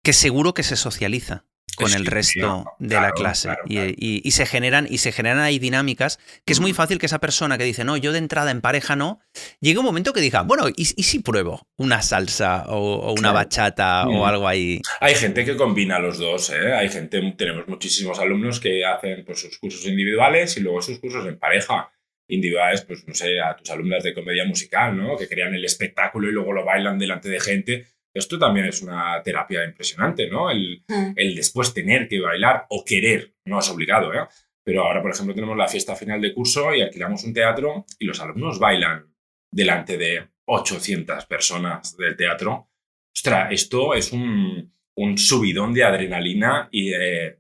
que 0.04 0.14
seguro 0.14 0.56
que 0.56 0.64
se 0.64 0.76
socializa 0.76 1.46
con 1.78 1.94
el 1.94 2.06
resto 2.06 2.66
de 2.80 2.96
la 2.96 3.12
clase. 3.12 3.50
y, 3.68 4.32
se 4.32 4.46
generan, 4.46 4.88
y 4.90 4.98
se 4.98 5.12
generan 5.12 5.40
ahí 5.40 5.60
dinámicas 5.60 6.20
que 6.44 6.54
es 6.54 6.60
muy 6.60 6.74
fácil 6.74 6.98
que 6.98 7.06
esa 7.06 7.20
persona 7.20 7.58
que 7.58 7.64
dice, 7.64 7.84
no, 7.84 7.98
yo 7.98 8.12
de 8.12 8.18
entrada 8.18 8.52
en 8.52 8.62
pareja 8.62 8.96
no, 8.96 9.20
llegue 9.62 9.78
un 9.78 9.86
momento 9.86 10.12
que 10.12 10.22
diga, 10.22 10.42
bueno, 10.42 10.66
¿y, 10.76 10.86
si 10.86 11.20
pruebo 11.20 11.68
una 11.78 12.02
salsa 12.02 12.66
o, 12.68 13.14
una 13.14 13.32
bachata 13.32 14.08
o 14.08 14.26
algo 14.26 14.48
ahí? 14.48 14.82
Hay 15.00 15.16
gente 15.16 15.46
que 15.46 15.56
combina 15.56 16.00
los 16.00 16.18
dos, 16.18 16.50
¿eh? 16.50 16.74
Hay 16.74 16.90
gente, 16.90 17.22
tenemos 17.38 17.68
muchísimos 17.68 18.18
alumnos 18.20 18.60
que 18.60 18.84
hacen 18.84 19.24
pues, 19.24 19.42
sus 19.42 19.58
cursos 19.60 19.86
individuales 19.86 20.58
y 20.58 20.62
luego 20.62 20.82
sus 20.82 21.00
cursos 21.00 21.28
en 21.28 21.38
pareja 21.38 21.92
individuales, 22.28 22.82
pues 22.82 23.08
no 23.08 23.14
sé, 23.14 23.40
a 23.40 23.56
tus 23.56 23.70
alumnas 23.70 24.04
de 24.04 24.14
comedia 24.14 24.46
musical, 24.46 24.98
¿no? 24.98 25.16
Que 25.16 25.30
crean 25.30 25.54
el 25.54 25.64
espectáculo 25.64 26.28
y 26.28 26.34
luego 26.34 26.52
lo 26.52 26.66
bailan 26.66 26.98
delante 26.98 27.30
de 27.30 27.40
gente 27.40 27.88
esto 28.20 28.38
también 28.40 28.68
es 28.68 28.82
una 28.82 29.22
terapia 29.24 29.66
impresionante, 29.66 30.30
¿no? 30.30 30.50
El, 30.50 30.84
mm. 30.88 31.14
el 31.16 31.36
después 31.36 31.74
tener 31.74 32.08
que 32.08 32.20
bailar 32.20 32.66
o 32.70 32.84
querer, 32.86 33.34
no 33.46 33.60
es 33.60 33.70
obligado, 33.70 34.14
¿eh? 34.14 34.28
Pero 34.64 34.84
ahora, 34.84 35.02
por 35.02 35.12
ejemplo, 35.12 35.34
tenemos 35.34 35.56
la 35.56 35.68
fiesta 35.68 35.96
final 35.96 36.20
de 36.20 36.34
curso 36.34 36.74
y 36.76 36.82
alquilamos 36.82 37.24
un 37.24 37.34
teatro 37.34 37.86
y 38.00 38.06
los 38.06 38.20
alumnos 38.20 38.60
bailan 38.60 39.06
delante 39.50 39.98
de 39.98 40.28
800 40.46 41.26
personas 41.26 41.96
del 41.96 42.18
teatro. 42.18 42.70
Ostras, 43.16 43.48
esto 43.52 43.94
es 43.94 44.12
un, 44.12 44.74
un 44.98 45.18
subidón 45.18 45.74
de 45.74 45.84
adrenalina 45.84 46.68
y 46.72 46.92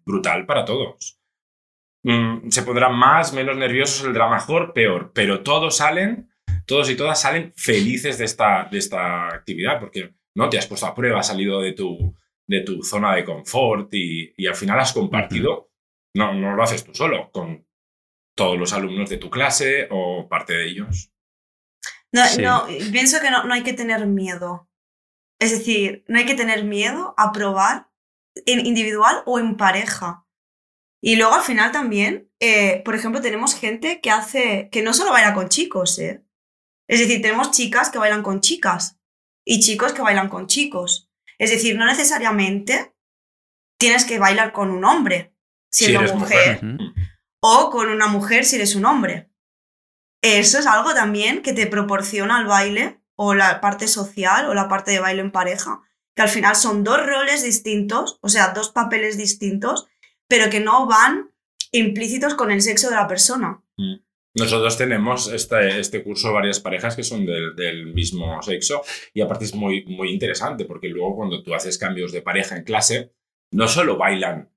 brutal 0.05 0.45
para 0.45 0.63
todos. 0.63 1.19
Mm, 2.03 2.49
se 2.49 2.63
pondrán 2.63 2.95
más, 2.95 3.33
menos 3.33 3.57
nerviosos, 3.57 4.05
el 4.05 4.13
drama 4.13 4.35
mejor, 4.35 4.71
peor, 4.73 5.11
pero 5.13 5.41
todos 5.41 5.77
salen, 5.77 6.29
todos 6.65 6.89
y 6.89 6.95
todas 6.95 7.19
salen 7.19 7.51
felices 7.55 8.17
de 8.17 8.25
esta, 8.25 8.67
de 8.71 8.77
esta 8.77 9.27
actividad, 9.27 9.79
porque 9.79 10.13
¿no? 10.37 10.49
Te 10.49 10.59
has 10.59 10.67
puesto 10.67 10.85
a 10.85 10.93
prueba, 10.93 11.19
has 11.19 11.27
salido 11.27 11.61
de 11.61 11.73
tu, 11.73 12.15
de 12.45 12.61
tu 12.61 12.83
zona 12.83 13.15
de 13.15 13.25
confort 13.25 13.91
y, 13.91 14.47
al 14.47 14.55
final 14.55 14.79
has 14.79 14.93
compartido, 14.93 15.71
no, 16.13 16.33
no 16.35 16.55
lo 16.55 16.61
haces 16.61 16.83
tú 16.83 16.93
solo, 16.93 17.31
con 17.31 17.67
todos 18.35 18.57
los 18.57 18.71
alumnos 18.71 19.09
de 19.09 19.17
tu 19.17 19.31
clase 19.31 19.87
o 19.89 20.29
parte 20.29 20.53
de 20.53 20.67
ellos. 20.67 21.11
No, 22.11 22.21
no 22.39 22.67
pienso 22.91 23.19
que 23.19 23.31
no, 23.31 23.45
no, 23.45 23.53
hay 23.55 23.63
que 23.63 23.73
tener 23.73 24.05
miedo. 24.05 24.69
Es 25.39 25.51
decir, 25.51 26.05
no 26.07 26.19
hay 26.19 26.27
que 26.27 26.35
tener 26.35 26.63
miedo 26.63 27.15
a 27.17 27.31
probar 27.31 27.89
en 28.45 28.63
individual 28.63 29.23
o 29.25 29.39
en 29.39 29.57
pareja. 29.57 30.27
Y 31.01 31.15
luego 31.15 31.33
al 31.33 31.41
final 31.41 31.71
también, 31.71 32.31
eh, 32.39 32.83
por 32.85 32.93
ejemplo, 32.93 33.21
tenemos 33.21 33.55
gente 33.55 34.01
que 34.01 34.11
hace, 34.11 34.69
que 34.71 34.83
no 34.83 34.93
solo 34.93 35.11
baila 35.11 35.33
con 35.33 35.49
chicos, 35.49 35.97
¿eh? 35.97 36.23
Es 36.87 36.99
decir, 36.99 37.23
tenemos 37.23 37.51
chicas 37.51 37.89
que 37.89 37.97
bailan 37.97 38.21
con 38.21 38.39
chicas 38.39 38.96
y 39.47 39.61
chicos 39.61 39.93
que 39.93 40.01
bailan 40.01 40.27
con 40.27 40.47
chicos. 40.47 41.09
Es 41.39 41.51
decir, 41.51 41.77
no 41.77 41.85
necesariamente 41.85 42.93
tienes 43.79 44.03
que 44.03 44.19
bailar 44.19 44.51
con 44.51 44.71
un 44.71 44.83
hombre 44.83 45.33
si, 45.71 45.85
eres 45.85 46.13
mujer, 46.13 46.59
o 47.39 47.69
con 47.69 47.89
una 47.89 48.07
mujer 48.07 48.43
si 48.43 48.57
eres 48.57 48.75
un 48.75 48.85
hombre. 48.85 49.31
Eso 50.21 50.59
es 50.59 50.65
algo 50.65 50.93
también 50.93 51.41
que 51.41 51.53
te 51.53 51.65
proporciona 51.65 52.41
el 52.41 52.47
baile 52.47 53.01
o 53.15 53.33
la 53.33 53.61
parte 53.61 53.87
social 53.87 54.49
o 54.49 54.53
la 54.53 54.67
parte 54.67 54.91
de 54.91 54.99
baile 54.99 55.21
en 55.21 55.31
pareja, 55.31 55.81
que 56.13 56.23
al 56.23 56.29
final 56.29 56.55
son 56.55 56.83
dos 56.83 57.05
roles 57.05 57.41
distintos, 57.41 58.19
o 58.21 58.27
sea, 58.27 58.49
dos 58.49 58.69
papeles 58.69 59.17
distintos, 59.17 59.87
pero 60.27 60.49
que 60.49 60.59
no 60.59 60.87
van 60.87 61.31
implícitos 61.71 62.35
con 62.35 62.51
el 62.51 62.61
sexo 62.61 62.89
de 62.89 62.95
la 62.95 63.07
persona. 63.07 63.63
Mm. 63.77 63.95
Nosotros 64.39 64.77
tenemos 64.77 65.31
este, 65.31 66.03
curso 66.03 66.31
varias 66.31 66.59
parejas 66.59 66.95
que 66.95 67.03
son 67.03 67.25
del, 67.25 67.93
mismo 67.93 68.41
sexo 68.41 68.83
y 69.13 69.21
aparte 69.21 69.45
es 69.45 69.55
muy, 69.55 69.83
muy 69.85 70.11
interesante 70.11 70.65
porque 70.65 70.89
luego 70.89 71.15
cuando 71.15 71.41
tú 71.41 71.55
haces 71.55 71.77
cambios 71.77 72.11
de 72.11 72.21
pareja 72.21 72.55
en 72.55 72.63
clase, 72.63 73.13
no 73.51 73.67
solo 73.67 73.97
bailan 73.97 74.51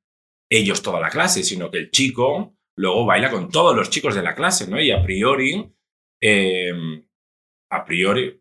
ellos 0.50 0.82
toda 0.82 1.00
la 1.00 1.08
clase, 1.08 1.42
sino 1.42 1.70
que 1.70 1.78
el 1.78 1.90
chico 1.90 2.56
luego 2.76 3.06
baila 3.06 3.30
con 3.30 3.50
todos 3.50 3.74
los 3.74 3.88
chicos 3.90 4.14
de 4.14 4.22
la 4.22 4.34
clase, 4.34 4.68
¿no? 4.68 4.80
Y 4.80 4.90
a 4.90 5.02
priori, 5.02 5.72
em, 6.20 7.06
a 7.70 7.84
priori 7.84 8.36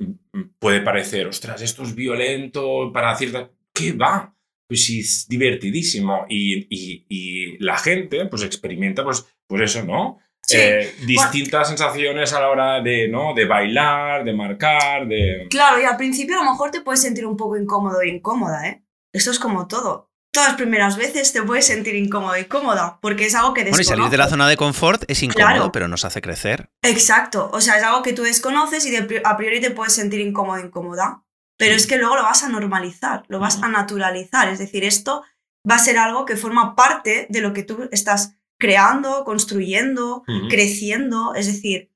puede 0.60 0.82
parecer, 0.82 1.28
ostras, 1.28 1.62
esto 1.62 1.84
es 1.84 1.96
violento 1.96 2.92
para 2.92 3.16
cierta... 3.16 3.52
¿Qué 3.74 3.94
va? 3.94 4.36
Pues 4.68 4.90
es 4.90 5.28
divertidísimo 5.30 6.26
y, 6.28 6.68
y, 6.70 7.58
la 7.60 7.78
gente 7.78 8.26
pues 8.26 8.44
experimenta 8.44 9.04
pues, 9.04 9.26
pues 9.48 9.62
eso, 9.62 9.86
¿no? 9.86 10.20
Eh, 10.52 10.96
distintas 11.06 11.68
sensaciones 11.68 12.34
a 12.34 12.40
la 12.40 12.50
hora 12.50 12.82
de, 12.82 13.08
¿no? 13.08 13.34
de 13.34 13.46
bailar, 13.46 14.24
de 14.24 14.34
marcar, 14.34 15.08
de... 15.08 15.48
Claro, 15.50 15.82
y 15.82 15.86
al 15.86 15.98
principio 15.98 16.40
a 16.40 16.44
lo 16.44 16.52
mejor 16.52 16.72
te 16.72 16.82
puedes 16.82 17.02
sentir 17.02 17.26
un 17.26 17.38
poco 17.38 17.58
incómodo 17.58 18.02
e 18.02 18.10
incómoda, 18.10 18.68
¿eh? 18.68 18.84
Esto 19.14 19.32
es 19.32 19.40
como 19.40 19.68
todo. 19.68 20.10
Todas 20.32 20.50
las 20.50 20.58
primeras 20.58 20.96
veces 20.96 21.34
te 21.34 21.42
puedes 21.42 21.66
sentir 21.66 21.96
incómodo 21.96 22.38
y 22.38 22.46
cómoda, 22.46 23.00
porque 23.02 23.26
es 23.26 23.34
algo 23.34 23.54
que 23.54 23.64
desconoces. 23.64 23.88
Bueno, 23.88 24.02
y 24.02 24.04
salir 24.04 24.12
de 24.12 24.18
la 24.18 24.30
zona 24.30 24.48
de 24.48 24.58
confort 24.58 25.04
es 25.08 25.24
incómodo, 25.24 25.72
pero 25.72 25.88
nos 25.88 26.06
hace 26.06 26.22
crecer. 26.22 26.70
Exacto, 26.84 27.50
o 27.52 27.62
sea, 27.62 27.78
es 27.78 27.84
algo 27.84 28.04
que 28.04 28.14
tú 28.14 28.22
desconoces 28.22 28.86
y 28.86 28.96
a 28.96 29.38
priori 29.38 29.60
te 29.60 29.72
puedes 29.72 29.94
sentir 29.94 30.20
incómodo 30.20 30.58
e 30.58 30.66
incómoda, 30.68 31.24
pero 31.58 31.74
es 31.76 31.88
que 31.88 31.98
luego 31.98 32.16
lo 32.16 32.24
vas 32.24 32.44
a 32.44 32.50
normalizar, 32.50 33.24
lo 33.28 33.40
vas 33.40 33.62
a 33.64 33.68
naturalizar, 33.70 34.50
es 34.50 34.60
decir, 34.60 34.84
esto 34.84 35.24
va 35.70 35.76
a 35.76 35.80
ser 35.80 35.98
algo 35.98 36.26
que 36.26 36.38
forma 36.38 36.76
parte 36.76 37.26
de 37.30 37.42
lo 37.42 37.52
que 37.54 37.64
tú 37.64 37.90
estás 37.92 38.39
creando, 38.60 39.24
construyendo, 39.24 40.24
creciendo. 40.50 41.34
Es 41.34 41.48
decir, 41.48 41.90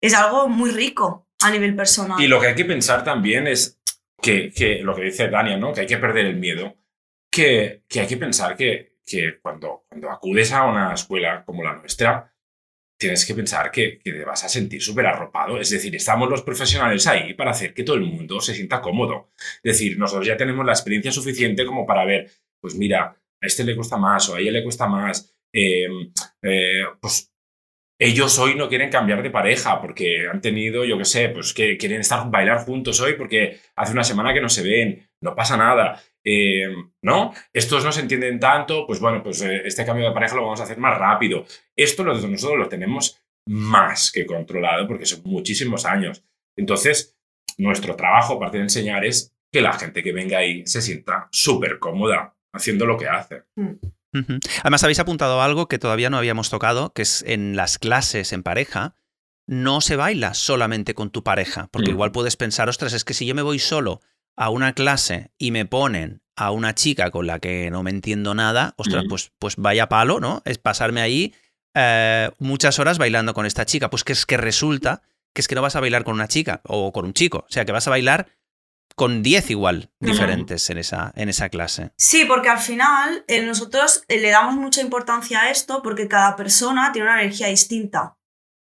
es 0.00 0.14
algo 0.14 0.48
muy 0.48 0.70
rico 0.70 1.28
a 1.42 1.50
nivel 1.50 1.76
personal. 1.76 2.20
Y 2.20 2.26
lo 2.26 2.40
que 2.40 2.48
hay 2.48 2.54
que 2.54 2.64
pensar 2.64 3.04
también 3.04 3.46
es 3.46 3.80
que, 4.20 4.50
que 4.52 4.80
lo 4.82 4.94
que 4.94 5.02
dice 5.02 5.28
Dania, 5.28 5.56
¿no? 5.56 5.72
Que 5.72 5.82
hay 5.82 5.86
que 5.86 5.98
perder 5.98 6.26
el 6.26 6.36
miedo. 6.36 6.74
Que, 7.30 7.84
que 7.88 8.00
hay 8.00 8.06
que 8.06 8.16
pensar 8.16 8.56
que, 8.56 8.96
que 9.06 9.38
cuando, 9.40 9.84
cuando 9.88 10.10
acudes 10.10 10.52
a 10.52 10.64
una 10.64 10.92
escuela 10.92 11.44
como 11.44 11.62
la 11.62 11.74
nuestra, 11.74 12.34
tienes 12.98 13.24
que 13.24 13.34
pensar 13.34 13.70
que, 13.70 13.98
que 13.98 14.12
te 14.12 14.24
vas 14.24 14.44
a 14.44 14.48
sentir 14.48 14.82
súper 14.82 15.06
arropado. 15.06 15.58
Es 15.58 15.70
decir, 15.70 15.94
estamos 15.96 16.28
los 16.28 16.42
profesionales 16.42 17.06
ahí 17.06 17.34
para 17.34 17.50
hacer 17.50 17.74
que 17.74 17.84
todo 17.84 17.96
el 17.96 18.02
mundo 18.02 18.40
se 18.40 18.54
sienta 18.54 18.80
cómodo. 18.80 19.30
Es 19.62 19.78
decir, 19.78 19.98
nosotros 19.98 20.26
ya 20.26 20.36
tenemos 20.36 20.64
la 20.64 20.72
experiencia 20.72 21.10
suficiente 21.10 21.64
como 21.64 21.86
para 21.86 22.04
ver, 22.04 22.30
pues 22.60 22.74
mira, 22.74 23.16
a 23.42 23.46
este 23.46 23.64
le 23.64 23.74
cuesta 23.74 23.96
más 23.96 24.28
o 24.28 24.36
a 24.36 24.40
ella 24.40 24.52
le 24.52 24.62
cuesta 24.62 24.86
más. 24.86 25.34
Em, 25.52 26.12
eh, 26.42 26.84
pues 27.00 27.30
ellos 27.98 28.38
hoy 28.38 28.54
no 28.54 28.68
quieren 28.68 28.90
cambiar 28.90 29.22
de 29.22 29.30
pareja 29.30 29.80
porque 29.80 30.26
han 30.28 30.40
tenido, 30.40 30.84
yo 30.84 30.98
qué 30.98 31.04
sé, 31.04 31.28
pues 31.28 31.52
que 31.52 31.76
quieren 31.76 32.00
estar 32.00 32.28
bailar 32.30 32.64
juntos 32.64 33.00
hoy 33.00 33.14
porque 33.14 33.60
hace 33.76 33.92
una 33.92 34.04
semana 34.04 34.32
que 34.32 34.40
no 34.40 34.48
se 34.48 34.62
ven, 34.62 35.08
no 35.20 35.34
pasa 35.34 35.56
nada. 35.56 36.02
Em, 36.24 36.92
¿No? 37.02 37.32
Estos 37.52 37.84
no 37.84 37.90
se 37.92 38.00
entienden 38.00 38.38
tanto, 38.38 38.86
pues 38.86 39.00
bueno, 39.00 39.22
pues 39.22 39.42
eh, 39.42 39.62
este 39.64 39.84
cambio 39.84 40.06
de 40.06 40.14
pareja 40.14 40.36
lo 40.36 40.42
vamos 40.42 40.60
a 40.60 40.64
hacer 40.64 40.78
más 40.78 40.96
rápido. 40.96 41.44
Esto 41.76 42.04
nosotros 42.04 42.58
lo 42.58 42.68
tenemos 42.68 43.20
más 43.48 44.12
que 44.12 44.24
controlado 44.24 44.86
porque 44.86 45.06
son 45.06 45.22
muchísimos 45.24 45.84
años. 45.84 46.24
Entonces, 46.56 47.16
nuestro 47.58 47.96
trabajo, 47.96 48.34
aparte 48.34 48.58
de 48.58 48.64
enseñar, 48.64 49.04
es 49.04 49.34
que 49.52 49.60
la 49.60 49.72
gente 49.72 50.02
que 50.02 50.12
venga 50.12 50.38
ahí 50.38 50.66
se 50.66 50.80
sienta 50.80 51.28
súper 51.30 51.78
cómoda 51.78 52.36
haciendo 52.52 52.86
lo 52.86 52.96
que 52.98 53.08
hace. 53.08 53.42
Mm. 53.56 54.38
Además, 54.60 54.84
habéis 54.84 54.98
apuntado 54.98 55.40
algo 55.40 55.68
que 55.68 55.78
todavía 55.78 56.10
no 56.10 56.18
habíamos 56.18 56.50
tocado, 56.50 56.92
que 56.92 57.02
es 57.02 57.24
en 57.26 57.56
las 57.56 57.78
clases 57.78 58.32
en 58.32 58.42
pareja, 58.42 58.94
no 59.46 59.80
se 59.80 59.96
baila 59.96 60.34
solamente 60.34 60.94
con 60.94 61.10
tu 61.10 61.24
pareja, 61.24 61.68
porque 61.72 61.90
mm. 61.90 61.94
igual 61.94 62.12
puedes 62.12 62.36
pensar, 62.36 62.68
ostras, 62.68 62.92
es 62.92 63.04
que 63.04 63.14
si 63.14 63.26
yo 63.26 63.34
me 63.34 63.42
voy 63.42 63.58
solo 63.58 64.00
a 64.36 64.50
una 64.50 64.74
clase 64.74 65.30
y 65.38 65.50
me 65.50 65.64
ponen 65.64 66.22
a 66.36 66.50
una 66.50 66.74
chica 66.74 67.10
con 67.10 67.26
la 67.26 67.38
que 67.38 67.70
no 67.70 67.82
me 67.82 67.90
entiendo 67.90 68.34
nada, 68.34 68.74
ostras, 68.76 69.04
mm. 69.04 69.08
pues, 69.08 69.32
pues 69.38 69.56
vaya 69.56 69.88
palo, 69.88 70.20
¿no? 70.20 70.42
Es 70.44 70.58
pasarme 70.58 71.00
ahí 71.00 71.34
eh, 71.74 72.30
muchas 72.38 72.78
horas 72.78 72.98
bailando 72.98 73.34
con 73.34 73.46
esta 73.46 73.64
chica. 73.64 73.90
Pues 73.90 74.04
que 74.04 74.12
es 74.12 74.26
que 74.26 74.36
resulta 74.36 75.02
que 75.32 75.40
es 75.40 75.48
que 75.48 75.54
no 75.54 75.62
vas 75.62 75.76
a 75.76 75.80
bailar 75.80 76.04
con 76.04 76.14
una 76.14 76.28
chica 76.28 76.60
o 76.64 76.92
con 76.92 77.06
un 77.06 77.14
chico, 77.14 77.38
o 77.48 77.52
sea, 77.52 77.64
que 77.64 77.72
vas 77.72 77.86
a 77.86 77.90
bailar 77.90 78.28
con 78.94 79.22
10 79.22 79.50
igual 79.50 79.90
diferentes 80.00 80.68
en, 80.70 80.78
esa, 80.78 81.12
en 81.16 81.28
esa 81.28 81.48
clase. 81.48 81.92
Sí, 81.96 82.24
porque 82.24 82.48
al 82.48 82.58
final 82.58 83.24
eh, 83.28 83.44
nosotros 83.44 84.04
eh, 84.08 84.18
le 84.18 84.30
damos 84.30 84.54
mucha 84.54 84.80
importancia 84.80 85.42
a 85.42 85.50
esto 85.50 85.82
porque 85.82 86.08
cada 86.08 86.36
persona 86.36 86.92
tiene 86.92 87.08
una 87.08 87.20
energía 87.20 87.48
distinta. 87.48 88.16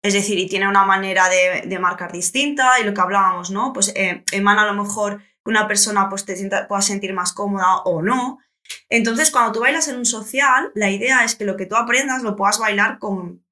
Es 0.02 0.14
decir, 0.14 0.40
y 0.40 0.48
tiene 0.48 0.68
una 0.68 0.86
manera 0.86 1.28
de, 1.30 1.80
marcar 1.80 2.12
distinta 2.12 2.80
y 2.80 2.86
lo 2.86 2.94
que 2.94 3.02
hablábamos, 3.02 3.52
¿no? 3.52 3.74
Pues 3.74 3.92
eh, 3.96 4.24
Emana 4.32 4.64
a 4.64 4.72
lo 4.72 4.82
mejor 4.82 5.20
que 5.20 5.50
una 5.50 5.68
persona 5.68 6.08
pues, 6.08 6.24
te 6.24 6.38
sienta, 6.38 6.68
pueda 6.68 6.82
sentir 6.82 7.14
más 7.14 7.34
cómoda 7.34 7.78
o 7.84 8.02
no. 8.02 8.40
Entonces, 8.88 9.30
cuando 9.30 9.52
tú 9.52 9.60
bailas 9.60 9.88
en 9.88 9.98
un 9.98 10.06
social, 10.06 10.72
la 10.74 10.90
idea 10.90 11.26
es 11.26 11.36
que 11.36 11.44
lo 11.44 11.58
que 11.58 11.66
tú 11.66 11.76
aprendas 11.76 12.24
lo 12.24 12.36
puedas 12.36 12.60
bailar 12.60 13.00
con 13.00 13.44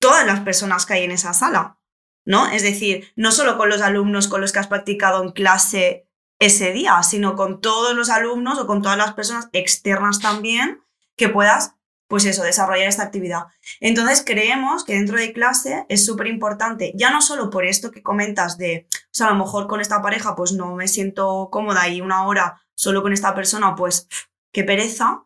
todas 0.00 0.24
las 0.24 0.40
personas 0.40 0.86
que 0.86 0.94
hay 0.94 1.04
en 1.04 1.10
esa 1.10 1.32
sala, 1.32 1.78
¿no? 2.24 2.48
Es 2.48 2.62
decir, 2.62 3.12
no 3.16 3.32
solo 3.32 3.58
con 3.58 3.68
los 3.68 3.80
alumnos 3.80 4.28
con 4.28 4.40
los 4.40 4.52
que 4.52 4.60
has 4.60 4.68
practicado 4.68 5.22
en 5.22 5.32
clase 5.32 6.07
ese 6.38 6.72
día, 6.72 7.02
sino 7.02 7.34
con 7.34 7.60
todos 7.60 7.94
los 7.94 8.10
alumnos 8.10 8.58
o 8.58 8.66
con 8.66 8.82
todas 8.82 8.98
las 8.98 9.14
personas 9.14 9.48
externas 9.52 10.20
también 10.20 10.80
que 11.16 11.28
puedas, 11.28 11.74
pues 12.06 12.24
eso, 12.24 12.42
desarrollar 12.42 12.88
esta 12.88 13.02
actividad. 13.02 13.46
Entonces, 13.80 14.22
creemos 14.24 14.84
que 14.84 14.94
dentro 14.94 15.18
de 15.18 15.32
clase 15.32 15.84
es 15.88 16.06
súper 16.06 16.28
importante, 16.28 16.92
ya 16.94 17.10
no 17.10 17.20
solo 17.20 17.50
por 17.50 17.64
esto 17.64 17.90
que 17.90 18.02
comentas 18.02 18.56
de, 18.56 18.86
o 18.92 19.08
sea, 19.10 19.26
a 19.26 19.30
lo 19.30 19.36
mejor 19.36 19.66
con 19.66 19.80
esta 19.80 20.00
pareja 20.00 20.34
pues 20.36 20.52
no 20.52 20.74
me 20.74 20.88
siento 20.88 21.48
cómoda 21.50 21.88
y 21.88 22.00
una 22.00 22.26
hora 22.26 22.62
solo 22.74 23.02
con 23.02 23.12
esta 23.12 23.34
persona, 23.34 23.74
pues 23.74 24.08
qué 24.52 24.62
pereza, 24.64 25.24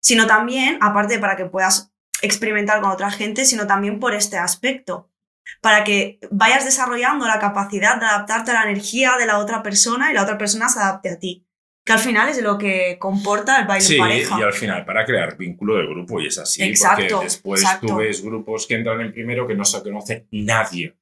sino 0.00 0.26
también, 0.26 0.78
aparte 0.80 1.18
para 1.18 1.36
que 1.36 1.44
puedas 1.44 1.92
experimentar 2.22 2.80
con 2.80 2.90
otra 2.90 3.10
gente, 3.10 3.44
sino 3.44 3.66
también 3.66 4.00
por 4.00 4.14
este 4.14 4.38
aspecto, 4.38 5.10
para 5.60 5.84
que 5.84 6.18
vayas 6.30 6.64
desarrollando 6.64 7.26
la 7.26 7.38
capacidad 7.38 7.98
de 7.98 8.06
adaptarte 8.06 8.50
a 8.50 8.54
la 8.54 8.70
energía 8.70 9.16
de 9.18 9.26
la 9.26 9.38
otra 9.38 9.62
persona 9.62 10.10
y 10.10 10.14
la 10.14 10.22
otra 10.22 10.38
persona 10.38 10.68
se 10.68 10.78
adapte 10.78 11.10
a 11.10 11.18
ti. 11.18 11.46
Que 11.84 11.92
al 11.92 11.98
final 12.00 12.28
es 12.28 12.42
lo 12.42 12.58
que 12.58 12.96
comporta 12.98 13.60
el 13.60 13.66
baile 13.66 13.84
sí, 13.84 13.96
pareja. 13.96 14.40
y 14.40 14.42
al 14.42 14.52
final 14.52 14.84
para 14.84 15.04
crear 15.04 15.36
vínculo 15.36 15.76
de 15.76 15.86
grupo 15.86 16.20
y 16.20 16.26
es 16.26 16.38
así. 16.38 16.62
Exacto, 16.64 17.06
porque 17.08 17.24
después 17.24 17.62
exacto. 17.62 17.86
tú 17.86 17.96
ves 17.96 18.22
grupos 18.22 18.66
que 18.66 18.74
entran 18.74 19.00
en 19.00 19.12
primero 19.12 19.46
que 19.46 19.54
no 19.54 19.64
se 19.64 19.82
conoce 19.82 20.26
nadie 20.32 20.96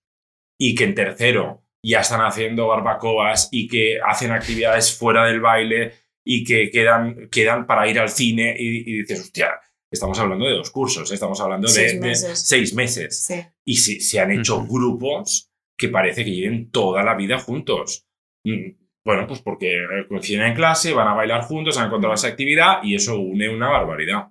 y 0.59 0.75
que 0.75 0.85
en 0.85 0.95
tercero 0.95 1.65
ya 1.83 2.01
están 2.01 2.21
haciendo 2.21 2.69
barbacoas 2.69 3.49
y 3.51 3.67
que 3.67 3.99
hacen 4.05 4.31
actividades 4.31 4.97
fuera 4.97 5.25
del 5.25 5.41
baile 5.41 5.93
y 6.25 6.45
que 6.45 6.71
quedan, 6.71 7.29
quedan 7.31 7.67
para 7.67 7.89
ir 7.89 7.99
al 7.99 8.09
cine 8.09 8.55
y, 8.59 8.91
y 8.91 8.99
dices, 9.01 9.21
hostia, 9.21 9.61
estamos 9.95 10.19
hablando 10.19 10.45
de 10.47 10.53
dos 10.57 10.71
cursos, 10.71 11.11
estamos 11.11 11.41
hablando 11.41 11.67
de 11.69 11.73
Seis 11.73 11.93
de 11.95 12.01
meses. 12.01 12.47
seis 12.47 12.75
meses. 12.75 13.25
Sí. 13.25 13.43
Y 13.65 13.77
se, 13.79 14.01
se 14.01 14.21
han 14.21 14.31
hecho 14.31 14.65
grupos 14.67 15.51
que 15.77 15.89
parece 15.89 16.25
que 16.25 16.31
lleven 16.33 16.71
toda 16.71 17.03
la 17.03 17.15
vida 17.15 17.39
juntos. 17.39 18.07
Mm, 18.45 18.77
Bueno, 19.07 19.27
pues 19.27 19.41
porque 19.43 19.71
coinciden 20.09 20.47
en 20.47 20.55
clase, 20.55 20.95
van 20.95 21.09
a 21.09 21.15
bailar 21.15 21.43
juntos, 21.43 21.77
han 21.77 21.89
encontrado 21.89 22.15
esa 22.15 22.29
actividad 22.29 22.83
y 22.83 22.95
eso 22.95 23.19
une 23.19 23.49
una 23.55 23.69
barbaridad. 23.69 24.29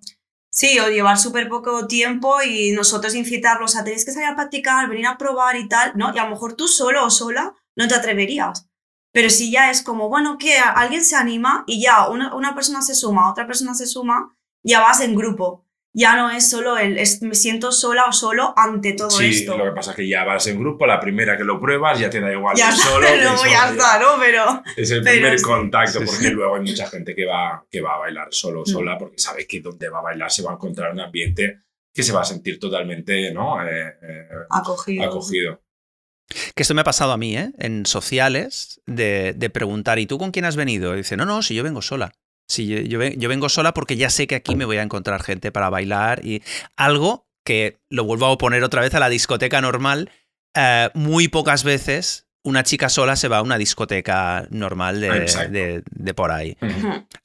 Sí, 0.51 0.79
o 0.79 0.89
llevar 0.89 1.17
súper 1.19 1.47
poco 1.47 1.85
tiempo 1.87 2.41
y 2.43 2.71
nosotros 2.71 3.13
incitarlos 3.15 3.75
a 3.75 3.83
tenéis 3.83 4.03
que 4.05 4.11
salir 4.11 4.29
a 4.29 4.35
practicar, 4.35 4.89
venir 4.89 5.05
a 5.07 5.17
probar 5.17 5.55
y 5.57 5.67
tal, 5.67 5.93
¿no? 5.95 6.11
Y 6.15 6.17
a 6.17 6.23
lo 6.25 6.31
mejor 6.31 6.55
tú 6.55 6.67
solo 6.67 7.05
o 7.05 7.09
sola 7.11 7.53
no 7.75 7.87
te 7.87 7.93
atreverías. 7.95 8.67
Pero 9.11 9.29
si 9.29 9.51
ya 9.51 9.69
es 9.69 9.83
como, 9.83 10.09
bueno, 10.09 10.37
que 10.39 10.57
alguien 10.57 11.03
se 11.05 11.15
anima 11.15 11.63
y 11.67 11.79
ya 11.81 12.07
una, 12.09 12.33
una 12.35 12.55
persona 12.55 12.81
se 12.81 12.95
suma, 12.95 13.29
otra 13.31 13.45
persona 13.45 13.75
se 13.75 13.85
suma, 13.85 14.35
ya 14.63 14.79
vas 14.81 15.01
en 15.01 15.15
grupo. 15.15 15.61
Ya 15.95 16.15
no 16.15 16.31
es 16.31 16.49
solo 16.49 16.79
el, 16.79 16.97
es- 16.97 17.21
me 17.21 17.35
siento 17.35 17.71
sola 17.71 18.05
o 18.05 18.11
solo 18.13 18.51
ante 18.57 18.93
todo 18.93 19.11
sí, 19.11 19.25
esto. 19.27 19.55
lo 19.55 19.65
que 19.65 19.71
pasa 19.73 19.91
es 19.91 19.97
que 19.97 20.07
ya 20.07 20.23
vas 20.23 20.47
en 20.47 20.57
grupo, 20.59 20.87
la 20.87 20.99
primera 20.99 21.37
que 21.37 21.43
lo 21.43 21.59
pruebas 21.59 21.99
ya 21.99 22.09
te 22.09 22.19
da 22.19 22.31
igual 22.31 22.55
ya 22.57 22.69
está, 22.69 22.83
solo. 22.83 23.07
luego 23.15 23.37
solo, 23.37 23.51
ya 23.51 23.69
está, 23.69 23.99
¿no? 23.99 24.07
Pero 24.19 24.63
Es 24.75 24.89
el 24.89 25.01
pero 25.03 25.13
primer 25.13 25.37
sí. 25.37 25.45
contacto, 25.45 25.99
Sí, 25.99 26.05
porque 26.05 26.23
sí. 26.29 26.29
luego 26.31 26.55
hay 26.55 26.61
mucha 26.61 26.87
gente 26.89 27.13
que 27.13 27.25
va, 27.25 27.63
que 27.69 27.79
va 27.81 27.93
a 27.93 27.99
bailar 27.99 28.27
solo 28.31 28.61
o 28.61 28.63
Mm. 28.63 28.65
sola, 28.65 28.97
porque 28.97 29.19
sabe 29.19 29.45
que 29.45 29.61
donde 29.61 29.87
va 29.89 29.99
a 29.99 30.01
bailar 30.01 30.31
se 30.31 30.41
va 30.41 30.49
a 30.49 30.53
encontrar 30.55 30.91
un 30.93 30.99
ambiente 31.01 31.59
que 31.93 32.01
se 32.01 32.11
va 32.11 32.21
a 32.21 32.25
sentir 32.25 32.59
totalmente 32.59 33.31
¿no? 33.31 33.61
Eh, 33.63 33.93
eh, 34.01 34.27
acogido. 34.49 35.03
acogido. 35.03 35.61
Que 36.55 36.63
esto 36.63 36.73
me 36.73 36.81
ha 36.81 36.85
pasado 36.85 37.11
a 37.11 37.17
mí, 37.17 37.37
¿eh? 37.37 37.51
En 37.59 37.85
sociales, 37.85 38.81
de, 38.87 39.33
de 39.33 39.49
preguntar, 39.51 39.99
¿y 39.99 40.07
tú 40.07 40.17
con 40.17 40.31
quién 40.31 40.45
has 40.45 40.55
venido? 40.55 40.95
Y 40.95 40.97
dice, 40.97 41.17
no, 41.17 41.25
no, 41.25 41.43
si 41.43 41.53
yo 41.53 41.61
vengo 41.63 41.83
sola. 41.83 42.13
Si 42.53 42.67
yo, 42.67 42.79
yo 42.79 42.99
ve- 42.99 43.15
yo 43.17 43.29
vengo 43.29 43.49
sola 43.49 43.73
porque 43.73 43.95
ya 43.97 44.09
sé 44.09 44.27
que 44.27 44.35
aquí 44.35 44.55
me 44.55 44.65
voy 44.65 44.77
a 44.77 44.83
encontrar 44.83 45.21
gente 45.23 45.51
para 45.51 45.69
bailar 45.69 46.25
y 46.25 46.41
algo 46.77 47.27
que 47.45 47.79
lo 47.89 48.03
vuelvo 48.05 48.25
a 48.27 48.29
oponer 48.31 48.63
otra 48.63 48.81
vez 48.81 48.93
a 48.95 48.99
la 48.99 49.09
discoteca 49.09 49.59
normal. 49.61 50.09
eh, 50.55 50.89
muy 50.93 51.29
pocas 51.29 51.63
veces 51.63 52.27
una 52.45 52.61
chica 52.63 52.87
sola 52.89 53.15
se 53.15 53.27
va 53.27 53.37
a 53.37 53.41
una 53.41 53.57
discoteca 53.57 54.45
normal 54.51 54.99
de, 55.01 55.07
Exacto. 55.17 55.51
de- 55.51 55.81
de 55.89 56.13
por 56.13 56.29
ahí. 56.31 56.55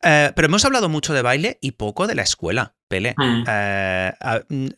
Eh, 0.02 0.32
pero 0.34 0.46
hemos 0.46 0.64
hablado 0.64 0.88
mucho 0.88 1.12
de 1.12 1.20
baile 1.22 1.58
y 1.60 1.72
poco 1.72 2.06
de 2.06 2.14
la 2.14 2.22
escuela, 2.22 2.74
Pele. 2.88 3.14
Eh, 3.46 4.12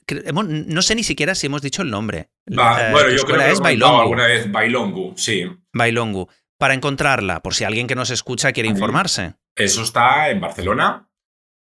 hemos- 0.08 0.46
no 0.48 0.82
sé 0.82 0.94
ni 0.94 1.04
siquiera 1.04 1.34
si 1.34 1.46
hemos 1.46 1.62
dicho 1.62 1.82
el 1.82 1.90
nombre. 1.90 2.30
Eh, 2.46 2.54
bueno, 2.90 3.10
yo 3.10 3.22
creo 3.24 3.38
que 3.38 3.50
es 3.52 3.60
alguna 3.60 4.26
vez 4.26 4.50
Bailongu, 4.50 5.12
sí. 5.16 5.44
Bailongu. 5.72 6.28
Para 6.58 6.74
encontrarla, 6.74 7.40
por 7.42 7.54
si 7.54 7.64
alguien 7.64 7.86
que 7.86 7.94
nos 7.94 8.10
escucha 8.10 8.52
quiere 8.52 8.68
informarse. 8.68 9.34
Eso 9.56 9.82
está 9.82 10.30
en 10.30 10.40
Barcelona, 10.40 11.08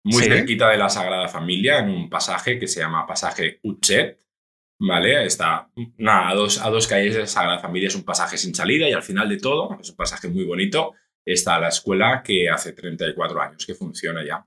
muy 0.04 0.22
Sí. 0.22 0.28
cerquita 0.30 0.68
de 0.70 0.76
la 0.78 0.88
Sagrada 0.88 1.28
Familia, 1.28 1.78
en 1.78 1.90
un 1.90 2.08
pasaje 2.08 2.58
que 2.58 2.66
se 2.66 2.80
llama 2.80 3.06
Pasaje 3.06 3.60
Utset. 3.62 4.18
¿Vale? 4.82 5.26
Está 5.26 5.70
nada, 5.98 6.30
a, 6.30 6.34
dos, 6.34 6.58
a 6.58 6.70
dos 6.70 6.86
calles 6.86 7.12
de 7.12 7.20
la 7.20 7.26
Sagrada 7.26 7.58
Familia, 7.58 7.88
es 7.88 7.94
un 7.94 8.04
pasaje 8.04 8.38
sin 8.38 8.54
salida 8.54 8.88
y 8.88 8.92
al 8.94 9.02
final 9.02 9.28
de 9.28 9.36
todo, 9.36 9.76
es 9.78 9.90
un 9.90 9.96
pasaje 9.96 10.26
muy 10.28 10.44
bonito, 10.44 10.94
está 11.22 11.58
la 11.60 11.68
escuela 11.68 12.22
que 12.24 12.48
hace 12.48 12.72
34 12.72 13.42
años 13.42 13.66
que 13.66 13.74
funciona 13.74 14.24
ya. 14.26 14.46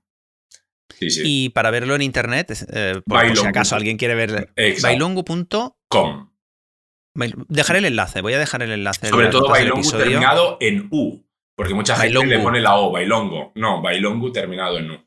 Sí, 0.98 1.08
sí. 1.10 1.22
Y 1.24 1.48
para 1.50 1.70
verlo 1.70 1.94
en 1.94 2.02
internet, 2.02 2.50
eh, 2.72 3.00
por, 3.06 3.24
por 3.28 3.36
si 3.36 3.46
acaso 3.46 3.76
alguien 3.76 3.96
quiere 3.96 4.16
ver. 4.16 4.52
Exacto. 4.56 4.88
Bailongu.com. 4.88 5.70
Com. 5.88 6.30
Bail- 7.16 7.36
Dejaré 7.48 7.78
el 7.78 7.84
enlace, 7.84 8.20
voy 8.20 8.32
a 8.34 8.38
dejar 8.40 8.60
el 8.62 8.72
enlace. 8.72 9.06
en 9.06 9.10
Sobre 9.12 9.28
todo 9.28 9.54
episodio. 9.54 10.04
terminado 10.04 10.56
en 10.60 10.88
U, 10.90 11.23
porque 11.56 11.74
mucha 11.74 11.96
gente 11.96 12.26
le 12.26 12.38
pone 12.40 12.60
la 12.60 12.76
O, 12.76 12.90
Bailongo. 12.90 13.52
No, 13.54 13.82
Bailongu 13.82 14.32
terminado 14.32 14.78
en 14.78 14.90
U. 14.90 15.06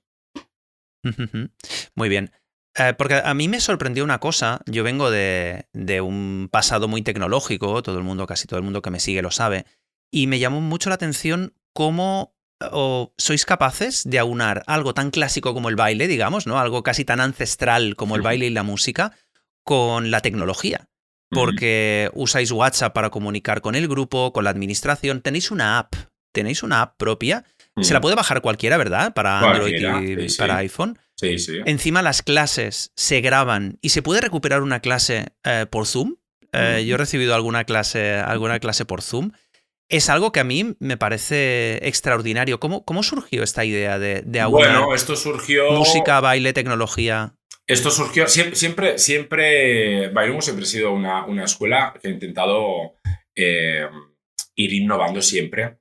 Muy 1.95 2.09
bien. 2.09 2.31
Eh, 2.77 2.93
porque 2.97 3.15
a 3.23 3.33
mí 3.33 3.47
me 3.47 3.59
sorprendió 3.59 4.03
una 4.03 4.19
cosa. 4.19 4.61
Yo 4.65 4.83
vengo 4.83 5.09
de, 5.09 5.67
de 5.73 6.01
un 6.01 6.49
pasado 6.51 6.87
muy 6.87 7.01
tecnológico, 7.01 7.81
todo 7.81 7.97
el 7.97 8.03
mundo, 8.03 8.27
casi 8.27 8.47
todo 8.47 8.59
el 8.59 8.65
mundo 8.65 8.81
que 8.81 8.91
me 8.91 8.99
sigue 8.99 9.21
lo 9.21 9.31
sabe. 9.31 9.65
Y 10.11 10.27
me 10.27 10.39
llamó 10.39 10.61
mucho 10.61 10.89
la 10.89 10.95
atención 10.95 11.53
cómo 11.73 12.35
o 12.71 13.13
sois 13.17 13.45
capaces 13.45 14.03
de 14.09 14.19
aunar 14.19 14.63
algo 14.67 14.93
tan 14.93 15.11
clásico 15.11 15.53
como 15.53 15.69
el 15.69 15.75
baile, 15.75 16.07
digamos, 16.07 16.47
¿no? 16.47 16.59
Algo 16.59 16.83
casi 16.83 17.05
tan 17.05 17.19
ancestral 17.19 17.95
como 17.95 18.15
el 18.15 18.21
baile 18.21 18.47
y 18.47 18.49
la 18.49 18.63
música, 18.63 19.15
con 19.63 20.11
la 20.11 20.21
tecnología. 20.21 20.87
Porque 21.29 22.09
usáis 22.13 22.51
WhatsApp 22.51 22.93
para 22.93 23.09
comunicar 23.09 23.59
con 23.61 23.75
el 23.75 23.87
grupo, 23.87 24.31
con 24.31 24.45
la 24.45 24.49
administración. 24.49 25.21
Tenéis 25.21 25.51
una 25.51 25.77
app. 25.77 25.93
Tenéis 26.37 26.61
una 26.61 26.83
app 26.83 26.97
propia. 26.97 27.43
Se 27.81 27.95
la 27.95 27.99
puede 27.99 28.15
bajar 28.15 28.41
cualquiera, 28.41 28.77
¿verdad? 28.77 29.15
Para 29.15 29.39
Android 29.39 29.73
y 29.73 30.21
sí, 30.21 30.29
sí. 30.29 30.37
para 30.37 30.57
iPhone. 30.57 30.99
Sí, 31.15 31.39
sí. 31.39 31.57
Encima 31.65 32.03
las 32.03 32.21
clases 32.21 32.91
se 32.95 33.21
graban 33.21 33.79
y 33.81 33.89
se 33.89 34.03
puede 34.03 34.21
recuperar 34.21 34.61
una 34.61 34.81
clase 34.81 35.29
eh, 35.43 35.65
por 35.67 35.87
Zoom. 35.87 36.17
Eh. 36.53 36.85
Yo 36.87 36.93
he 36.93 36.97
recibido 36.99 37.33
alguna 37.33 37.63
clase, 37.63 38.13
alguna 38.13 38.59
clase 38.59 38.85
por 38.85 39.01
Zoom. 39.01 39.31
Es 39.89 40.09
algo 40.09 40.31
que 40.31 40.39
a 40.39 40.43
mí 40.43 40.75
me 40.77 40.97
parece 40.97 41.79
extraordinario. 41.87 42.59
¿Cómo, 42.59 42.85
cómo 42.85 43.01
surgió 43.01 43.41
esta 43.41 43.65
idea 43.65 43.97
de, 43.97 44.21
de 44.23 44.45
Bueno, 44.45 44.93
esto 44.93 45.15
surgió. 45.15 45.71
música, 45.71 46.19
baile, 46.19 46.53
tecnología? 46.53 47.33
Esto 47.65 47.89
surgió. 47.89 48.27
Siempre, 48.27 48.55
siempre, 48.55 48.99
siempre 48.99 50.09
Bailongo 50.09 50.41
siempre 50.43 50.65
ha 50.65 50.67
sido 50.67 50.91
una, 50.91 51.25
una 51.25 51.45
escuela 51.45 51.95
que 51.99 52.09
ha 52.09 52.11
intentado 52.11 52.93
eh, 53.35 53.87
ir 54.55 54.73
innovando 54.73 55.21
siempre. 55.23 55.79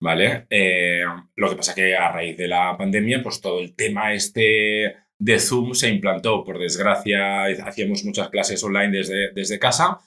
¿Vale? 0.00 0.46
Eh, 0.50 1.02
lo 1.34 1.50
que 1.50 1.56
pasa 1.56 1.74
que 1.74 1.96
a 1.96 2.12
raíz 2.12 2.36
de 2.36 2.46
la 2.46 2.76
pandemia, 2.76 3.20
pues 3.22 3.40
todo 3.40 3.60
el 3.60 3.74
tema 3.74 4.14
este 4.14 4.94
de 5.18 5.38
Zoom 5.40 5.74
se 5.74 5.88
implantó. 5.88 6.44
Por 6.44 6.58
desgracia, 6.58 7.44
hacíamos 7.44 8.04
muchas 8.04 8.28
clases 8.28 8.62
online 8.62 8.96
desde, 8.96 9.32
desde 9.32 9.58
casa. 9.58 9.98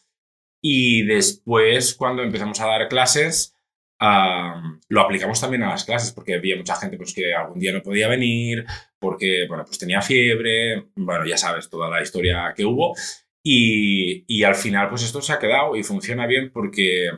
Y 0.61 1.03
después, 1.03 1.95
cuando 1.95 2.23
empezamos 2.23 2.59
a 2.61 2.67
dar 2.67 2.87
clases, 2.87 3.55
ah, 3.99 4.61
lo 4.89 5.01
aplicamos 5.01 5.41
también 5.41 5.63
a 5.63 5.69
las 5.69 5.83
clases, 5.83 6.11
porque 6.11 6.35
había 6.35 6.55
mucha 6.55 6.75
gente 6.75 6.97
pues, 6.97 7.13
que 7.13 7.33
algún 7.33 7.59
día 7.59 7.73
no 7.73 7.81
podía 7.81 8.07
venir, 8.07 8.65
porque 8.99 9.45
bueno, 9.47 9.65
pues 9.65 9.79
tenía 9.79 10.01
fiebre, 10.01 10.85
bueno, 10.95 11.25
ya 11.25 11.37
sabes 11.37 11.69
toda 11.69 11.89
la 11.89 12.01
historia 12.01 12.53
que 12.55 12.65
hubo. 12.65 12.95
Y, 13.43 14.23
y 14.27 14.43
al 14.43 14.55
final, 14.55 14.89
pues 14.89 15.03
esto 15.03 15.21
se 15.21 15.33
ha 15.33 15.39
quedado 15.39 15.75
y 15.75 15.83
funciona 15.83 16.27
bien 16.27 16.51
porque, 16.51 17.09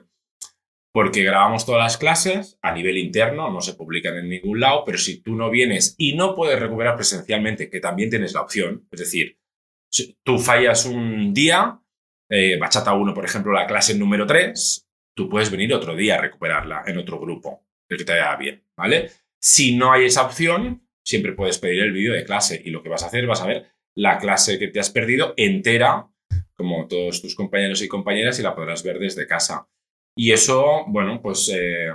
porque 0.93 1.23
grabamos 1.23 1.65
todas 1.65 1.81
las 1.81 1.97
clases 1.97 2.59
a 2.61 2.71
nivel 2.71 2.99
interno, 2.99 3.49
no 3.49 3.61
se 3.61 3.73
publican 3.73 4.15
en 4.15 4.29
ningún 4.29 4.59
lado, 4.59 4.83
pero 4.85 4.99
si 4.99 5.21
tú 5.21 5.35
no 5.35 5.49
vienes 5.49 5.95
y 5.97 6.15
no 6.15 6.35
puedes 6.35 6.59
recuperar 6.59 6.95
presencialmente, 6.95 7.69
que 7.69 7.79
también 7.79 8.11
tienes 8.11 8.33
la 8.33 8.41
opción, 8.41 8.87
es 8.91 8.99
decir, 8.99 9.39
tú 10.23 10.37
fallas 10.37 10.85
un 10.85 11.33
día, 11.33 11.81
eh, 12.29 12.57
Bachata 12.59 12.93
1, 12.93 13.11
por 13.11 13.25
ejemplo, 13.25 13.51
la 13.51 13.65
clase 13.65 13.95
número 13.95 14.27
3, 14.27 14.87
tú 15.15 15.27
puedes 15.27 15.49
venir 15.49 15.73
otro 15.73 15.95
día 15.95 16.15
a 16.15 16.21
recuperarla 16.21 16.83
en 16.85 16.99
otro 16.99 17.19
grupo, 17.19 17.65
el 17.89 17.97
que 17.97 18.05
te 18.05 18.13
vaya 18.13 18.35
bien, 18.35 18.63
¿vale? 18.77 19.09
Si 19.41 19.75
no 19.75 19.91
hay 19.91 20.05
esa 20.05 20.23
opción, 20.23 20.87
siempre 21.03 21.33
puedes 21.33 21.57
pedir 21.57 21.81
el 21.81 21.91
vídeo 21.91 22.13
de 22.13 22.23
clase 22.23 22.61
y 22.63 22.69
lo 22.69 22.83
que 22.83 22.89
vas 22.89 23.01
a 23.01 23.07
hacer, 23.07 23.25
vas 23.25 23.41
a 23.41 23.47
ver 23.47 23.65
la 23.95 24.19
clase 24.19 24.59
que 24.59 24.67
te 24.67 24.79
has 24.79 24.91
perdido 24.91 25.33
entera, 25.37 26.07
como 26.53 26.87
todos 26.87 27.19
tus 27.19 27.33
compañeros 27.33 27.81
y 27.81 27.87
compañeras, 27.87 28.39
y 28.39 28.43
la 28.43 28.55
podrás 28.55 28.83
ver 28.83 28.99
desde 28.99 29.25
casa. 29.25 29.67
Y 30.15 30.31
eso, 30.31 30.85
bueno, 30.87 31.21
pues 31.21 31.49
eh, 31.53 31.89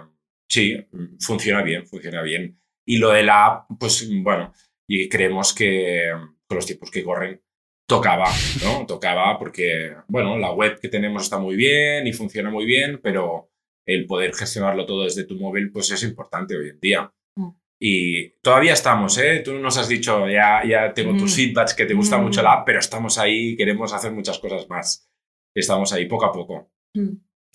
sí, 0.48 0.76
funciona 1.20 1.62
bien, 1.62 1.86
funciona 1.86 2.22
bien. 2.22 2.60
Y 2.86 2.98
lo 2.98 3.10
de 3.10 3.22
la 3.22 3.46
app, 3.46 3.70
pues 3.78 4.08
bueno, 4.22 4.52
y 4.88 5.08
creemos 5.08 5.54
que 5.54 6.10
con 6.46 6.56
los 6.56 6.66
tiempos 6.66 6.90
que 6.90 7.04
corren 7.04 7.40
tocaba, 7.86 8.28
¿no? 8.62 8.86
Tocaba 8.86 9.38
porque, 9.38 9.94
bueno, 10.08 10.36
la 10.36 10.52
web 10.52 10.78
que 10.78 10.88
tenemos 10.88 11.22
está 11.22 11.38
muy 11.38 11.56
bien 11.56 12.06
y 12.06 12.12
funciona 12.12 12.50
muy 12.50 12.66
bien, 12.66 13.00
pero 13.02 13.50
el 13.86 14.06
poder 14.06 14.34
gestionarlo 14.34 14.84
todo 14.84 15.04
desde 15.04 15.24
tu 15.24 15.36
móvil, 15.36 15.72
pues 15.72 15.90
es 15.90 16.02
importante 16.02 16.56
hoy 16.56 16.68
en 16.68 16.80
día. 16.80 17.12
Mm. 17.36 17.48
Y 17.80 18.28
todavía 18.42 18.74
estamos, 18.74 19.16
¿eh? 19.16 19.40
Tú 19.42 19.54
nos 19.54 19.78
has 19.78 19.88
dicho, 19.88 20.28
ya, 20.28 20.62
ya 20.68 20.92
tengo 20.92 21.16
tus 21.16 21.32
mm. 21.32 21.36
feedbacks 21.36 21.74
que 21.74 21.86
te 21.86 21.94
gusta 21.94 22.18
mucho 22.18 22.42
la 22.42 22.54
app, 22.54 22.66
pero 22.66 22.78
estamos 22.78 23.16
ahí, 23.16 23.56
queremos 23.56 23.92
hacer 23.94 24.12
muchas 24.12 24.38
cosas 24.38 24.68
más. 24.68 25.10
Estamos 25.54 25.90
ahí 25.92 26.04
poco 26.04 26.26
a 26.26 26.32
poco. 26.32 26.70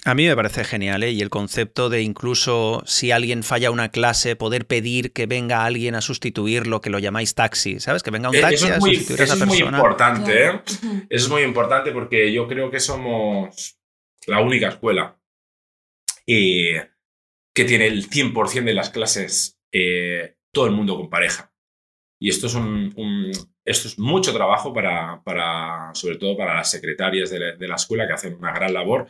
A 0.06 0.16
mí 0.16 0.28
me 0.28 0.36
parece 0.36 0.66
genial, 0.66 1.02
¿eh? 1.04 1.12
Y 1.12 1.22
el 1.22 1.30
concepto 1.30 1.90
de 1.90 2.02
incluso 2.02 2.84
si 2.86 3.12
alguien 3.12 3.42
falla 3.42 3.72
una 3.72 3.90
clase, 3.90 4.36
poder 4.36 4.68
pedir 4.68 5.14
que 5.14 5.28
venga 5.28 5.64
alguien 5.64 5.96
a 5.96 6.02
sustituirlo, 6.02 6.82
que 6.82 6.90
lo 6.90 7.00
llamáis 7.00 7.36
taxi, 7.36 7.80
¿sabes? 7.80 8.04
Que 8.04 8.12
venga 8.12 8.30
un 8.30 8.36
eh, 8.36 8.42
taxi 8.42 8.68
a 8.68 8.82
sustituir 8.82 9.22
a 9.22 9.24
esa 9.24 9.38
persona. 9.38 9.54
Eso 9.54 9.66
es 9.66 9.72
muy 9.72 9.80
importante, 9.80 10.46
¿eh? 10.46 10.62
Eso 11.10 11.26
es 11.26 11.30
muy 11.30 11.42
importante 11.44 11.92
porque 11.94 12.34
yo 12.34 12.48
creo 12.50 12.70
que 12.70 12.82
somos 12.82 13.80
la 14.28 14.42
única 14.42 14.70
escuela 14.70 15.18
eh, 16.28 16.90
que 17.54 17.64
tiene 17.64 17.88
el 17.88 18.10
100% 18.10 18.64
de 18.66 18.74
las 18.74 18.90
clases 18.90 19.58
eh, 19.72 20.36
todo 20.52 20.66
el 20.66 20.74
mundo 20.74 20.98
con 20.98 21.10
pareja. 21.10 21.54
Y 22.20 22.30
esto 22.30 22.48
es, 22.48 22.56
un, 22.56 23.32
esto 23.66 23.88
es 23.88 24.00
mucho 24.00 24.34
trabajo 24.34 24.74
para, 24.74 25.22
para, 25.24 25.92
sobre 25.94 26.18
todo 26.18 26.38
para 26.38 26.56
las 26.56 26.72
secretarias 26.72 27.30
de 27.30 27.68
la 27.68 27.76
escuela 27.76 28.08
que 28.08 28.14
hacen 28.14 28.36
una 28.36 28.54
gran 28.54 28.74
labor 28.74 29.10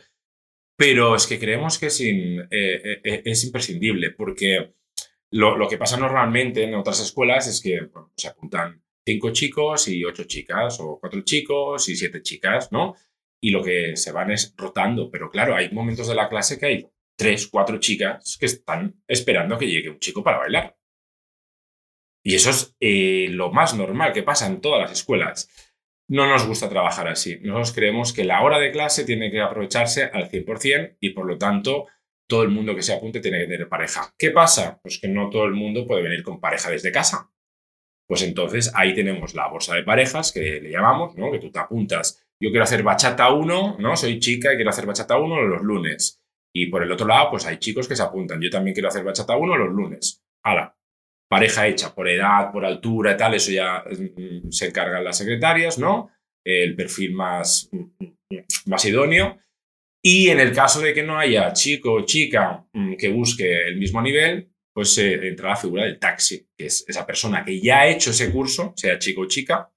pero 0.76 1.14
es 1.14 1.26
que 1.26 1.38
creemos 1.38 1.78
que 1.78 1.86
es, 1.86 2.00
eh, 2.00 2.48
eh, 2.50 3.00
eh, 3.04 3.22
es 3.24 3.44
imprescindible, 3.44 4.10
porque 4.10 4.74
lo, 5.30 5.68
que 5.68 5.78
pasa 5.78 5.96
normalmente 5.96 6.64
en 6.64 6.74
otras 6.74 7.00
escuelas 7.00 7.46
es 7.46 7.60
que 7.60 7.88
se 8.16 8.28
apuntan 8.28 8.82
cinco 9.04 9.32
chicos 9.32 9.88
y 9.88 10.04
ocho 10.04 10.24
chicas, 10.24 10.78
o 10.80 10.98
cuatro 11.00 11.22
chicos 11.22 11.88
y 11.88 11.96
siete 11.96 12.22
chicas, 12.22 12.72
¿no? 12.72 12.94
Y 13.40 13.50
lo 13.50 13.62
que 13.62 13.96
se 13.96 14.12
van 14.12 14.30
es 14.30 14.54
rotando, 14.56 15.10
pero 15.10 15.30
claro, 15.30 15.54
hay 15.54 15.70
momentos 15.70 16.08
de 16.08 16.14
la 16.14 16.28
clase 16.28 16.58
que 16.58 16.66
hay 16.66 16.86
tres, 17.16 17.46
cuatro 17.48 17.78
chicas 17.78 18.36
que 18.38 18.46
están 18.46 19.02
esperando 19.06 19.58
que 19.58 19.68
llegue 19.68 19.90
un 19.90 19.98
chico 19.98 20.22
para 20.24 20.38
bailar. 20.38 20.76
Y 22.26 22.34
eso 22.34 22.50
es 22.50 22.74
lo 23.30 23.52
más 23.52 23.74
normal 23.74 24.12
que 24.14 24.22
pasa 24.22 24.46
en 24.46 24.62
todas 24.62 24.80
las 24.80 24.92
escuelas 24.92 25.48
no 26.08 26.26
nos 26.26 26.46
gusta 26.46 26.68
trabajar 26.68 27.08
así. 27.08 27.38
Nosotros 27.40 27.72
creemos 27.72 28.12
que 28.12 28.24
la 28.24 28.42
hora 28.42 28.58
de 28.58 28.70
clase 28.70 29.04
tiene 29.04 29.30
que 29.30 29.40
aprovecharse 29.40 30.04
al 30.04 30.30
100% 30.30 30.96
y 31.00 31.10
por 31.10 31.26
lo 31.26 31.38
tanto 31.38 31.86
todo 32.28 32.42
el 32.42 32.50
mundo 32.50 32.74
que 32.74 32.82
se 32.82 32.92
apunte 32.92 33.20
tiene 33.20 33.38
que 33.40 33.46
tener 33.46 33.68
pareja. 33.68 34.12
¿Qué 34.18 34.30
pasa? 34.30 34.80
Pues 34.82 34.98
que 34.98 35.08
no 35.08 35.30
todo 35.30 35.44
el 35.44 35.52
mundo 35.52 35.86
puede 35.86 36.02
venir 36.02 36.22
con 36.22 36.40
pareja 36.40 36.70
desde 36.70 36.92
casa. 36.92 37.30
Pues 38.06 38.22
entonces 38.22 38.72
ahí 38.74 38.94
tenemos 38.94 39.34
la 39.34 39.48
bolsa 39.48 39.74
de 39.74 39.82
parejas 39.82 40.32
que 40.32 40.60
le 40.60 40.70
llamamos, 40.70 41.16
¿no? 41.16 41.32
Que 41.32 41.38
tú 41.38 41.50
te 41.50 41.58
apuntas. 41.58 42.26
Yo 42.40 42.50
quiero 42.50 42.64
hacer 42.64 42.82
bachata 42.82 43.32
1, 43.32 43.76
¿no? 43.78 43.96
Soy 43.96 44.18
chica 44.18 44.52
y 44.52 44.56
quiero 44.56 44.70
hacer 44.70 44.86
bachata 44.86 45.16
1 45.16 45.42
los 45.42 45.62
lunes. 45.62 46.20
Y 46.52 46.66
por 46.66 46.82
el 46.82 46.92
otro 46.92 47.06
lado, 47.06 47.30
pues 47.30 47.46
hay 47.46 47.56
chicos 47.58 47.88
que 47.88 47.96
se 47.96 48.02
apuntan. 48.02 48.40
Yo 48.40 48.50
también 48.50 48.74
quiero 48.74 48.88
hacer 48.88 49.04
bachata 49.04 49.36
1 49.36 49.56
los 49.56 49.70
lunes. 49.70 50.22
Hala, 50.42 50.76
pareja 51.28 51.66
hecha 51.66 51.94
por 51.94 52.08
edad, 52.08 52.52
por 52.52 52.64
altura 52.64 53.12
y 53.12 53.16
tal, 53.16 53.34
eso 53.34 53.50
ya 53.50 53.84
mm, 53.84 54.50
se 54.50 54.66
encargan 54.66 55.04
las 55.04 55.18
secretarias, 55.18 55.78
¿no? 55.78 56.10
El 56.44 56.76
perfil 56.76 57.14
más, 57.14 57.68
mm, 57.72 58.40
más 58.66 58.84
idóneo. 58.84 59.38
Y 60.02 60.28
en 60.28 60.40
el 60.40 60.52
caso 60.52 60.80
de 60.80 60.92
que 60.92 61.02
no 61.02 61.18
haya 61.18 61.52
chico 61.52 61.92
o 61.92 62.04
chica 62.04 62.66
mm, 62.72 62.96
que 62.96 63.08
busque 63.08 63.68
el 63.68 63.78
mismo 63.78 64.02
nivel, 64.02 64.50
pues 64.72 64.94
se 64.94 65.14
entra 65.28 65.50
la 65.50 65.56
figura 65.56 65.84
del 65.84 65.98
taxi, 65.98 66.48
que 66.56 66.66
es 66.66 66.84
esa 66.88 67.06
persona 67.06 67.44
que 67.44 67.60
ya 67.60 67.80
ha 67.80 67.88
hecho 67.88 68.10
ese 68.10 68.30
curso, 68.30 68.74
sea 68.76 68.98
chico 68.98 69.22
o 69.22 69.28
chica, 69.28 69.70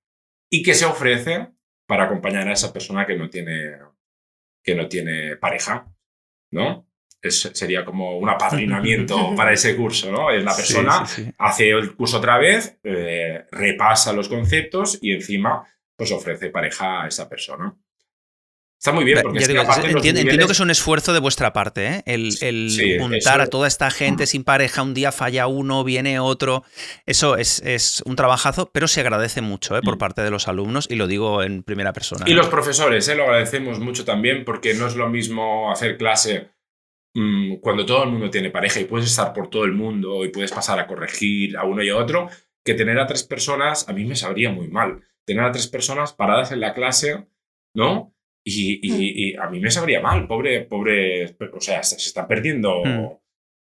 y 0.52 0.64
que 0.64 0.74
se 0.74 0.86
ofrece 0.86 1.50
para 1.88 2.06
acompañar 2.06 2.48
a 2.48 2.54
esa 2.54 2.74
persona 2.74 3.06
que 3.06 3.16
no 3.16 3.30
tiene, 3.30 3.78
que 4.64 4.76
no 4.76 4.88
tiene 4.90 5.38
pareja, 5.38 5.88
¿no? 6.52 6.88
Sería 7.22 7.84
como 7.84 8.18
un 8.18 8.30
apadrinamiento 8.30 9.34
para 9.36 9.54
ese 9.54 9.76
curso, 9.76 10.12
¿no? 10.12 10.32
La 10.32 10.56
persona 10.56 11.04
hace 11.38 11.70
el 11.70 11.96
curso 11.96 12.18
otra 12.18 12.38
vez, 12.38 12.78
eh, 12.84 13.46
repasa 13.52 14.14
los 14.14 14.30
conceptos 14.30 15.00
y 15.02 15.14
encima 15.14 15.66
pues 15.96 16.12
ofrece 16.12 16.50
pareja 16.50 17.04
a 17.04 17.08
esa 17.08 17.28
persona. 17.28 17.76
Está 18.80 18.92
muy 18.92 19.06
bien, 19.06 19.20
porque 19.24 19.40
entiendo, 19.40 20.46
que 20.46 20.52
es 20.52 20.60
un 20.60 20.70
esfuerzo 20.70 21.12
de 21.12 21.20
vuestra 21.20 21.52
parte, 21.52 21.88
¿eh? 21.88 22.04
el, 22.06 23.00
juntar 23.00 23.42
a 23.42 23.48
toda 23.48 23.68
esta 23.68 23.90
gente 23.90 24.28
sin 24.28 24.44
pareja, 24.44 24.84
un 24.84 24.94
día 24.94 25.12
falla 25.12 25.48
uno, 25.48 25.84
viene 25.84 26.20
otro. 26.20 26.64
Eso 27.08 27.38
es, 27.38 27.60
es 27.66 28.04
un 28.06 28.16
trabajazo, 28.16 28.70
pero 28.72 28.88
se 28.88 29.02
agradece 29.02 29.42
mucho 29.42 29.76
¿eh? 29.78 29.82
por 29.82 29.96
mm. 29.96 29.98
parte 29.98 30.22
de 30.22 30.30
los 30.30 30.48
alumnos 30.48 30.86
y 30.92 30.96
lo 30.96 31.08
digo 31.08 31.42
en 31.42 31.64
primera 31.64 31.92
persona. 31.92 32.26
Y 32.28 32.34
los 32.34 32.50
profesores, 32.50 33.08
¿eh? 33.08 33.16
lo 33.16 33.24
agradecemos 33.24 33.80
mucho 33.80 34.06
también, 34.06 34.46
porque 34.46 34.76
no 34.76 34.86
es 34.86 34.96
lo 34.96 35.10
mismo 35.10 35.72
hacer 35.72 35.98
clase 35.98 36.50
Mm, 37.20 37.56
cuando 37.62 37.84
todo 37.84 38.04
el 38.04 38.12
mundo 38.12 38.30
tiene 38.30 38.52
pareja 38.52 38.80
y 38.80 38.86
puedes 38.86 39.08
estar 39.08 39.34
por 39.34 39.50
todo 39.50 39.66
el 39.66 39.72
mundo 39.72 40.24
y 40.24 40.30
puedes 40.30 40.52
pasar 40.52 40.80
a 40.80 40.86
corregir 40.86 41.58
a 41.58 41.64
uno 41.64 41.82
y 41.82 41.90
a 41.90 41.98
otro, 41.98 42.30
que 42.64 42.76
tener 42.76 43.00
a 43.00 43.08
tres 43.08 43.24
personas 43.24 43.90
a 43.90 43.94
mí 43.94 44.06
me 44.06 44.16
sabría 44.16 44.52
muy 44.52 44.68
mal. 44.68 45.02
Tener 45.26 45.44
a 45.44 45.52
tres 45.52 45.68
personas 45.68 46.14
paradas 46.14 46.52
en 46.52 46.60
la 46.60 46.76
clase, 46.76 47.28
¿no? 47.76 48.14
Y, 48.46 49.34
mm. 49.36 49.42
a 49.42 49.50
mí 49.50 49.60
me 49.60 49.72
sabría 49.72 50.00
mal, 50.00 50.28
pobre, 50.28 50.62
pobre, 50.66 51.36
o 51.54 51.60
sea, 51.60 51.82
se, 51.82 51.96
está 51.96 52.28
perdiendo 52.28 52.84
mm. 52.86 53.08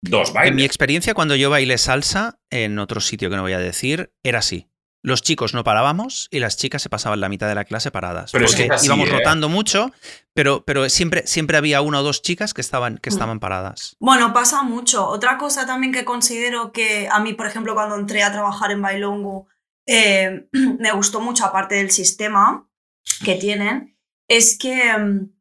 dos 0.01 0.31
bailes. 0.31 0.51
En 0.51 0.55
mi 0.55 0.63
experiencia, 0.63 1.13
cuando 1.13 1.35
yo 1.35 1.49
bailé 1.49 1.77
salsa, 1.77 2.39
en 2.49 2.79
otro 2.79 3.01
sitio 3.01 3.29
que 3.29 3.35
no 3.35 3.41
voy 3.41 3.51
a 3.51 3.59
decir, 3.59 4.13
era 4.23 4.39
así 4.39 4.70
los 5.03 5.23
chicos 5.23 5.53
no 5.53 5.63
parábamos 5.63 6.27
y 6.31 6.39
las 6.39 6.57
chicas 6.57 6.81
se 6.81 6.89
pasaban 6.89 7.19
la 7.19 7.29
mitad 7.29 7.47
de 7.47 7.55
la 7.55 7.65
clase 7.65 7.91
paradas. 7.91 8.31
Pero 8.31 8.45
porque 8.45 8.69
íbamos 8.83 9.09
¿eh? 9.09 9.11
rotando 9.11 9.49
mucho, 9.49 9.91
pero, 10.33 10.63
pero 10.63 10.87
siempre, 10.89 11.25
siempre 11.25 11.57
había 11.57 11.81
una 11.81 11.99
o 11.99 12.03
dos 12.03 12.21
chicas 12.21 12.53
que 12.53 12.61
estaban, 12.61 12.97
que 12.97 13.09
estaban 13.09 13.39
paradas. 13.39 13.95
Bueno, 13.99 14.31
pasa 14.33 14.61
mucho. 14.63 15.07
Otra 15.07 15.37
cosa 15.37 15.65
también 15.65 15.91
que 15.91 16.05
considero 16.05 16.71
que 16.71 17.07
a 17.11 17.19
mí, 17.19 17.33
por 17.33 17.47
ejemplo, 17.47 17.73
cuando 17.73 17.95
entré 17.95 18.23
a 18.23 18.31
trabajar 18.31 18.71
en 18.71 18.81
Bailongo, 18.81 19.47
eh, 19.87 20.47
me 20.51 20.91
gustó 20.91 21.19
mucho, 21.19 21.45
aparte 21.45 21.75
del 21.75 21.91
sistema 21.91 22.67
que 23.25 23.35
tienen, 23.35 23.97
es 24.27 24.57
que 24.57 24.95
mm, 24.97 25.31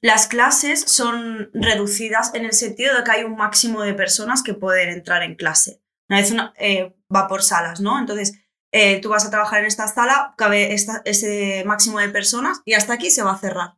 las 0.00 0.26
clases 0.28 0.80
son 0.80 1.50
reducidas 1.52 2.34
en 2.34 2.46
el 2.46 2.54
sentido 2.54 2.96
de 2.96 3.04
que 3.04 3.10
hay 3.10 3.24
un 3.24 3.36
máximo 3.36 3.82
de 3.82 3.92
personas 3.92 4.42
que 4.42 4.54
pueden 4.54 4.88
entrar 4.88 5.22
en 5.22 5.34
clase. 5.34 5.82
Una 6.08 6.20
vez 6.20 6.34
eh, 6.58 6.96
va 7.14 7.28
por 7.28 7.42
salas, 7.42 7.80
¿no? 7.80 7.98
Entonces, 7.98 8.40
eh, 8.72 9.00
tú 9.00 9.08
vas 9.08 9.24
a 9.26 9.30
trabajar 9.30 9.60
en 9.60 9.66
esta 9.66 9.88
sala, 9.88 10.34
cabe 10.36 10.74
ese 10.74 11.64
máximo 11.66 11.98
de 11.98 12.08
personas 12.08 12.62
y 12.64 12.74
hasta 12.74 12.94
aquí 12.94 13.10
se 13.10 13.22
va 13.22 13.32
a 13.32 13.38
cerrar. 13.38 13.74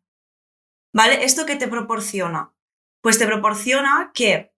¿Vale? 0.93 1.25
¿Esto 1.25 1.47
qué 1.47 1.57
te 1.57 1.69
proporciona? 1.69 2.53
Pues 3.01 3.19
te 3.19 3.27
proporciona 3.27 4.11
que 4.13 4.53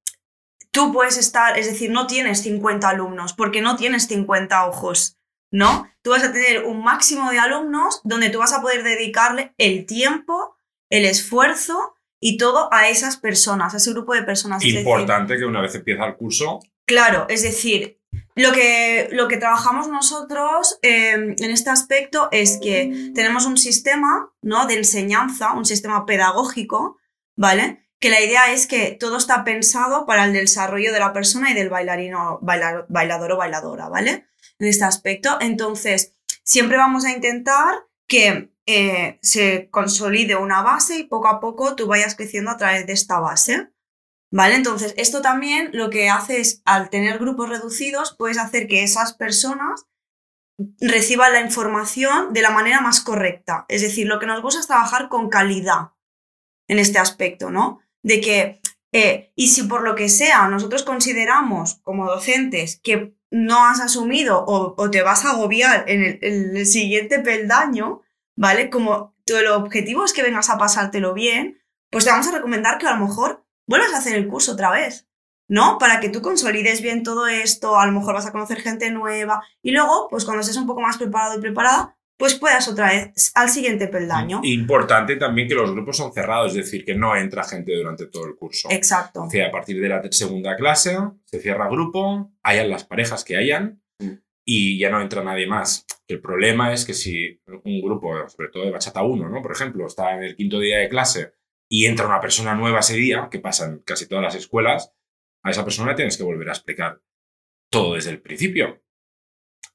tú 0.73 0.93
puedes 0.93 1.17
estar, 1.17 1.57
es 1.57 1.67
decir, 1.67 1.91
no 1.91 2.07
tienes 2.09 2.43
50 2.43 2.89
alumnos 2.89 3.33
porque 3.33 3.61
no 3.61 3.77
tienes 3.77 4.09
50 4.09 4.67
ojos, 4.67 5.17
¿no? 5.53 5.89
Tú 6.03 6.11
vas 6.11 6.25
a 6.25 6.33
tener 6.33 6.65
un 6.65 6.83
máximo 6.83 7.31
de 7.31 7.39
alumnos 7.39 8.01
donde 8.03 8.29
tú 8.31 8.41
vas 8.41 8.53
a 8.53 8.61
poder 8.61 8.83
dedicarle 8.83 9.55
el 9.57 9.87
tiempo, 9.87 10.57
el 10.91 11.05
esfuerzo 11.05 11.95
y 12.21 12.37
todo 12.39 12.69
a 12.73 12.89
esas 12.89 13.17
personas, 13.17 13.73
a 13.73 13.77
ese 13.77 13.93
grupo 13.93 14.15
de 14.15 14.25
personas. 14.25 14.65
Importante 14.65 15.39
que 15.39 15.45
una 15.45 15.61
vez 15.61 15.75
empieza 15.77 16.05
el 16.07 16.17
curso. 16.17 16.61
Claro, 16.87 17.27
es 17.29 17.43
decir, 17.43 18.01
lo 18.37 18.53
que, 18.53 19.09
lo 19.13 19.29
que 19.29 19.37
trabajamos 19.37 19.89
nosotros 19.89 20.79
em, 20.83 21.37
en 21.39 21.51
este 21.51 21.71
aspecto 21.71 22.29
es 22.33 22.59
que 22.61 23.13
tenemos 23.15 23.47
un 23.47 23.57
sistema 23.57 24.33
¿no? 24.43 24.67
de 24.67 24.75
enseñanza, 24.75 25.53
un 25.53 25.65
sistema 25.65 26.05
pedagógico, 26.05 26.99
¿vale? 27.37 27.89
Que 28.01 28.11
la 28.11 28.21
idea 28.21 28.53
es 28.53 28.67
que 28.67 28.97
todo 28.99 29.19
está 29.19 29.45
pensado 29.45 30.05
para 30.05 30.25
el 30.25 30.33
desarrollo 30.33 30.93
de 30.93 30.99
la 30.99 31.13
persona 31.13 31.53
y 31.53 31.55
del 31.55 31.71
bailarino, 31.71 32.41
bailador 32.43 33.33
o 33.33 33.37
bailadora, 33.37 33.89
¿vale? 33.89 34.27
En 34.59 34.67
este 34.67 34.85
aspecto. 34.85 35.39
Entonces, 35.41 36.15
siempre 36.43 36.77
vamos 36.77 37.05
a 37.05 37.13
intentar 37.13 37.87
que 38.09 38.53
eh, 38.67 39.19
se 39.23 39.69
consolide 39.71 40.37
una 40.37 40.63
base 40.63 40.99
y 40.99 41.05
poco 41.05 41.29
a 41.29 41.41
poco 41.41 41.77
tú 41.77 41.87
vayas 41.87 42.15
creciendo 42.15 42.51
a 42.51 42.57
través 42.57 42.87
de 42.87 42.95
esta 42.95 43.21
base. 43.21 43.69
¿Vale? 44.35 44.57
Entonces, 44.57 44.95
esto 44.97 45.23
también 45.23 45.71
lo 45.73 45.91
que 45.91 46.11
hace 46.11 46.41
es, 46.41 46.61
al 46.65 46.91
tener 46.91 47.21
grupos 47.21 47.49
reducidos, 47.49 48.17
puedes 48.19 48.37
hacer 48.37 48.67
que 48.67 48.83
esas 48.83 49.13
personas 49.13 49.87
reciban 50.81 51.33
la 51.33 51.41
información 51.41 52.33
de 52.33 52.43
la 52.43 52.51
manera 52.51 52.81
más 52.81 53.01
correcta. 53.01 53.65
Es 53.69 53.81
decir, 53.81 54.09
lo 54.09 54.19
que 54.19 54.27
nos 54.27 54.43
gusta 54.43 54.59
es 54.59 54.67
trabajar 54.67 55.09
con 55.09 55.31
calidad 55.31 55.93
en 56.67 56.81
este 56.81 56.99
aspecto, 56.99 57.53
¿no? 57.53 57.79
De 58.03 58.21
que, 58.21 58.61
eh, 58.93 59.33
y 59.37 59.51
si 59.51 59.63
por 59.63 59.83
lo 59.83 59.95
que 59.95 60.09
sea 60.09 60.49
nosotros 60.49 60.83
consideramos 60.83 61.77
como 61.85 62.07
docentes 62.07 62.81
que 62.83 63.15
no 63.31 63.65
has 63.65 63.81
asumido 63.81 64.45
o, 64.49 64.91
te 64.91 65.03
vas 65.03 65.25
a 65.25 65.31
agobiar 65.31 65.85
en 65.87 66.03
el, 66.03 66.19
en 66.23 66.57
el, 66.57 66.67
siguiente 66.67 67.21
peldaño, 67.21 68.03
¿vale? 68.37 68.69
Como 68.69 69.15
tu, 69.25 69.37
el 69.37 69.47
objetivo 69.47 70.05
es 70.05 70.13
que 70.13 70.25
vengas 70.25 70.51
a 70.51 70.59
pasártelo 70.59 71.15
bien, 71.15 71.63
pues 71.89 72.05
te 72.05 72.11
vamos 72.11 72.27
a 72.27 72.33
recomendar 72.33 72.79
que 72.79 72.89
a 72.89 72.97
lo 72.97 73.07
mejor 73.07 73.44
vuelvas 73.67 73.93
a 73.93 73.99
hacer 73.99 74.17
el 74.17 74.29
curso 74.29 74.53
otra 74.53 74.71
vez, 74.71 75.09
¿no? 75.49 75.79
Para 75.79 76.01
que 76.01 76.09
tú 76.09 76.23
consolides 76.23 76.83
bien 76.83 77.03
todo 77.03 77.27
esto, 77.27 77.79
a 77.79 77.87
lo 77.87 77.93
mejor 77.93 78.15
vas 78.15 78.27
a 78.27 78.33
conocer 78.33 78.61
gente 78.61 78.91
nueva 78.91 79.43
y 79.63 79.71
luego, 79.71 80.09
pues 80.11 80.25
cuando 80.25 80.41
estés 80.41 80.57
un 80.57 80.67
poco 80.67 80.81
más 80.81 80.97
preparado 80.97 81.39
y 81.39 81.41
preparada, 81.41 81.97
pues 82.17 82.37
puedas 82.37 82.69
otra 82.69 82.91
vez 82.91 83.33
al 83.35 83.49
siguiente 83.49 83.89
peldaño. 83.89 84.41
Importante 84.45 85.17
también 85.17 85.49
que 85.49 85.55
los 85.55 85.73
grupos 85.73 85.97
son 85.97 86.13
cerrados, 86.13 86.53
es 86.53 86.65
decir, 86.65 86.85
que 86.85 86.95
no 86.95 87.17
entra 87.17 87.45
gente 87.45 87.75
durante 87.75 88.07
todo 88.07 88.27
el 88.27 88.37
curso. 88.37 88.69
Exacto. 88.71 89.25
O 89.25 89.31
sea, 89.31 89.49
a 89.49 89.51
partir 89.51 89.81
de 89.81 89.89
la 89.89 90.03
segunda 90.11 90.57
clase 90.57 90.97
se 91.25 91.41
cierra 91.41 91.69
grupo, 91.69 92.33
hayan 92.43 92.71
las 92.71 92.85
parejas 92.85 93.25
que 93.25 93.37
hayan 93.37 93.83
y 94.45 94.79
ya 94.79 94.91
no 94.91 95.01
entra 95.01 95.25
nadie 95.25 95.47
más. 95.47 95.87
El 96.07 96.21
problema 96.21 96.73
es 96.73 96.85
que 96.85 96.95
si 96.95 97.41
un 97.47 97.83
grupo, 97.83 98.13
sobre 98.29 98.49
todo 98.51 98.65
de 98.65 98.71
bachata 98.71 99.03
1, 99.03 99.29
¿no? 99.29 99.43
por 99.43 99.53
ejemplo, 99.53 99.87
está 99.87 100.15
en 100.15 100.23
el 100.23 100.37
quinto 100.37 100.61
día 100.61 100.79
de 100.79 100.89
clase 100.89 101.33
y 101.75 101.87
entra 101.87 102.07
una 102.07 102.21
persona 102.21 102.55
nueva 102.55 102.79
ese 102.79 102.95
día, 102.95 103.27
que 103.29 103.41
pasa 103.41 103.67
en 103.67 103.81
casi 103.81 104.07
todas 104.07 104.23
las 104.23 104.37
escuelas, 104.37 104.95
a 105.43 105.51
esa 105.51 105.65
persona 105.65 105.97
tienes 105.97 106.17
que 106.17 106.23
volver 106.23 106.49
a 106.49 106.53
explicar 106.53 107.01
todo 107.69 107.95
desde 107.95 108.11
el 108.11 108.23
principio 108.23 108.81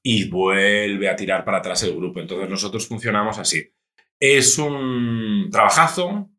y 0.02 0.30
vuelve 0.30 1.10
a 1.10 1.14
tirar 1.14 1.44
para 1.44 1.58
atrás 1.58 1.82
el 1.82 1.94
grupo. 1.94 2.18
Entonces 2.20 2.48
nosotros 2.48 2.88
funcionamos 2.88 3.38
así. 3.38 3.70
Es 4.18 4.56
un 4.56 5.50
trabajazo, 5.52 6.30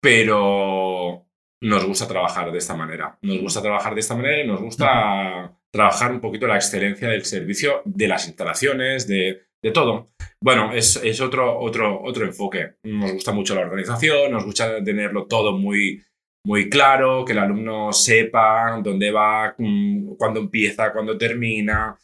pero 0.00 1.28
nos 1.60 1.84
gusta 1.84 2.08
trabajar 2.08 2.50
de 2.50 2.56
esta 2.56 2.74
manera. 2.74 3.18
Nos 3.20 3.42
gusta 3.42 3.60
trabajar 3.60 3.92
de 3.92 4.00
esta 4.00 4.14
manera 4.14 4.42
y 4.42 4.46
nos 4.46 4.62
gusta 4.62 5.58
trabajar 5.70 6.10
un 6.10 6.22
poquito 6.22 6.46
la 6.46 6.56
excelencia 6.56 7.10
del 7.10 7.26
servicio, 7.26 7.82
de 7.84 8.08
las 8.08 8.26
instalaciones, 8.26 9.06
de, 9.06 9.42
todo. 9.74 10.13
Bueno, 10.44 10.74
es, 10.74 10.96
es, 11.02 11.22
otro, 11.22 11.58
otro, 11.58 12.02
otro 12.02 12.26
enfoque. 12.26 12.74
Nos 12.82 13.12
gusta 13.12 13.32
mucho 13.32 13.54
la 13.54 13.62
organización, 13.62 14.30
nos 14.30 14.44
gusta 14.44 14.84
tenerlo 14.84 15.26
todo 15.26 15.56
muy, 15.56 16.04
muy 16.44 16.68
claro, 16.68 17.24
que 17.24 17.32
el 17.32 17.38
alumno 17.38 17.94
sepa 17.94 18.78
dónde 18.82 19.10
va, 19.10 19.54
mm, 19.56 20.16
cuándo 20.18 20.40
empieza, 20.40 20.92
cuándo 20.92 21.16
termina, 21.16 21.98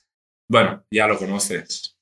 bueno, 0.51 0.83
ya 0.91 1.07
lo 1.07 1.19
conoces. 1.19 1.99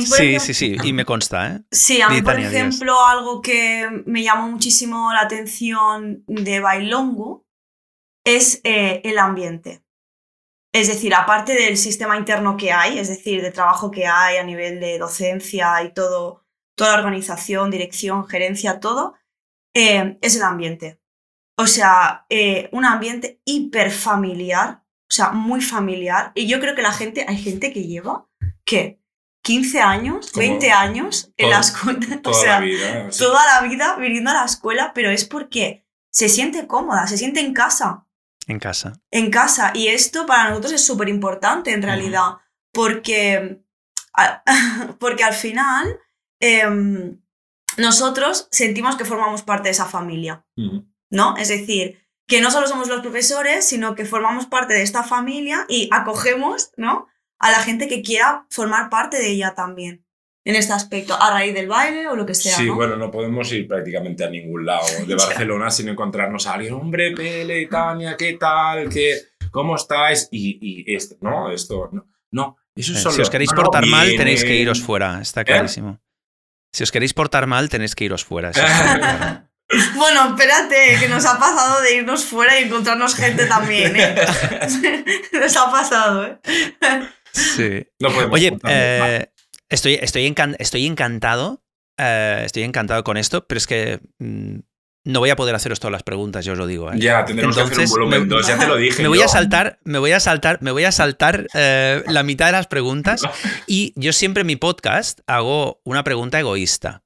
sí, 0.00 0.40
sí, 0.40 0.54
sí, 0.54 0.76
y 0.82 0.92
me 0.92 1.04
consta, 1.04 1.54
¿eh? 1.54 1.60
Sí, 1.70 2.02
a 2.02 2.08
mí, 2.08 2.20
por 2.20 2.36
ejemplo, 2.36 3.06
algo 3.06 3.40
que 3.40 3.88
me 4.06 4.24
llamó 4.24 4.48
muchísimo 4.48 5.12
la 5.12 5.20
atención 5.20 6.24
de 6.26 6.58
Bailongo 6.58 7.46
es 8.24 8.60
eh, 8.64 9.02
el 9.04 9.18
ambiente. 9.18 9.85
Es 10.72 10.88
decir, 10.88 11.14
aparte 11.14 11.54
del 11.54 11.76
sistema 11.76 12.16
interno 12.16 12.56
que 12.56 12.72
hay, 12.72 12.98
es 12.98 13.08
decir, 13.08 13.42
de 13.42 13.50
trabajo 13.50 13.90
que 13.90 14.06
hay 14.06 14.36
a 14.36 14.44
nivel 14.44 14.80
de 14.80 14.98
docencia 14.98 15.82
y 15.82 15.92
todo, 15.92 16.44
toda 16.76 16.92
la 16.92 16.98
organización, 16.98 17.70
dirección, 17.70 18.26
gerencia, 18.26 18.80
todo, 18.80 19.14
eh, 19.74 20.18
es 20.20 20.36
el 20.36 20.42
ambiente. 20.42 21.00
O 21.56 21.66
sea, 21.66 22.26
eh, 22.28 22.68
un 22.72 22.84
ambiente 22.84 23.40
hiperfamiliar 23.44 24.86
o 25.08 25.12
sea, 25.12 25.30
muy 25.30 25.60
familiar. 25.60 26.32
Y 26.34 26.46
yo 26.46 26.60
creo 26.60 26.74
que 26.74 26.82
la 26.82 26.92
gente, 26.92 27.24
hay 27.28 27.38
gente 27.38 27.72
que 27.72 27.84
lleva, 27.84 28.28
¿qué? 28.64 29.00
15 29.42 29.80
años, 29.80 30.32
20 30.34 30.72
años 30.72 31.32
en 31.36 31.50
la 31.50 31.60
escuela. 31.60 32.20
Toda 32.20 32.36
o 32.36 32.40
sea, 32.40 32.60
la 32.60 32.66
vida. 32.66 33.10
Toda 33.16 33.46
la 33.46 33.68
vida 33.68 33.96
viniendo 33.96 34.30
a 34.30 34.34
la 34.34 34.44
escuela, 34.44 34.92
pero 34.94 35.10
es 35.10 35.24
porque 35.24 35.86
se 36.10 36.28
siente 36.28 36.66
cómoda, 36.66 37.06
se 37.06 37.16
siente 37.16 37.40
en 37.40 37.54
casa. 37.54 38.05
En 38.46 38.58
casa. 38.58 39.00
En 39.10 39.30
casa. 39.30 39.72
Y 39.74 39.88
esto 39.88 40.26
para 40.26 40.50
nosotros 40.50 40.72
es 40.72 40.84
súper 40.84 41.08
importante 41.08 41.72
en 41.72 41.82
realidad, 41.82 42.36
porque, 42.72 43.62
porque 44.98 45.24
al 45.24 45.34
final 45.34 45.98
em, 46.40 47.20
nosotros 47.76 48.48
sentimos 48.50 48.96
que 48.96 49.04
formamos 49.04 49.42
parte 49.42 49.64
de 49.64 49.72
esa 49.72 49.86
familia. 49.86 50.46
¿No? 51.10 51.36
Es 51.36 51.48
decir, 51.48 52.00
que 52.26 52.40
no 52.40 52.50
solo 52.50 52.66
somos 52.66 52.88
los 52.88 53.00
profesores, 53.00 53.64
sino 53.64 53.94
que 53.94 54.04
formamos 54.04 54.46
parte 54.46 54.74
de 54.74 54.82
esta 54.82 55.04
familia 55.04 55.64
y 55.68 55.88
acogemos, 55.92 56.72
¿no? 56.76 57.06
A 57.38 57.50
la 57.50 57.60
gente 57.60 57.86
que 57.86 58.02
quiera 58.02 58.46
formar 58.50 58.90
parte 58.90 59.18
de 59.18 59.28
ella 59.28 59.54
también 59.54 60.05
en 60.46 60.54
este 60.54 60.72
aspecto, 60.72 61.20
a 61.20 61.32
raíz 61.32 61.52
del 61.52 61.66
baile 61.66 62.06
o 62.06 62.14
lo 62.14 62.24
que 62.24 62.32
sea. 62.34 62.56
Sí, 62.56 62.68
bueno, 62.68 62.94
no 62.96 63.10
podemos 63.10 63.50
ir 63.50 63.66
prácticamente 63.66 64.24
a 64.24 64.30
ningún 64.30 64.64
lado 64.64 64.86
de 65.04 65.14
Barcelona 65.16 65.72
sin 65.72 65.88
encontrarnos 65.88 66.46
a 66.46 66.54
alguien, 66.54 66.74
hombre, 66.74 67.10
Pele, 67.10 67.66
Tania, 67.66 68.16
¿qué 68.16 68.34
tal? 68.34 68.88
¿Qué, 68.88 69.22
¿Cómo 69.50 69.74
estáis? 69.74 70.28
Y, 70.30 70.58
y 70.60 70.94
esto, 70.94 71.16
no, 71.20 71.50
esto, 71.50 71.90
no, 71.90 72.06
no. 72.30 72.56
Eso 72.76 72.92
es 72.92 72.98
eh, 72.98 73.02
solo, 73.02 73.14
si 73.16 73.22
os 73.22 73.30
queréis 73.30 73.52
portar 73.52 73.86
mal, 73.86 74.14
tenéis 74.16 74.44
que 74.44 74.54
iros 74.54 74.80
fuera, 74.80 75.20
está 75.20 75.44
clarísimo. 75.44 75.98
Si 76.72 76.84
os 76.84 76.92
queréis 76.92 77.12
portar 77.12 77.48
mal, 77.48 77.68
tenéis 77.68 77.96
que 77.96 78.04
iros 78.04 78.24
fuera. 78.24 78.52
Bueno, 79.96 80.28
espérate, 80.28 80.96
que 81.00 81.08
nos 81.08 81.26
ha 81.26 81.40
pasado 81.40 81.82
de 81.82 81.96
irnos 81.96 82.24
fuera 82.24 82.60
y 82.60 82.66
encontrarnos 82.66 83.16
gente 83.16 83.46
también, 83.46 83.96
¿eh? 83.96 84.14
nos 85.32 85.56
ha 85.56 85.72
pasado, 85.72 86.24
¿eh? 86.24 86.38
Sí. 87.32 87.84
Oye, 88.30 88.56
eh, 88.62 89.26
estoy, 89.68 89.94
estoy, 89.94 90.34
estoy 90.58 90.86
encantado. 90.86 91.62
Eh, 91.98 92.42
estoy 92.44 92.62
encantado 92.62 93.02
con 93.04 93.16
esto, 93.16 93.46
pero 93.46 93.58
es 93.58 93.66
que 93.66 94.00
mm, 94.18 94.58
no 95.04 95.20
voy 95.20 95.30
a 95.30 95.36
poder 95.36 95.54
haceros 95.54 95.80
todas 95.80 95.92
las 95.92 96.02
preguntas, 96.02 96.44
yo 96.44 96.52
os 96.52 96.58
lo 96.58 96.66
digo. 96.66 96.92
¿eh? 96.92 96.96
Ya, 96.98 97.24
tendremos 97.24 97.56
que 97.56 97.62
hacer 97.62 97.78
un 97.80 97.90
volumen 97.90 98.28
2, 98.28 98.46
ya 98.46 98.58
te 98.58 98.66
lo 98.66 98.76
dije. 98.76 99.02
Me 99.02 99.08
voy 99.08 99.22
a 99.22 99.28
saltar, 99.28 99.78
me 99.84 99.98
voy 99.98 100.12
a 100.12 100.20
saltar, 100.20 100.58
me 100.60 100.72
voy 100.72 100.84
a 100.84 100.92
saltar 100.92 101.46
la 101.54 102.22
mitad 102.22 102.46
de 102.46 102.52
las 102.52 102.66
preguntas. 102.66 103.22
Y 103.66 103.92
yo 103.96 104.12
siempre 104.12 104.42
en 104.42 104.46
mi 104.46 104.56
podcast 104.56 105.20
hago 105.26 105.80
una 105.84 106.04
pregunta 106.04 106.38
egoísta. 106.38 107.02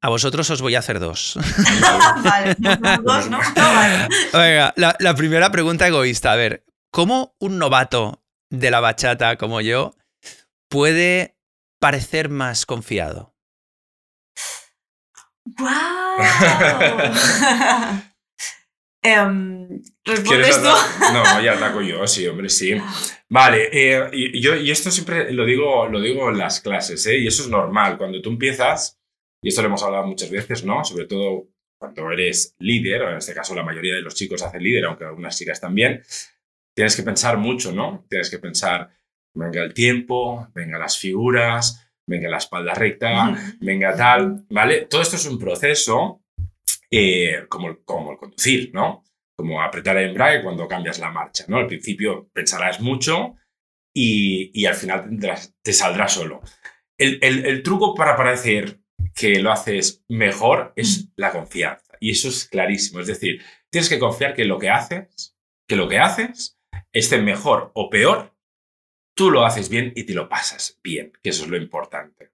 A 0.00 0.08
vosotros 0.08 0.48
os 0.50 0.62
voy 0.62 0.74
a 0.74 0.78
hacer 0.78 0.98
dos. 0.98 1.38
vale, 2.24 2.56
dos, 3.02 3.28
¿no? 3.28 3.38
Venga, 4.32 4.72
la, 4.76 5.14
primera 5.14 5.52
pregunta 5.52 5.86
egoísta. 5.86 6.32
A 6.32 6.36
ver, 6.36 6.64
¿cómo 6.90 7.34
un 7.38 7.58
novato 7.58 8.22
de 8.50 8.70
la 8.70 8.80
bachata 8.80 9.36
como 9.36 9.60
yo 9.60 9.94
puede 10.68 11.36
parecer 11.80 12.28
más 12.28 12.66
confiado? 12.66 13.34
¡Wow! 15.44 15.66
Em, 19.02 19.80
¿Respondes 20.04 20.60
tú? 20.60 20.68
No, 21.14 21.42
ya 21.42 21.54
ataco 21.54 21.80
yo, 21.80 22.06
sí, 22.06 22.26
hombre, 22.26 22.50
sí. 22.50 22.74
Vale, 23.30 23.70
eh, 23.72 24.10
y, 24.12 24.42
yo, 24.42 24.54
y 24.56 24.70
esto 24.70 24.90
siempre 24.90 25.32
lo 25.32 25.46
digo, 25.46 25.88
lo 25.88 26.00
digo 26.00 26.28
en 26.28 26.36
las 26.36 26.60
clases, 26.60 27.06
¿eh? 27.06 27.18
y 27.18 27.26
eso 27.26 27.42
es 27.42 27.48
normal. 27.48 27.96
Cuando 27.96 28.20
tú 28.20 28.28
empiezas, 28.28 29.00
y 29.42 29.48
esto 29.48 29.62
lo 29.62 29.68
hemos 29.68 29.82
hablado 29.82 30.06
muchas 30.06 30.30
veces, 30.30 30.64
¿no? 30.64 30.84
Sobre 30.84 31.06
todo 31.06 31.48
cuando 31.80 32.10
eres 32.10 32.54
líder, 32.58 33.02
en 33.02 33.16
este 33.16 33.32
caso 33.32 33.54
la 33.54 33.62
mayoría 33.62 33.94
de 33.94 34.02
los 34.02 34.14
chicos 34.14 34.42
hacen 34.42 34.62
líder, 34.62 34.84
aunque 34.84 35.04
algunas 35.04 35.38
chicas 35.38 35.58
también, 35.58 36.02
tienes 36.76 36.94
que 36.94 37.02
pensar 37.02 37.38
mucho, 37.38 37.72
¿no? 37.72 38.04
Tienes 38.08 38.28
que 38.28 38.38
pensar, 38.38 38.90
venga 39.34 39.62
el 39.62 39.74
tiempo, 39.74 40.48
venga 40.54 40.78
las 40.78 40.98
figuras, 40.98 41.90
venga 42.06 42.28
la 42.28 42.38
espalda 42.38 42.74
recta, 42.74 43.34
venga 43.60 43.94
tal, 43.96 44.44
¿vale? 44.50 44.86
Todo 44.86 45.02
esto 45.02 45.16
es 45.16 45.26
un 45.26 45.38
proceso 45.38 46.22
eh, 46.90 47.44
como, 47.48 47.82
como 47.84 48.12
el 48.12 48.18
conducir, 48.18 48.70
¿no? 48.74 49.04
Como 49.36 49.62
apretar 49.62 49.96
el 49.96 50.10
embrague 50.10 50.42
cuando 50.42 50.68
cambias 50.68 50.98
la 50.98 51.10
marcha, 51.10 51.44
¿no? 51.48 51.58
Al 51.58 51.66
principio 51.66 52.28
pensarás 52.32 52.80
mucho 52.80 53.36
y, 53.94 54.50
y 54.52 54.66
al 54.66 54.74
final 54.74 55.08
te 55.62 55.72
saldrá 55.72 56.08
solo. 56.08 56.40
El, 56.98 57.18
el, 57.22 57.46
el, 57.46 57.62
truco 57.62 57.94
para 57.94 58.16
parecer 58.16 58.80
que 59.14 59.40
lo 59.40 59.50
haces 59.50 60.04
mejor 60.08 60.72
es 60.76 61.08
la 61.16 61.32
confianza. 61.32 61.94
Y 62.00 62.10
eso 62.10 62.28
es 62.28 62.46
clarísimo. 62.46 63.00
Es 63.00 63.06
decir, 63.06 63.42
tienes 63.70 63.88
que 63.88 63.98
confiar 63.98 64.34
que 64.34 64.44
lo 64.44 64.58
que 64.58 64.68
haces, 64.68 65.36
que 65.66 65.76
lo 65.76 65.88
que 65.88 65.98
haces, 65.98 66.58
esté 66.92 67.22
mejor 67.22 67.70
o 67.74 67.88
peor, 67.88 68.34
tú 69.20 69.30
lo 69.30 69.44
haces 69.44 69.68
bien 69.68 69.92
y 69.94 70.04
te 70.04 70.14
lo 70.14 70.30
pasas 70.30 70.80
bien, 70.82 71.12
que 71.22 71.28
eso 71.28 71.44
es 71.44 71.50
lo 71.50 71.58
importante. 71.58 72.30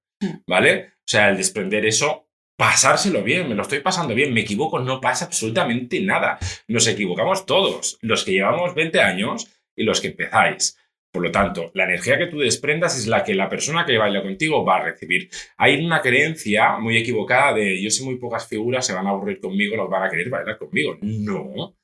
¿Vale? 0.47 0.93
O 0.99 1.03
sea, 1.05 1.31
el 1.31 1.37
desprender 1.37 1.85
eso, 1.85 2.29
pasárselo 2.57 3.25
bien, 3.25 3.49
me 3.49 3.57
lo 3.57 3.63
estoy 3.63 3.81
pasando 3.81 4.15
bien, 4.15 4.33
me 4.33 4.43
equivoco, 4.43 4.79
no 4.79 5.01
pasa 5.01 5.25
absolutamente 5.25 5.99
nada. 6.01 6.39
Nos 6.69 6.87
equivocamos 6.87 7.45
todos, 7.45 7.99
los 8.03 8.25
que 8.25 8.35
llevamos 8.35 8.77
20 8.77 9.01
años 9.01 9.51
y 9.75 9.83
los 9.83 10.01
que 10.01 10.09
empezáis. 10.09 10.79
Por 11.11 11.25
lo 11.25 11.33
tanto, 11.33 11.73
la 11.75 11.87
energía 11.87 12.19
que 12.19 12.29
tú 12.29 12.39
desprendas 12.39 12.97
es 12.97 13.09
la 13.09 13.25
que 13.25 13.35
la 13.35 13.49
persona 13.49 13.85
que 13.85 13.99
baila 13.99 14.23
contigo 14.23 14.65
va 14.65 14.77
a 14.77 14.85
recibir. 14.85 15.29
Hay 15.57 15.85
una 15.85 16.01
creencia 16.01 16.79
muy 16.79 16.99
equivocada 16.99 17.53
de 17.55 17.83
yo 17.83 17.91
sé 17.91 18.05
muy 18.05 18.17
pocas 18.17 18.47
figuras, 18.47 18.87
se 18.87 18.95
van 18.95 19.09
a 19.09 19.11
aburrir 19.11 19.41
conmigo, 19.41 19.77
no 19.77 19.89
van 19.89 20.05
a 20.05 20.09
querer 20.09 20.31
bailar 20.31 20.57
conmigo. 20.57 20.99
No. 21.03 21.77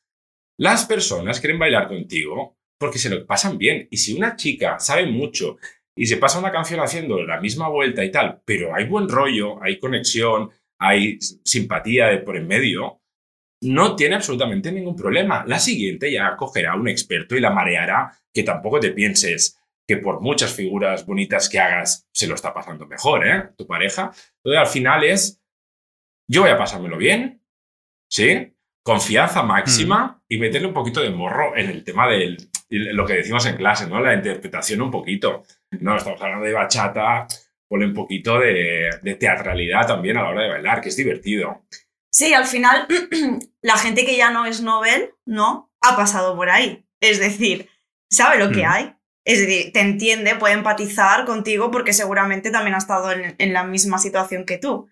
Las 0.58 0.86
personas 0.86 1.40
quieren 1.40 1.58
bailar 1.58 1.88
contigo 1.88 2.56
porque 2.82 2.98
se 2.98 3.08
lo 3.08 3.24
pasan 3.24 3.58
bien. 3.58 3.86
Y 3.92 3.96
si 3.96 4.12
una 4.12 4.34
chica 4.34 4.80
sabe 4.80 5.06
mucho 5.06 5.56
y 5.96 6.06
se 6.06 6.16
pasa 6.16 6.40
una 6.40 6.50
canción 6.50 6.80
haciendo 6.80 7.22
la 7.22 7.40
misma 7.40 7.68
vuelta 7.68 8.04
y 8.04 8.10
tal, 8.10 8.42
pero 8.44 8.74
hay 8.74 8.86
buen 8.86 9.08
rollo, 9.08 9.62
hay 9.62 9.78
conexión, 9.78 10.50
hay 10.80 11.20
simpatía 11.20 12.08
de 12.08 12.18
por 12.18 12.36
en 12.36 12.48
medio, 12.48 13.00
no 13.62 13.94
tiene 13.94 14.16
absolutamente 14.16 14.72
ningún 14.72 14.96
problema. 14.96 15.44
La 15.46 15.60
siguiente 15.60 16.10
ya 16.10 16.34
cogerá 16.36 16.74
un 16.74 16.88
experto 16.88 17.36
y 17.36 17.40
la 17.40 17.50
mareará, 17.50 18.10
que 18.34 18.42
tampoco 18.42 18.80
te 18.80 18.90
pienses 18.90 19.60
que 19.86 19.98
por 19.98 20.20
muchas 20.20 20.52
figuras 20.52 21.06
bonitas 21.06 21.48
que 21.48 21.60
hagas 21.60 22.08
se 22.12 22.26
lo 22.26 22.34
está 22.34 22.52
pasando 22.52 22.88
mejor, 22.88 23.24
¿eh? 23.24 23.50
Tu 23.56 23.64
pareja. 23.64 24.10
Entonces 24.42 24.58
al 24.58 24.66
final 24.66 25.04
es, 25.04 25.40
yo 26.28 26.42
voy 26.42 26.50
a 26.50 26.58
pasármelo 26.58 26.96
bien, 26.96 27.44
¿sí? 28.10 28.51
Confianza 28.82 29.42
máxima 29.42 30.22
y 30.28 30.38
meterle 30.38 30.68
un 30.68 30.74
poquito 30.74 31.00
de 31.00 31.10
morro 31.10 31.56
en 31.56 31.70
el 31.70 31.84
tema 31.84 32.08
de 32.08 32.36
lo 32.68 33.06
que 33.06 33.14
decimos 33.14 33.46
en 33.46 33.56
clase, 33.56 33.86
¿no? 33.86 34.00
La 34.00 34.14
interpretación 34.14 34.82
un 34.82 34.90
poquito. 34.90 35.44
No, 35.80 35.96
estamos 35.96 36.20
hablando 36.20 36.44
de 36.46 36.52
bachata, 36.52 37.26
pone 37.68 37.86
un 37.86 37.94
poquito 37.94 38.38
de, 38.38 38.90
de 39.02 39.14
teatralidad 39.14 39.86
también 39.86 40.16
a 40.16 40.22
la 40.22 40.28
hora 40.30 40.42
de 40.42 40.48
bailar, 40.50 40.80
que 40.80 40.88
es 40.88 40.96
divertido. 40.96 41.64
Sí, 42.10 42.34
al 42.34 42.44
final 42.46 42.86
la 43.62 43.76
gente 43.76 44.04
que 44.04 44.16
ya 44.16 44.30
no 44.30 44.46
es 44.46 44.60
Nobel, 44.62 45.10
¿no? 45.24 45.72
Ha 45.80 45.96
pasado 45.96 46.36
por 46.36 46.50
ahí. 46.50 46.84
Es 47.00 47.18
decir, 47.20 47.68
sabe 48.10 48.38
lo 48.38 48.50
que 48.50 48.62
Mm. 48.64 48.70
hay. 48.70 48.94
Es 49.24 49.38
decir, 49.38 49.72
te 49.72 49.80
entiende, 49.80 50.34
puede 50.34 50.54
empatizar 50.54 51.24
contigo 51.24 51.70
porque 51.70 51.92
seguramente 51.92 52.50
también 52.50 52.74
ha 52.74 52.78
estado 52.78 53.12
en, 53.12 53.36
en 53.38 53.52
la 53.52 53.62
misma 53.64 53.98
situación 53.98 54.44
que 54.44 54.58
tú. 54.58 54.88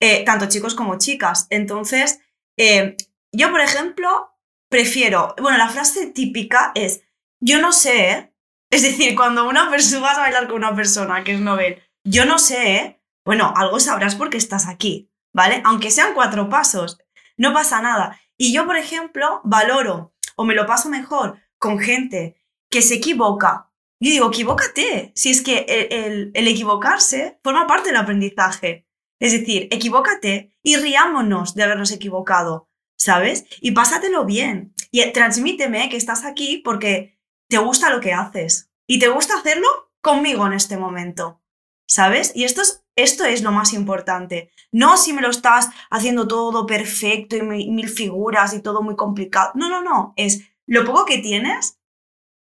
Eh, 0.00 0.24
tanto 0.24 0.46
chicos 0.46 0.74
como 0.74 0.98
chicas. 0.98 1.46
Entonces, 1.50 2.20
eh, 2.58 2.96
yo, 3.32 3.50
por 3.50 3.60
ejemplo, 3.60 4.30
prefiero. 4.68 5.34
Bueno, 5.40 5.58
la 5.58 5.68
frase 5.68 6.06
típica 6.06 6.72
es: 6.74 7.02
Yo 7.40 7.60
no 7.60 7.72
sé. 7.72 8.10
¿eh?". 8.10 8.34
Es 8.70 8.82
decir, 8.82 9.14
cuando 9.14 9.48
una 9.48 9.68
persona 9.70 10.00
vas 10.02 10.18
a 10.18 10.22
bailar 10.22 10.46
con 10.46 10.56
una 10.56 10.74
persona 10.74 11.24
que 11.24 11.32
es 11.34 11.40
Nobel, 11.40 11.82
yo 12.04 12.24
no 12.24 12.38
sé. 12.38 12.76
¿eh?". 12.76 13.02
Bueno, 13.24 13.52
algo 13.56 13.78
sabrás 13.80 14.14
porque 14.14 14.36
estás 14.38 14.66
aquí. 14.68 15.08
¿vale? 15.34 15.62
Aunque 15.64 15.90
sean 15.90 16.12
cuatro 16.12 16.50
pasos, 16.50 16.98
no 17.38 17.54
pasa 17.54 17.80
nada. 17.80 18.20
Y 18.36 18.52
yo, 18.52 18.66
por 18.66 18.76
ejemplo, 18.76 19.40
valoro 19.44 20.12
o 20.36 20.44
me 20.44 20.54
lo 20.54 20.66
paso 20.66 20.90
mejor 20.90 21.38
con 21.58 21.78
gente 21.78 22.36
que 22.70 22.82
se 22.82 22.96
equivoca. 22.96 23.70
Yo 23.98 24.10
digo, 24.10 24.28
equivócate. 24.28 25.10
Si 25.14 25.30
es 25.30 25.40
que 25.42 25.60
el- 25.90 26.32
el 26.34 26.48
equivocarse 26.48 27.38
forma 27.42 27.66
parte 27.66 27.88
del 27.88 27.96
aprendizaje. 27.96 28.86
Es 29.18 29.32
decir, 29.32 29.68
equivócate 29.70 30.54
y 30.62 30.76
riámonos 30.76 31.54
de 31.54 31.62
habernos 31.62 31.92
equivocado, 31.92 32.68
¿sabes? 33.02 33.44
Y 33.60 33.72
pásatelo 33.72 34.24
bien. 34.24 34.74
Y 34.90 35.00
eh, 35.00 35.10
transmíteme 35.12 35.88
que 35.88 35.96
estás 35.96 36.24
aquí 36.24 36.58
porque 36.64 37.18
te 37.48 37.58
gusta 37.58 37.90
lo 37.90 38.00
que 38.00 38.12
haces. 38.12 38.70
Y 38.86 38.98
te 38.98 39.08
gusta 39.08 39.34
hacerlo 39.36 39.66
conmigo 40.00 40.46
en 40.46 40.52
este 40.52 40.76
momento. 40.76 41.40
¿Sabes? 41.88 42.32
Y 42.34 42.44
esto 42.44 42.62
es, 42.62 42.84
esto 42.96 43.24
es 43.24 43.42
lo 43.42 43.52
más 43.52 43.72
importante. 43.72 44.50
No 44.70 44.96
si 44.96 45.12
me 45.12 45.20
lo 45.22 45.30
estás 45.30 45.68
haciendo 45.90 46.26
todo 46.28 46.64
perfecto 46.66 47.36
y 47.36 47.42
mi- 47.42 47.70
mil 47.70 47.88
figuras 47.88 48.54
y 48.54 48.62
todo 48.62 48.82
muy 48.82 48.96
complicado. 48.96 49.50
No, 49.54 49.68
no, 49.68 49.82
no. 49.82 50.14
Es 50.16 50.42
lo 50.66 50.84
poco 50.84 51.04
que 51.04 51.18
tienes, 51.18 51.78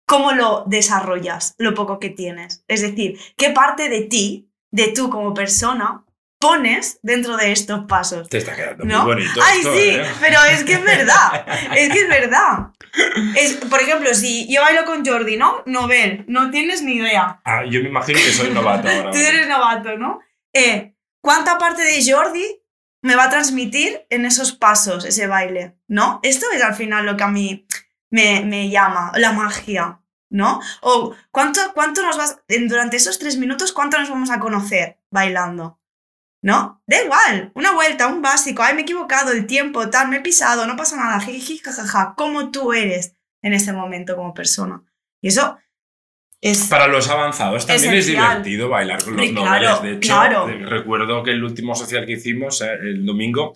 cómo 0.06 0.34
lo 0.34 0.64
desarrollas, 0.68 1.56
lo 1.58 1.74
poco 1.74 2.00
que 2.00 2.10
tienes. 2.10 2.64
Es 2.68 2.82
decir, 2.82 3.18
qué 3.38 3.50
parte 3.52 3.90
de 3.90 4.02
ti, 4.02 4.52
de 4.72 4.90
tú 4.90 5.10
como 5.10 5.34
persona, 5.34 6.06
pones 6.42 7.00
dentro 7.02 7.38
de 7.38 7.54
estos 7.54 7.86
pasos. 7.86 8.28
Te 8.28 8.40
está 8.40 8.54
quedando 8.54 8.84
¿No? 8.84 9.04
muy 9.04 9.14
bonito. 9.14 9.40
Ay, 9.42 9.60
esto, 9.60 9.74
sí, 9.74 9.90
¿eh? 9.92 10.04
pero 10.20 10.44
es 10.52 10.66
que 10.66 10.74
es 10.74 10.84
verdad. 10.84 11.46
Es 11.78 11.90
que 11.94 12.02
es 12.02 12.10
verdad. 12.10 12.72
Es, 13.38 13.54
por 13.70 13.80
ejemplo, 13.80 14.14
si 14.14 14.54
yo 14.54 14.62
bailo 14.62 14.84
con 14.84 15.06
Jordi, 15.06 15.38
¿no? 15.38 15.64
Nobel, 15.66 16.26
no 16.28 16.52
tienes 16.52 16.82
ni 16.82 16.96
idea. 16.96 17.40
Ah, 17.46 17.64
yo 17.64 17.82
me 17.82 17.88
imagino 17.88 18.20
que 18.20 18.34
soy 18.34 18.50
novato 18.50 18.90
ahora. 18.90 19.12
Tú 19.12 19.18
eres 19.18 19.48
novato, 19.48 19.98
¿no? 19.98 20.20
Eh, 20.52 20.96
¿Cuánta 21.22 21.58
parte 21.58 21.84
de 21.84 22.04
Jordi 22.06 22.62
me 23.02 23.16
va 23.16 23.26
a 23.26 23.30
transmitir 23.30 24.06
en 24.10 24.26
esos 24.26 24.52
pasos, 24.52 25.06
ese 25.06 25.28
baile? 25.28 25.78
¿No? 25.88 26.20
Esto 26.24 26.48
es 26.52 26.62
al 26.62 26.76
final 26.76 27.06
lo 27.06 27.16
que 27.16 27.24
a 27.24 27.30
mí 27.30 27.66
me, 28.10 28.44
me 28.44 28.70
llama, 28.70 29.12
la 29.16 29.32
magia, 29.32 30.02
¿no? 30.30 30.60
O 30.82 31.16
¿cuánto, 31.30 31.62
cuánto 31.74 32.02
nos 32.02 32.18
vas, 32.18 32.40
durante 32.48 32.98
esos 32.98 33.20
tres 33.20 33.38
minutos, 33.38 33.72
cuánto 33.72 34.00
nos 34.00 34.10
vamos 34.10 34.32
a 34.32 34.40
conocer 34.40 35.00
bailando? 35.12 35.81
¿No? 36.44 36.82
Da 36.88 37.04
igual, 37.04 37.52
una 37.54 37.74
vuelta, 37.74 38.08
un 38.08 38.22
básico, 38.22 38.64
ay, 38.64 38.74
me 38.74 38.82
he 38.82 38.84
equivocado, 38.84 39.32
el 39.32 39.46
tiempo, 39.46 39.90
tal, 39.90 40.10
me 40.10 40.18
he 40.18 40.22
pisado, 40.22 40.66
no 40.66 40.76
pasa 40.76 40.98
nada, 40.98 41.20
jiji, 41.20 41.60
jajaja, 41.60 42.16
como 42.18 42.50
tú 42.50 42.74
eres 42.74 43.16
en 43.44 43.54
este 43.54 43.74
momento 43.74 44.16
como 44.16 44.34
persona. 44.34 44.84
Y 45.22 45.28
eso 45.28 45.60
es... 46.42 46.68
Para 46.68 46.88
los 46.88 47.10
avanzados 47.10 47.68
también 47.68 47.94
es 47.94 48.08
divertido 48.08 48.70
bailar 48.70 49.04
con 49.04 49.18
los 49.18 49.30
claro, 49.30 49.46
noveles. 49.46 49.82
De 49.84 49.92
hecho, 49.92 50.14
claro. 50.14 50.50
eh, 50.50 50.66
recuerdo 50.66 51.22
que 51.22 51.32
el 51.32 51.44
último 51.44 51.76
social 51.76 52.08
que 52.08 52.14
hicimos 52.14 52.62
eh, 52.62 52.74
el 52.74 53.06
domingo, 53.06 53.54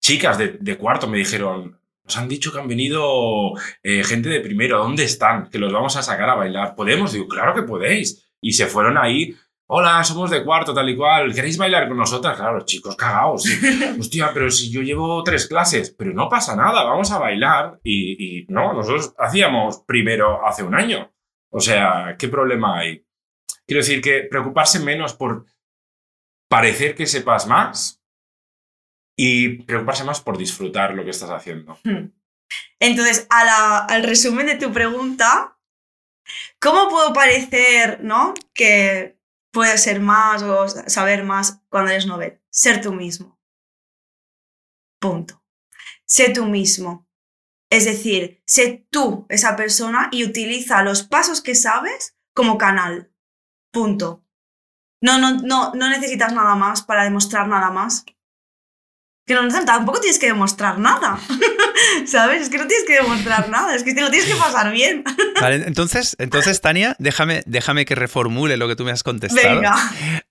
chicas 0.00 0.38
de, 0.38 0.56
de 0.58 0.78
cuarto 0.78 1.06
me 1.08 1.18
dijeron, 1.18 1.78
nos 2.06 2.16
han 2.16 2.28
dicho 2.28 2.52
que 2.52 2.60
han 2.60 2.68
venido 2.68 3.52
eh, 3.82 4.04
gente 4.04 4.28
de 4.28 4.40
primero, 4.40 4.78
¿dónde 4.78 5.04
están? 5.04 5.50
Que 5.50 5.58
los 5.58 5.72
vamos 5.72 5.96
a 5.96 6.02
sacar 6.02 6.30
a 6.30 6.36
bailar. 6.36 6.76
¿Podemos? 6.76 7.12
Digo, 7.12 7.26
claro 7.26 7.52
que 7.52 7.64
podéis. 7.64 8.30
Y 8.40 8.52
se 8.52 8.66
fueron 8.66 8.96
ahí. 8.96 9.34
Hola, 9.68 10.04
somos 10.04 10.30
de 10.30 10.44
cuarto, 10.44 10.72
tal 10.72 10.88
y 10.88 10.96
cual. 10.96 11.34
¿Queréis 11.34 11.58
bailar 11.58 11.88
con 11.88 11.96
nosotras? 11.96 12.36
Claro, 12.36 12.64
chicos 12.64 12.94
cagados. 12.94 13.42
sí. 13.42 13.58
Hostia, 14.00 14.30
pero 14.32 14.48
si 14.50 14.70
yo 14.70 14.80
llevo 14.82 15.22
tres 15.24 15.48
clases, 15.48 15.90
pero 15.90 16.12
no 16.12 16.28
pasa 16.28 16.54
nada, 16.54 16.84
vamos 16.84 17.10
a 17.10 17.18
bailar. 17.18 17.80
Y, 17.82 18.42
y 18.42 18.46
no, 18.48 18.72
nosotros 18.72 19.12
hacíamos 19.18 19.82
primero 19.86 20.46
hace 20.46 20.62
un 20.62 20.74
año. 20.74 21.12
O 21.50 21.60
sea, 21.60 22.14
¿qué 22.18 22.28
problema 22.28 22.78
hay? 22.78 23.04
Quiero 23.66 23.80
decir 23.80 24.00
que 24.00 24.22
preocuparse 24.30 24.78
menos 24.78 25.14
por 25.14 25.46
parecer 26.48 26.94
que 26.94 27.06
sepas 27.06 27.48
más 27.48 28.00
y 29.18 29.62
preocuparse 29.64 30.04
más 30.04 30.20
por 30.20 30.38
disfrutar 30.38 30.94
lo 30.94 31.02
que 31.02 31.10
estás 31.10 31.30
haciendo. 31.30 31.76
Hmm. 31.82 32.12
Entonces, 32.78 33.26
a 33.30 33.44
la- 33.44 33.78
al 33.78 34.04
resumen 34.04 34.46
de 34.46 34.54
tu 34.56 34.72
pregunta, 34.72 35.58
¿cómo 36.60 36.88
puedo 36.88 37.12
parecer, 37.12 37.98
¿no? 38.04 38.32
Que 38.54 39.15
puedes 39.56 39.82
ser 39.84 40.00
más 40.00 40.42
o 40.42 40.68
saber 40.68 41.24
más 41.24 41.62
cuando 41.70 41.90
eres 41.90 42.04
novel? 42.04 42.42
Ser 42.50 42.82
tú 42.82 42.92
mismo. 42.92 43.40
Punto. 45.00 45.42
Sé 46.04 46.28
tú 46.28 46.44
mismo. 46.44 47.08
Es 47.70 47.86
decir, 47.86 48.42
sé 48.44 48.86
tú 48.90 49.24
esa 49.30 49.56
persona 49.56 50.10
y 50.12 50.24
utiliza 50.24 50.82
los 50.82 51.04
pasos 51.04 51.40
que 51.40 51.54
sabes 51.54 52.18
como 52.34 52.58
canal. 52.58 53.10
Punto. 53.72 54.26
No, 55.00 55.18
no, 55.18 55.38
no, 55.38 55.72
no 55.72 55.88
necesitas 55.88 56.34
nada 56.34 56.54
más 56.54 56.82
para 56.82 57.04
demostrar 57.04 57.48
nada 57.48 57.70
más. 57.70 58.04
Que 59.26 59.34
no, 59.34 59.48
tampoco 59.64 60.00
tienes 60.00 60.20
que 60.20 60.26
demostrar 60.26 60.78
nada. 60.78 61.18
¿Sabes? 62.06 62.42
Es 62.42 62.48
que 62.48 62.58
no 62.58 62.66
tienes 62.66 62.86
que 62.86 62.94
demostrar 62.94 63.48
nada, 63.48 63.74
es 63.74 63.82
que 63.82 63.92
te 63.92 64.00
lo 64.00 64.10
tienes 64.10 64.28
que 64.28 64.36
pasar 64.36 64.70
bien. 64.70 65.02
Vale, 65.40 65.64
entonces, 65.66 66.14
entonces 66.18 66.60
Tania, 66.60 66.94
déjame, 67.00 67.42
déjame 67.44 67.84
que 67.84 67.96
reformule 67.96 68.56
lo 68.56 68.68
que 68.68 68.76
tú 68.76 68.84
me 68.84 68.92
has 68.92 69.02
contestado. 69.02 69.56
Venga. 69.56 69.74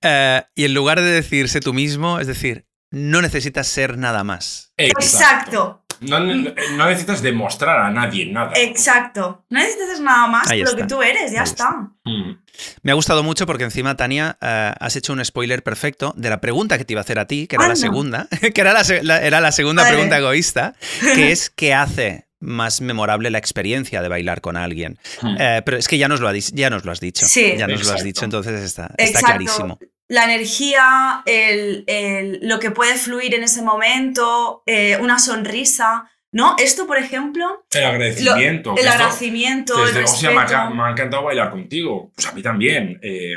Eh, 0.01 0.43
y 0.55 0.65
en 0.65 0.73
lugar 0.73 1.01
de 1.01 1.11
decirse 1.11 1.59
tú 1.59 1.73
mismo, 1.73 2.19
es 2.19 2.27
decir, 2.27 2.67
no 2.89 3.21
necesitas 3.21 3.67
ser 3.67 3.97
nada 3.97 4.23
más. 4.23 4.71
Exacto, 4.77 5.81
No, 5.81 5.84
no- 6.01 6.19
no 6.19 6.85
necesitas 6.87 7.21
demostrar 7.21 7.79
a 7.79 7.89
nadie 7.91 8.25
nada. 8.31 8.51
exacto. 8.55 9.45
No 9.49 9.59
necesitas 9.59 9.99
nada 9.99 10.27
más 10.27 10.47
que 10.47 10.57
lo 10.63 10.75
que 10.75 10.83
tú 10.85 11.01
eres, 11.01 11.31
ya 11.31 11.39
ahí 11.41 11.43
está. 11.45 11.71
Mm. 12.03 12.37
Me 12.83 12.91
ha 12.91 12.95
gustado 12.95 13.23
mucho 13.23 13.45
porque 13.45 13.63
encima, 13.65 13.95
Tania, 13.97 14.37
eh, 14.41 14.73
has 14.79 14.95
hecho 14.95 15.13
un 15.13 15.23
spoiler 15.23 15.63
perfecto 15.63 16.13
de 16.15 16.29
la 16.29 16.39
pregunta 16.41 16.77
que 16.77 16.85
te 16.85 16.93
iba 16.93 17.01
a 17.01 17.03
hacer 17.03 17.19
a 17.19 17.25
ti, 17.27 17.47
que 17.47 17.55
era 17.55 17.63
la 17.67 17.73
Anda. 17.73 17.81
segunda, 17.81 18.27
que 18.53 18.61
era 18.61 18.73
la, 18.73 18.83
la- 19.01 19.21
era 19.21 19.41
la 19.41 19.51
segunda 19.51 19.83
Vale. 19.83 19.93
pregunta 19.95 20.17
egoísta, 20.17 20.75
que 21.15 21.31
es 21.31 21.49
¿qué 21.49 21.73
hace 21.73 22.27
más 22.39 22.79
memorable 22.81 23.29
la 23.31 23.37
experiencia 23.39 24.01
de 24.01 24.07
bailar 24.07 24.41
con 24.41 24.55
alguien? 24.55 24.99
Mm. 25.21 25.35
Eh, 25.39 25.61
pero 25.65 25.77
es 25.77 25.87
que 25.87 25.97
ya 25.97 26.07
nos 26.07 26.19
lo, 26.19 26.27
ha 26.27 26.33
ya 26.35 26.69
nos 26.69 26.85
lo 26.85 26.91
has 26.91 26.99
dicho. 26.99 27.25
Sí. 27.25 27.55
ya 27.57 27.67
nos 27.67 27.83
lo 27.85 27.93
has 27.93 28.03
dicho, 28.03 28.23
entonces 28.23 28.61
está, 28.61 28.91
está 28.97 29.19
clarísimo. 29.21 29.79
La 30.07 30.25
energía, 30.25 31.23
el, 31.25 31.83
el- 31.87 32.39
lo 32.43 32.59
que 32.59 32.71
puede 32.71 32.95
fluir 32.95 33.33
en 33.33 33.43
ese 33.43 33.61
momento, 33.61 34.61
eh, 34.65 34.97
una 35.01 35.17
sonrisa, 35.19 36.11
¿no? 36.31 36.55
Esto, 36.59 36.85
por 36.85 36.97
ejemplo, 36.97 37.65
El 37.71 37.85
agradecimiento. 37.85 38.71
el 38.73 38.79
esto- 38.79 38.91
agradecimiento, 38.91 39.79
el 39.79 39.85
Desde, 39.87 40.03
hostia, 40.03 40.29
me, 40.31 40.37
ha, 40.37 40.41
respeto. 40.41 40.61
enca- 40.63 40.75
me 40.75 40.83
ha 40.83 40.91
encantado 40.91 41.23
bailar 41.23 41.49
contigo. 41.51 42.11
Pues 42.15 42.27
a 42.27 42.31
mí 42.33 42.41
también. 42.41 42.99
eh, 43.01 43.31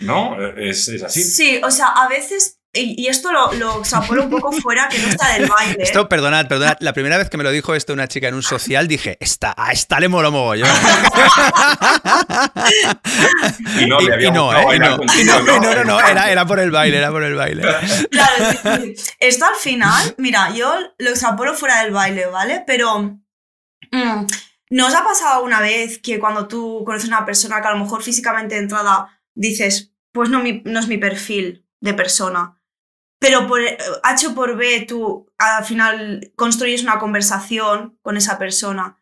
¿No? 0.00 0.36
Es, 0.56 0.88
es 0.88 1.02
así. 1.04 1.22
Sí, 1.22 1.60
o 1.62 1.70
sea, 1.70 1.86
a 1.88 2.08
veces, 2.08 2.55
y, 2.76 2.94
y 2.98 3.06
esto 3.08 3.32
lo, 3.32 3.52
lo 3.54 3.78
extrapolo 3.80 4.24
un 4.24 4.30
poco 4.30 4.52
fuera, 4.52 4.88
que 4.88 4.98
no 4.98 5.08
está 5.08 5.32
del 5.34 5.46
baile. 5.48 5.76
Esto, 5.82 6.08
perdonad, 6.08 6.46
perdonad. 6.46 6.76
La 6.80 6.92
primera 6.92 7.16
vez 7.18 7.28
que 7.30 7.36
me 7.36 7.44
lo 7.44 7.50
dijo 7.50 7.74
esto 7.74 7.92
una 7.92 8.06
chica 8.08 8.28
en 8.28 8.34
un 8.34 8.42
social, 8.42 8.86
dije, 8.88 9.16
esta, 9.20 9.54
a 9.56 9.72
esta 9.72 9.98
le 10.00 10.08
mola 10.08 10.30
mogollón. 10.30 10.68
Y 13.80 13.86
no, 13.86 13.98
le 14.00 14.14
había 14.14 14.28
y 14.28 14.32
no, 14.32 14.52
¿eh? 14.52 14.76
Y 14.76 14.78
no, 14.78 14.96
contigo, 14.98 15.20
y 15.20 15.24
no, 15.24 15.40
y 15.40 15.44
no, 15.60 15.74
no, 15.74 15.84
no, 15.84 16.00
era, 16.00 16.30
era 16.30 16.46
por 16.46 16.58
el 16.60 16.70
baile, 16.70 16.98
era 16.98 17.10
por 17.10 17.22
el 17.22 17.34
baile. 17.34 17.62
Claro, 18.10 18.32
es 18.38 18.62
decir, 18.62 18.96
esto 19.20 19.44
al 19.46 19.54
final, 19.56 20.14
mira, 20.18 20.50
yo 20.54 20.72
lo 20.98 21.10
extrapolo 21.10 21.54
fuera 21.54 21.82
del 21.82 21.92
baile, 21.92 22.26
¿vale? 22.26 22.62
Pero 22.66 23.00
mm, 23.00 24.26
¿no 24.70 24.86
os 24.86 24.94
ha 24.94 25.04
pasado 25.04 25.42
una 25.44 25.60
vez 25.60 25.98
que 25.98 26.18
cuando 26.18 26.48
tú 26.48 26.82
conoces 26.84 27.10
a 27.10 27.16
una 27.16 27.26
persona 27.26 27.60
que 27.60 27.68
a 27.68 27.72
lo 27.72 27.78
mejor 27.78 28.02
físicamente 28.02 28.54
de 28.54 28.62
entrada 28.62 29.20
dices, 29.34 29.92
pues 30.12 30.28
no, 30.30 30.40
mi- 30.40 30.62
no 30.64 30.80
es 30.80 30.88
mi 30.88 30.98
perfil 30.98 31.66
de 31.80 31.94
persona, 31.94 32.58
pero 33.18 33.46
por 33.46 33.60
eh, 33.60 33.78
H 34.02 34.30
por 34.30 34.56
B 34.56 34.84
tú 34.86 35.30
al 35.38 35.64
final 35.64 36.32
construyes 36.36 36.82
una 36.82 36.98
conversación 36.98 37.98
con 38.02 38.16
esa 38.16 38.38
persona 38.38 38.98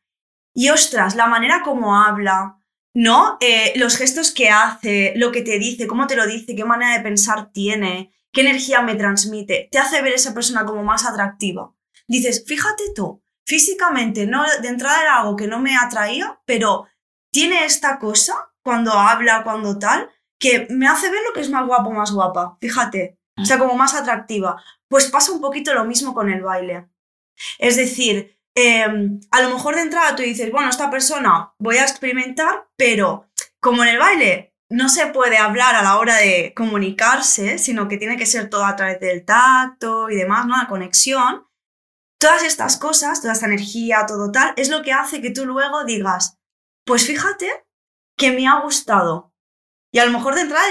y 0.55 0.71
ostras, 0.71 1.17
la 1.17 1.27
manera 1.27 1.62
como 1.62 1.97
habla, 1.97 2.59
¿no? 2.95 3.37
Eh, 3.41 3.73
los 3.77 3.97
gestos 3.97 4.31
que 4.33 4.51
hace, 4.51 5.12
lo 5.17 5.33
que 5.33 5.43
te 5.43 5.59
dice, 5.59 5.89
cómo 5.89 6.07
te 6.07 6.15
lo 6.15 6.27
dice, 6.27 6.55
qué 6.55 6.65
manera 6.65 6.97
de 6.97 7.03
pensar 7.03 7.51
tiene, 7.53 8.12
qué 8.33 8.43
energía 8.43 8.81
me 8.81 8.95
transmite, 8.95 9.69
te 9.71 9.79
hace 9.79 10.01
ver 10.01 10.12
esa 10.12 10.33
persona 10.33 10.65
como 10.65 10.85
más 10.85 11.05
atractiva. 11.05 11.75
Dices, 12.07 12.45
fíjate 12.47 12.85
tú, 12.95 13.21
físicamente, 13.45 14.27
no, 14.27 14.45
de 14.62 14.69
entrada 14.69 15.03
era 15.03 15.21
algo 15.21 15.35
que 15.35 15.49
no 15.49 15.59
me 15.59 15.77
atraía, 15.77 16.41
pero 16.47 16.87
tiene 17.33 17.65
esta 17.65 17.99
cosa 17.99 18.53
cuando 18.62 18.93
habla, 18.93 19.43
cuando 19.43 19.77
tal, 19.79 20.09
que 20.39 20.69
me 20.71 20.87
hace 20.87 21.11
ver 21.11 21.21
lo 21.27 21.33
que 21.33 21.41
es 21.41 21.51
más 21.51 21.67
guapo, 21.67 21.91
más 21.91 22.12
guapa. 22.12 22.57
Fíjate. 22.61 23.19
O 23.37 23.45
sea, 23.45 23.59
como 23.59 23.74
más 23.74 23.95
atractiva. 23.95 24.62
Pues 24.89 25.11
pasa 25.11 25.32
un 25.32 25.41
poquito 25.41 25.74
lo 25.74 25.85
mismo 25.85 26.14
con 26.14 26.30
el 26.30 26.43
baile. 26.43 26.89
Es 27.59 27.76
decir, 27.76 28.39
em, 28.55 29.20
a 29.30 29.43
lo 29.43 29.51
mejor 29.51 29.74
de 29.74 29.82
entrada 29.82 30.14
tú 30.14 30.22
dices, 30.22 30.51
bueno, 30.53 30.70
esta 30.70 30.91
persona 30.91 31.53
voy 31.59 31.78
a 31.78 31.82
experimentar, 31.82 32.68
pero 32.76 33.28
como 33.61 33.82
en 33.82 33.91
el 33.91 33.99
baile 33.99 34.55
no 34.70 34.89
se 34.89 35.07
puede 35.09 35.37
hablar 35.37 35.74
a 35.74 35.82
la 35.82 35.99
hora 35.99 36.16
de 36.16 36.53
comunicarse, 36.57 37.59
sino 37.59 37.89
que 37.89 37.97
tiene 37.97 38.16
que 38.16 38.26
ser 38.26 38.49
todo 38.49 38.64
a 38.64 38.76
través 38.76 39.01
del 39.01 39.24
tacto 39.24 40.11
y 40.11 40.16
demás, 40.16 40.47
¿no? 40.47 40.57
La 40.57 40.68
conexión. 40.68 41.47
Todas 42.18 42.43
estas 42.45 42.76
cosas, 42.76 43.20
toda 43.20 43.35
esta 43.35 43.47
energía, 43.47 44.07
todo 44.07 44.32
tal, 44.32 44.55
es 44.57 44.70
lo 44.70 44.82
que 44.82 44.93
hace 44.93 45.20
que 45.20 45.30
tú 45.30 45.45
luego 45.45 45.85
digas, 45.85 46.39
pues 46.87 47.07
fíjate 47.07 47.66
que 48.16 48.30
me 48.30 48.47
ha 48.47 48.61
gustado. 48.61 49.32
Y 49.93 49.99
a 49.99 50.07
lo 50.07 50.12
mejor 50.12 50.35
de 50.35 50.41
entrada 50.43 50.66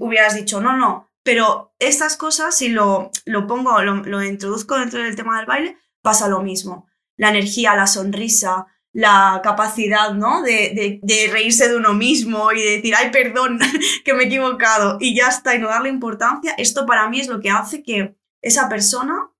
hubieras 0.00 0.34
dicho, 0.34 0.60
no, 0.60 0.76
no, 0.76 1.10
pero 1.24 1.74
estas 1.78 2.16
cosas, 2.16 2.56
si 2.56 2.68
lo, 2.68 3.10
lo 3.24 3.46
pongo, 3.46 3.82
lo, 3.82 3.96
lo 3.96 4.22
introduzco 4.22 4.78
dentro 4.78 5.02
del 5.02 5.16
tema 5.16 5.38
del 5.38 5.46
baile, 5.46 5.78
pasa 6.02 6.28
lo 6.28 6.42
mismo. 6.42 6.86
La 7.16 7.30
energía, 7.30 7.74
la 7.74 7.86
sonrisa, 7.86 8.66
la 8.92 9.40
capacidad, 9.42 10.12
¿no? 10.12 10.42
De, 10.42 11.00
de, 11.02 11.28
reírse 11.32 11.68
de 11.68 11.76
uno 11.76 11.94
mismo 11.94 12.52
y 12.52 12.62
de 12.62 12.70
decir, 12.76 12.94
ay, 12.96 13.10
perdón, 13.10 13.58
que 14.04 14.14
me 14.14 14.24
he 14.24 14.26
equivocado 14.26 14.98
y 15.00 15.16
ya 15.16 15.28
está, 15.28 15.54
y 15.54 15.58
no 15.58 15.68
darle 15.68 15.88
importancia, 15.88 16.54
esto 16.58 16.86
para 16.86 17.08
mí 17.08 17.20
es 17.20 17.26
lo 17.26 17.40
que 17.40 17.50
hace 17.50 17.82
que 17.82 18.14
esa 18.40 18.68
persona 18.68 19.30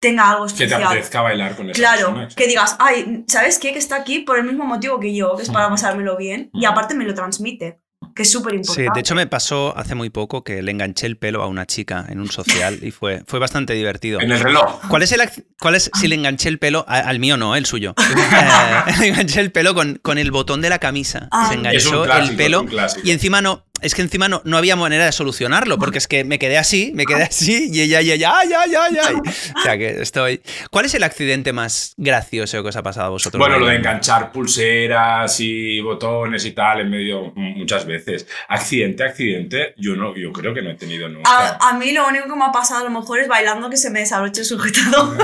tenga 0.00 0.30
algo 0.30 0.46
especial. 0.46 0.80
Que 0.80 0.86
te 0.86 0.92
apetezca 0.92 1.20
bailar 1.20 1.56
con 1.56 1.70
esa 1.70 1.78
Claro, 1.78 2.28
que 2.34 2.46
digas, 2.46 2.76
ay, 2.78 3.24
¿sabes 3.28 3.58
qué? 3.58 3.72
Que 3.72 3.78
está 3.78 3.96
aquí 3.96 4.20
por 4.20 4.38
el 4.38 4.44
mismo 4.44 4.64
motivo 4.64 4.98
que 4.98 5.14
yo, 5.14 5.36
que 5.36 5.42
es 5.42 5.50
para 5.50 5.68
pasármelo 5.68 6.16
bien, 6.16 6.50
y 6.54 6.64
aparte 6.64 6.94
me 6.94 7.04
lo 7.04 7.14
transmite 7.14 7.80
que 8.18 8.24
es 8.24 8.32
súper 8.32 8.54
importante. 8.54 8.82
Sí, 8.82 8.88
de 8.92 9.00
hecho 9.00 9.14
me 9.14 9.28
pasó 9.28 9.72
hace 9.78 9.94
muy 9.94 10.10
poco 10.10 10.42
que 10.42 10.60
le 10.60 10.72
enganché 10.72 11.06
el 11.06 11.16
pelo 11.16 11.40
a 11.40 11.46
una 11.46 11.66
chica 11.66 12.04
en 12.08 12.18
un 12.18 12.28
social 12.28 12.80
y 12.82 12.90
fue, 12.90 13.22
fue 13.28 13.38
bastante 13.38 13.74
divertido. 13.74 14.20
En 14.20 14.32
el 14.32 14.40
reloj. 14.40 14.80
¿Cuál 14.88 15.04
es 15.04 15.12
el 15.12 15.20
cuál 15.60 15.76
es 15.76 15.88
si 15.94 16.08
le 16.08 16.16
enganché 16.16 16.48
el 16.48 16.58
pelo 16.58 16.84
al 16.88 17.20
mío 17.20 17.36
no, 17.36 17.54
el 17.54 17.64
suyo? 17.64 17.94
eh, 18.00 18.92
le 18.98 19.06
enganché 19.06 19.38
el 19.38 19.52
pelo 19.52 19.72
con, 19.72 20.00
con 20.02 20.18
el 20.18 20.32
botón 20.32 20.60
de 20.60 20.68
la 20.68 20.80
camisa. 20.80 21.28
Se 21.48 21.54
enganchó 21.54 22.12
el 22.12 22.34
pelo 22.34 22.66
y 23.04 23.12
encima 23.12 23.40
no 23.40 23.67
es 23.80 23.94
que 23.94 24.02
encima 24.02 24.28
no, 24.28 24.42
no, 24.44 24.56
había 24.56 24.76
manera 24.76 25.04
de 25.04 25.12
solucionarlo, 25.12 25.78
porque 25.78 25.98
es 25.98 26.08
que 26.08 26.24
me 26.24 26.38
quedé 26.38 26.58
así, 26.58 26.92
me 26.94 27.04
quedé 27.04 27.22
así, 27.24 27.70
y 27.72 27.82
ella, 27.82 28.00
y 28.00 28.12
ella, 28.12 28.38
ay, 28.38 28.50
ay, 28.56 28.74
ay, 28.74 28.96
ay. 29.02 29.14
O 29.56 29.62
sea 29.62 29.78
que 29.78 30.02
estoy. 30.02 30.40
¿Cuál 30.70 30.86
es 30.86 30.94
el 30.94 31.02
accidente 31.02 31.52
más 31.52 31.94
gracioso 31.96 32.62
que 32.62 32.68
os 32.68 32.76
ha 32.76 32.82
pasado 32.82 33.06
a 33.06 33.10
vosotros? 33.10 33.38
Bueno, 33.38 33.58
lo 33.58 33.66
de 33.66 33.76
enganchar 33.76 34.32
pulseras 34.32 35.38
y 35.40 35.80
botones 35.80 36.44
y 36.44 36.52
tal 36.52 36.80
en 36.80 36.90
medio 36.90 37.32
muchas 37.34 37.86
veces. 37.86 38.26
Accidente, 38.48 39.04
accidente, 39.04 39.74
yo 39.76 39.96
no, 39.96 40.14
yo 40.16 40.32
creo 40.32 40.54
que 40.54 40.62
no 40.62 40.70
he 40.70 40.74
tenido 40.74 41.08
nunca. 41.08 41.58
A, 41.60 41.72
mí 41.74 41.92
lo 41.92 42.06
único 42.06 42.24
que 42.26 42.36
me 42.36 42.44
ha 42.44 42.52
pasado 42.52 42.80
a 42.80 42.84
lo 42.84 42.90
mejor 42.90 43.20
es 43.20 43.28
bailando 43.28 43.70
que 43.70 43.76
se 43.76 43.90
me 43.90 44.00
desabroche 44.00 44.40
el 44.40 44.46
sujetador. 44.46 45.16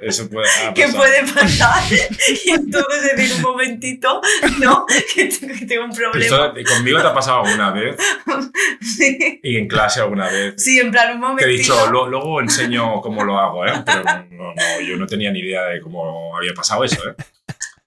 Eso 0.00 0.28
puede 0.28 0.46
pasar. 0.56 0.74
Que 0.74 0.88
puede 0.88 1.32
pasar. 1.32 1.82
y 2.44 2.50
entonces 2.50 3.16
decir 3.16 3.36
un 3.36 3.42
momentito, 3.42 4.20
¿no? 4.58 4.86
Que, 5.14 5.28
tengo 5.66 5.84
un 5.84 5.92
problema. 5.92 6.52
conmigo 6.64 7.00
te 7.00 7.06
ha 7.06 7.14
pasado 7.14 7.42
alguna 7.48 7.70
vez. 7.72 7.96
Sí. 8.80 9.40
Y 9.42 9.56
en 9.56 9.68
clase 9.68 10.00
alguna 10.00 10.28
vez. 10.28 10.54
Sí, 10.56 10.78
en 10.78 10.90
plan 10.90 11.14
un 11.14 11.20
momento. 11.20 11.44
Te 11.44 11.50
he 11.50 11.58
dicho, 11.58 11.74
luego 11.90 12.40
enseño 12.40 13.00
cómo 13.00 13.24
lo 13.24 13.38
hago, 13.38 13.66
¿eh? 13.66 13.72
Pero 13.84 14.02
no, 14.30 14.54
no, 14.54 14.80
yo 14.80 14.96
no 14.96 15.06
tenía 15.06 15.30
ni 15.30 15.40
idea 15.40 15.64
de 15.64 15.80
cómo 15.80 16.36
había 16.36 16.54
pasado 16.54 16.84
eso, 16.84 17.08
¿eh? 17.08 17.14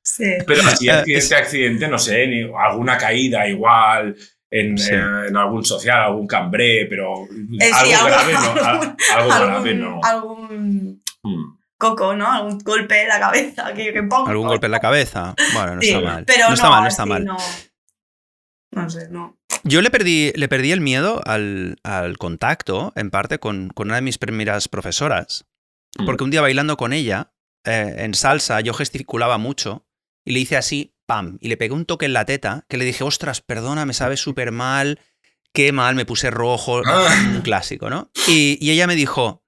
Sí. 0.01 0.25
Pero 0.45 0.61
así 0.63 0.89
accidente, 0.89 1.35
accidente, 1.35 1.87
no 1.87 1.97
sé, 1.97 2.27
ni 2.27 2.51
alguna 2.57 2.97
caída 2.97 3.47
igual. 3.47 4.15
En, 4.53 4.75
en, 4.77 5.37
algún 5.37 5.63
social, 5.63 6.03
algún 6.03 6.27
cambré, 6.27 6.85
pero 6.89 7.23
eh, 7.57 7.71
algo, 7.73 8.05
grave, 8.05 8.33
¿no? 8.33 8.95
Algo, 9.15 9.29
grave, 9.29 9.73
¿no? 9.75 9.99
Algún 10.03 11.01
hmm. 11.23 11.57
coco, 11.77 12.13
¿no? 12.13 12.29
Algún 12.29 12.59
golpe 12.59 13.03
en 13.03 13.07
la 13.07 13.19
cabeza. 13.19 13.73
Que, 13.73 13.93
que 13.93 14.03
pongo. 14.03 14.27
Algún 14.27 14.47
golpe 14.47 14.65
en 14.65 14.73
la 14.73 14.81
cabeza. 14.81 15.35
Bueno, 15.53 15.75
no 15.75 15.81
está 15.81 16.01
mal. 16.01 16.25
Pero 16.25 16.47
no, 16.49 16.53
está 16.53 16.69
mal, 16.69 16.81
no 16.81 16.89
está 16.89 17.05
mal. 17.05 17.27
No 18.71 18.89
sé, 18.89 19.09
no. 19.09 19.37
Yo 19.63 19.81
le 19.81 19.91
perdí, 19.91 20.31
le 20.35 20.47
perdí 20.47 20.71
el 20.71 20.81
miedo 20.81 21.21
al, 21.25 21.77
contacto, 22.17 22.93
en 22.95 23.11
parte, 23.11 23.39
con, 23.39 23.71
una 23.75 23.95
de 23.95 24.01
mis 24.01 24.17
primeras 24.17 24.67
profesoras. 24.67 25.45
Mm. 25.97 26.05
Porque 26.05 26.23
un 26.23 26.31
día 26.31 26.41
bailando 26.41 26.77
con 26.77 26.93
ella, 26.93 27.33
eh, 27.65 27.95
en 27.99 28.13
salsa, 28.13 28.61
yo 28.61 28.73
gesticulaba 28.73 29.37
mucho 29.37 29.85
y 30.25 30.31
le 30.31 30.39
hice 30.39 30.57
así, 30.57 30.95
pam, 31.05 31.37
y 31.41 31.49
le 31.49 31.57
pegué 31.57 31.73
un 31.73 31.85
toque 31.85 32.05
en 32.05 32.13
la 32.13 32.25
teta, 32.25 32.65
que 32.69 32.77
le 32.77 32.85
dije, 32.85 33.03
ostras, 33.03 33.41
perdona, 33.41 33.85
me 33.85 33.93
sabe 33.93 34.17
súper 34.17 34.51
mal, 34.51 34.99
qué 35.53 35.71
mal, 35.71 35.95
me 35.95 36.05
puse 36.05 36.31
rojo, 36.31 36.81
ah. 36.85 37.31
un 37.35 37.41
clásico, 37.41 37.89
¿no? 37.89 38.11
Y, 38.27 38.57
y, 38.61 38.71
ella 38.71 38.87
me 38.87 38.95
dijo, 38.95 39.43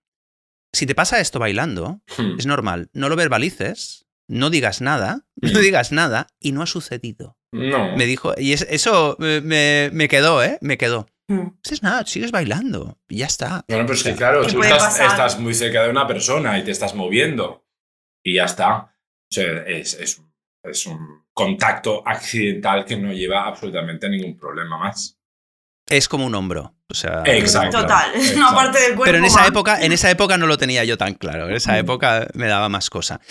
si 0.73 0.85
te 0.85 0.95
pasa 0.95 1.19
esto 1.19 1.39
bailando, 1.39 2.01
hmm. 2.17 2.39
es 2.39 2.45
normal, 2.45 2.89
no 2.93 3.09
lo 3.09 3.15
verbalices, 3.15 4.07
no 4.27 4.49
digas 4.49 4.81
nada, 4.81 5.25
no 5.35 5.59
digas 5.59 5.91
nada, 5.91 6.27
y 6.39 6.51
no 6.51 6.61
ha 6.61 6.67
sucedido. 6.67 7.37
No. 7.53 7.95
Me 7.95 8.05
dijo, 8.05 8.33
y 8.35 8.53
eso 8.53 9.15
me, 9.19 9.91
me, 9.91 10.07
quedó, 10.07 10.43
¿eh? 10.43 10.57
Me 10.61 10.77
quedó. 10.77 11.07
Mm. 11.27 11.49
Es 11.69 11.83
nada, 11.83 12.03
sigues 12.05 12.31
bailando 12.31 12.97
y 13.07 13.17
ya 13.17 13.27
está. 13.27 13.63
Bueno, 13.67 13.85
pero 13.85 13.93
es 13.93 14.03
que 14.03 14.15
claro, 14.15 14.45
tú 14.45 14.61
estás, 14.63 14.99
estás, 14.99 15.39
muy 15.39 15.53
cerca 15.53 15.83
de 15.83 15.91
una 15.91 16.07
persona 16.07 16.57
y 16.57 16.63
te 16.63 16.71
estás 16.71 16.95
moviendo 16.95 17.63
y 18.23 18.35
ya 18.35 18.45
está. 18.45 18.75
O 18.75 19.29
sea, 19.29 19.63
es, 19.67 19.93
es, 19.93 20.21
es 20.63 20.85
un 20.87 21.25
contacto 21.31 22.01
accidental 22.05 22.85
que 22.85 22.97
no 22.97 23.13
lleva 23.13 23.45
absolutamente 23.47 24.09
ningún 24.09 24.35
problema 24.35 24.79
más. 24.79 25.19
Es 25.87 26.07
como 26.07 26.25
un 26.25 26.33
hombro. 26.33 26.73
O 26.89 26.93
sea, 26.95 27.21
Exacto. 27.25 27.81
Total, 27.81 28.15
es 28.15 28.35
una 28.35 28.51
parte 28.51 28.79
del 28.79 28.95
cuerpo. 28.95 29.03
Pero 29.05 29.17
en 29.19 29.25
esa, 29.25 29.45
época, 29.45 29.79
en 29.79 29.91
esa 29.91 30.09
época 30.09 30.37
no 30.39 30.47
lo 30.47 30.57
tenía 30.57 30.83
yo 30.85 30.97
tan 30.97 31.13
claro. 31.13 31.47
En 31.49 31.55
esa 31.55 31.77
época 31.77 32.27
me 32.33 32.47
daba 32.47 32.67
más 32.67 32.89
cosa. 32.89 33.21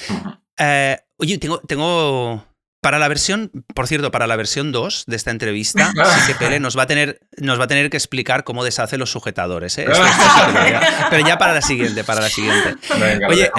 Eh, 0.56 0.96
oye, 1.16 1.38
tengo, 1.38 1.58
tengo 1.60 2.44
para 2.82 2.98
la 2.98 3.06
versión, 3.06 3.52
por 3.74 3.86
cierto, 3.86 4.10
para 4.10 4.26
la 4.26 4.34
versión 4.34 4.72
2 4.72 5.04
de 5.06 5.14
esta 5.14 5.30
entrevista, 5.30 5.92
sí 6.26 6.32
que 6.32 6.34
Pele 6.34 6.58
nos 6.58 6.76
va 6.76 6.82
a 6.82 6.86
tener, 6.88 7.20
nos 7.38 7.58
va 7.58 7.64
a 7.64 7.66
tener 7.68 7.88
que 7.90 7.96
explicar 7.96 8.42
cómo 8.42 8.64
deshace 8.64 8.98
los 8.98 9.10
sujetadores. 9.10 9.78
¿eh? 9.78 9.86
pero 11.10 11.24
ya 11.24 11.38
para 11.38 11.54
la 11.54 11.62
siguiente, 11.62 12.02
para 12.02 12.20
la 12.20 12.28
siguiente. 12.28 12.74
Oye, 13.28 13.50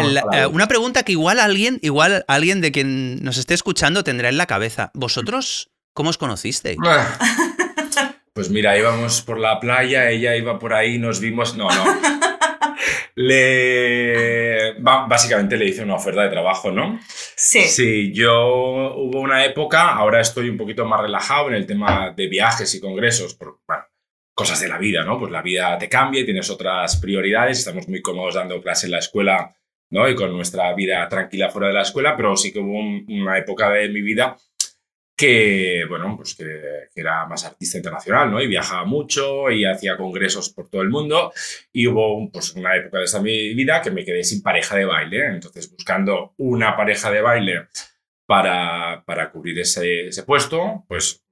una 0.51 0.67
pregunta 0.67 1.03
que 1.03 1.13
igual 1.13 1.39
alguien, 1.39 1.79
igual 1.81 2.25
alguien 2.27 2.59
de 2.59 2.73
quien 2.73 3.23
nos 3.23 3.37
esté 3.37 3.53
escuchando 3.53 4.03
tendrá 4.03 4.27
en 4.27 4.37
la 4.37 4.45
cabeza. 4.45 4.91
¿Vosotros 4.93 5.71
cómo 5.93 6.09
os 6.09 6.17
conocisteis? 6.17 6.77
Pues 8.33 8.49
mira, 8.49 8.77
íbamos 8.77 9.21
por 9.21 9.39
la 9.39 9.59
playa, 9.61 10.09
ella 10.09 10.35
iba 10.35 10.59
por 10.59 10.73
ahí, 10.73 10.97
nos 10.99 11.21
vimos. 11.21 11.55
No, 11.55 11.69
no. 11.69 12.32
Le. 13.15 14.73
Básicamente 14.79 15.57
le 15.57 15.65
hice 15.65 15.83
una 15.83 15.95
oferta 15.95 16.23
de 16.23 16.29
trabajo, 16.29 16.71
¿no? 16.71 16.99
Sí. 17.07 17.61
Sí, 17.61 18.11
yo 18.13 18.95
hubo 18.95 19.19
una 19.19 19.45
época, 19.45 19.89
ahora 19.89 20.21
estoy 20.21 20.49
un 20.49 20.57
poquito 20.57 20.85
más 20.85 21.01
relajado 21.01 21.49
en 21.49 21.55
el 21.55 21.65
tema 21.65 22.13
de 22.15 22.27
viajes 22.27 22.73
y 22.75 22.81
congresos, 22.81 23.35
por 23.35 23.59
bueno, 23.67 23.83
cosas 24.33 24.59
de 24.59 24.67
la 24.67 24.77
vida, 24.77 25.03
¿no? 25.03 25.19
Pues 25.19 25.31
la 25.31 25.41
vida 25.41 25.77
te 25.77 25.89
cambia 25.89 26.21
y 26.21 26.25
tienes 26.25 26.49
otras 26.49 26.97
prioridades, 26.97 27.59
estamos 27.59 27.87
muy 27.87 28.01
cómodos 28.01 28.35
dando 28.35 28.61
clase 28.61 28.87
en 28.87 28.93
la 28.93 28.99
escuela, 28.99 29.55
¿no? 29.91 30.09
Y 30.09 30.15
con 30.15 30.31
nuestra 30.31 30.73
vida 30.73 31.07
tranquila 31.07 31.49
fuera 31.49 31.67
de 31.67 31.73
la 31.75 31.83
escuela, 31.83 32.15
pero 32.15 32.35
sí 32.35 32.51
que 32.51 32.59
hubo 32.59 32.79
una 33.09 33.37
época 33.37 33.69
de 33.69 33.89
mi 33.89 34.01
vida 34.01 34.35
que, 35.15 35.83
bueno, 35.87 36.15
pues 36.17 36.35
que, 36.35 36.89
era 36.95 37.25
más 37.25 37.45
artista 37.45 37.77
internacional, 37.77 38.31
¿no? 38.31 38.41
Y 38.41 38.47
viajaba 38.47 38.85
mucho 38.85 39.51
y 39.51 39.65
hacía 39.65 39.97
congresos 39.97 40.49
por 40.49 40.69
todo 40.69 40.81
el 40.81 40.89
mundo. 40.89 41.31
Y 41.71 41.87
hubo 41.87 42.29
pues, 42.31 42.53
una 42.53 42.75
época 42.75 42.97
de 42.99 43.05
esta 43.05 43.21
mi 43.21 43.53
vida 43.53 43.81
que 43.81 43.91
me 43.91 44.03
quedé 44.03 44.23
sin 44.23 44.41
pareja 44.41 44.75
de 44.75 44.85
baile. 44.85 45.27
Entonces, 45.27 45.71
buscando 45.71 46.33
una 46.37 46.75
pareja 46.75 47.11
de 47.11 47.21
baile 47.21 47.67
para, 48.25 49.03
para 49.05 49.31
cubrir 49.31 49.59
ese, 49.59 50.07
ese 50.07 50.23
puesto, 50.23 50.85
pues 50.87 51.23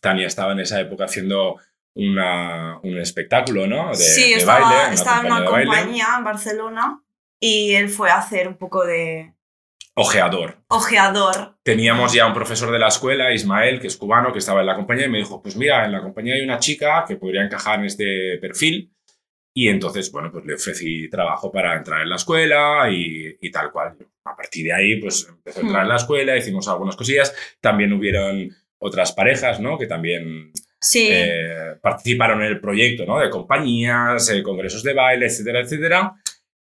Tania 0.00 0.26
estaba 0.26 0.52
en 0.52 0.60
esa 0.60 0.80
época 0.80 1.04
haciendo 1.04 1.56
una, 1.94 2.78
un 2.82 2.98
espectáculo, 2.98 3.66
¿no? 3.66 3.90
De, 3.90 3.96
sí, 3.96 4.32
estaba, 4.32 4.92
estaba 4.92 5.20
en 5.20 5.32
una 5.32 5.44
compañía 5.44 6.06
en 6.18 6.24
Barcelona 6.24 7.02
y 7.38 7.74
él 7.74 7.88
fue 7.88 8.10
a 8.10 8.18
hacer 8.18 8.48
un 8.48 8.56
poco 8.56 8.84
de, 8.84 9.34
Ojeador. 10.00 10.56
Ojeador. 10.68 11.56
Teníamos 11.62 12.14
ya 12.14 12.26
un 12.26 12.32
profesor 12.32 12.72
de 12.72 12.78
la 12.78 12.88
escuela, 12.88 13.34
Ismael, 13.34 13.78
que 13.78 13.88
es 13.88 13.98
cubano, 13.98 14.32
que 14.32 14.38
estaba 14.38 14.60
en 14.60 14.66
la 14.66 14.74
compañía 14.74 15.06
y 15.06 15.10
me 15.10 15.18
dijo, 15.18 15.42
pues 15.42 15.56
mira, 15.56 15.84
en 15.84 15.92
la 15.92 16.00
compañía 16.00 16.36
hay 16.36 16.42
una 16.42 16.58
chica 16.58 17.04
que 17.06 17.16
podría 17.16 17.44
encajar 17.44 17.80
en 17.80 17.84
este 17.84 18.38
perfil. 18.40 18.90
Y 19.52 19.68
entonces, 19.68 20.10
bueno, 20.10 20.32
pues 20.32 20.46
le 20.46 20.54
ofrecí 20.54 21.10
trabajo 21.10 21.52
para 21.52 21.76
entrar 21.76 22.00
en 22.00 22.08
la 22.08 22.16
escuela 22.16 22.88
y, 22.90 23.50
tal 23.50 23.70
cual. 23.70 23.94
A 24.24 24.34
partir 24.34 24.64
de 24.64 24.72
ahí, 24.72 24.96
pues 24.96 25.26
empezó 25.28 25.60
a 25.60 25.62
entrar 25.64 25.82
en 25.82 25.88
la 25.88 25.94
hmm. 25.94 25.98
escuela, 25.98 26.36
hicimos 26.36 26.66
algunas 26.68 26.96
cosillas. 26.96 27.34
También 27.60 27.92
hubieron 27.92 28.48
otras 28.78 29.12
parejas, 29.12 29.60
¿no? 29.60 29.76
Que 29.76 29.86
también 29.86 30.50
eh, 30.94 31.74
participaron 31.82 32.40
en 32.40 32.48
el 32.48 32.60
proyecto, 32.60 33.04
¿no? 33.04 33.18
De 33.18 33.28
compañías, 33.28 34.30
eh, 34.30 34.42
congresos 34.42 34.82
de 34.82 34.94
baile, 34.94 35.26
etcétera, 35.26 35.60
etcétera. 35.60 36.14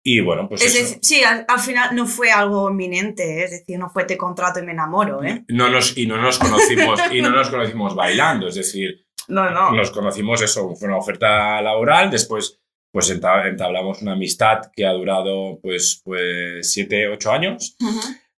Y 0.09 0.21
bueno, 0.21 0.47
pues 0.47 0.61
Es 0.61 0.73
eso. 0.73 0.83
decir, 0.83 0.99
sí, 1.01 1.21
al, 1.23 1.43
al 1.49 1.59
final 1.59 1.93
no 1.93 2.05
fue 2.07 2.31
algo 2.31 2.69
inminente, 2.69 3.41
¿eh? 3.41 3.43
es 3.43 3.51
decir, 3.51 3.77
no 3.77 3.89
fue 3.89 4.05
te 4.05 4.15
contrato 4.17 4.59
y 4.59 4.63
me 4.63 4.71
enamoro, 4.71 5.21
¿eh? 5.21 5.43
No 5.49 5.69
nos, 5.69 5.97
y 5.97 6.07
no 6.07 6.15
nos 6.15 6.37
conocimos 6.39 6.97
y 7.11 7.21
no 7.21 7.29
nos 7.29 7.49
conocimos 7.49 7.93
bailando, 7.93 8.47
es 8.47 8.55
decir, 8.55 9.05
No, 9.27 9.49
no. 9.49 9.71
nos 9.71 9.91
conocimos 9.91 10.41
eso, 10.41 10.73
fue 10.77 10.87
una 10.87 10.97
oferta 10.97 11.61
laboral, 11.61 12.09
después 12.09 12.57
pues 12.93 13.11
enta- 13.13 13.49
entablamos 13.49 14.01
una 14.01 14.13
amistad 14.13 14.59
que 14.73 14.85
ha 14.85 14.93
durado 14.93 15.59
pues, 15.61 16.01
pues 16.05 16.71
siete, 16.71 17.09
ocho 17.09 17.33
años 17.33 17.75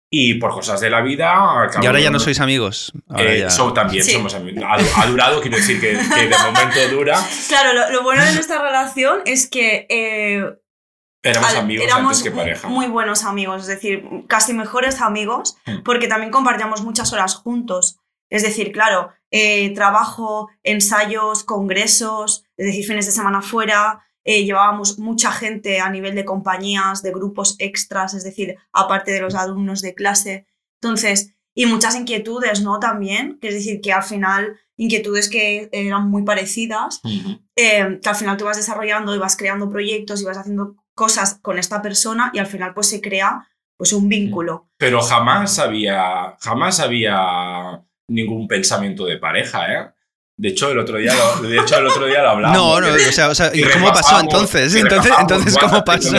y 0.09 0.36
por 0.36 0.51
cosas 0.53 0.80
de 0.80 0.89
la 0.89 1.01
vida... 1.01 1.34
Y 1.82 1.86
ahora 1.86 1.99
ya 1.99 2.09
no 2.09 2.20
sois 2.20 2.39
amigos. 2.39 2.93
Ahora 3.09 3.34
Eh, 3.34 3.39
ya- 3.39 3.49
so- 3.49 3.74
también 3.74 4.05
Sí. 4.05 4.13
somos 4.13 4.34
amigos. 4.36 4.63
Ha, 4.65 5.01
ha 5.01 5.05
durado, 5.07 5.41
quiero 5.41 5.57
decir 5.57 5.82
que, 5.82 5.89
que 6.15 6.28
de 6.30 6.36
momento 6.38 6.95
dura. 6.95 7.20
Claro, 7.49 7.74
lo, 7.74 7.89
lo 7.91 8.03
bueno 8.03 8.24
de 8.24 8.34
nuestra 8.36 8.61
relación 8.61 9.20
es 9.26 9.49
que 9.49 9.86
eh, 9.89 10.45
Éramos 11.24 11.49
al- 11.51 11.57
amigos 11.57 11.86
éramos 11.86 12.18
antes 12.18 12.24
que 12.24 12.32
pareja. 12.32 12.68
muy 12.68 12.88
buenos 12.88 13.24
amigos, 13.24 13.61
es 13.63 13.68
decir, 13.68 14.03
casi 14.28 14.53
mejores 14.53 15.01
amigos, 15.01 15.57
Mm. 15.65 15.84
porque 15.84 16.07
también 16.07 16.32
compartíamos 16.32 16.84
muchas 16.84 17.11
horas 17.13 17.36
juntos. 17.36 17.99
Es 18.30 18.43
decir, 18.43 18.72
claro, 18.72 19.11
eh, 19.32 19.74
trabajo, 19.74 20.49
ensayos, 20.63 21.43
congresos, 21.43 22.45
es 22.57 22.65
decir, 22.68 22.86
fines 22.86 23.05
de 23.05 23.11
semana 23.11 23.41
fuera, 23.41 24.03
eh, 24.26 24.43
llevábamos 24.43 24.99
mucha 24.99 25.32
gente 25.32 25.80
a 25.80 25.89
nivel 25.89 26.13
de 26.15 26.26
compañías, 26.26 27.01
de 27.01 27.11
grupos 27.11 27.55
extras, 27.59 28.13
es 28.13 28.24
decir, 28.24 28.55
aparte 28.74 29.11
de 29.11 29.22
los 29.22 29.36
alumnos 29.36 29.82
de 29.82 29.93
clase. 29.95 30.45
Entonces, 30.82 31.34
y 31.55 31.65
muchas 31.65 31.95
inquietudes, 31.95 32.61
¿no? 32.61 32.80
También, 32.80 33.39
que 33.41 33.47
es 33.47 33.53
decir, 33.55 33.80
que 33.82 33.91
al 33.93 34.03
final, 34.03 34.59
inquietudes 34.76 35.30
que 35.30 35.70
eran 35.72 36.09
muy 36.09 36.24
parecidas, 36.24 37.01
eh, 37.55 37.99
que 38.03 38.09
al 38.09 38.15
final 38.15 38.38
tú 38.38 38.45
vas 38.45 38.57
desarrollando 38.57 39.15
y 39.15 39.18
vas 39.20 39.36
creando 39.38 39.70
proyectos 39.70 40.22
y 40.22 40.26
vas 40.26 40.38
haciendo 40.38 40.76
cosas 40.98 41.39
con 41.41 41.58
esta 41.60 41.82
persona 41.82 42.32
y 42.34 42.39
al 42.39 42.48
final 42.48 42.74
pues 42.74 42.89
se 42.89 43.00
crea 43.00 43.48
pues 43.78 43.93
un 43.93 44.10
vínculo. 44.10 44.68
Pero 44.78 45.02
jamás 45.02 45.60
había, 45.60 46.36
jamás 46.41 46.82
había 46.82 47.82
ningún 48.10 48.48
pensamiento 48.48 49.06
de 49.06 49.18
pareja, 49.18 49.74
¿eh? 49.74 49.91
De 50.39 50.50
hecho, 50.50 50.72
el 50.72 50.78
otro 50.78 50.98
día 50.98 51.14
lo, 51.16 51.48
de 51.48 51.58
hecho, 51.58 51.78
el 51.78 51.88
otro 51.88 52.06
día 52.06 52.22
lo 52.22 52.30
hablamos. 52.30 52.58
No, 52.58 52.82
no, 52.82 52.93
o 52.93 53.12
sea, 53.12 53.30
o 53.30 53.36
sea, 53.36 53.50
¿y 53.56 53.64
cómo 53.64 53.91
pasó 53.91 54.20
entonces? 54.20 54.76
Entonces, 54.76 55.12
entonces 55.20 55.58
¿cómo 55.58 55.84
pasó? 55.84 56.16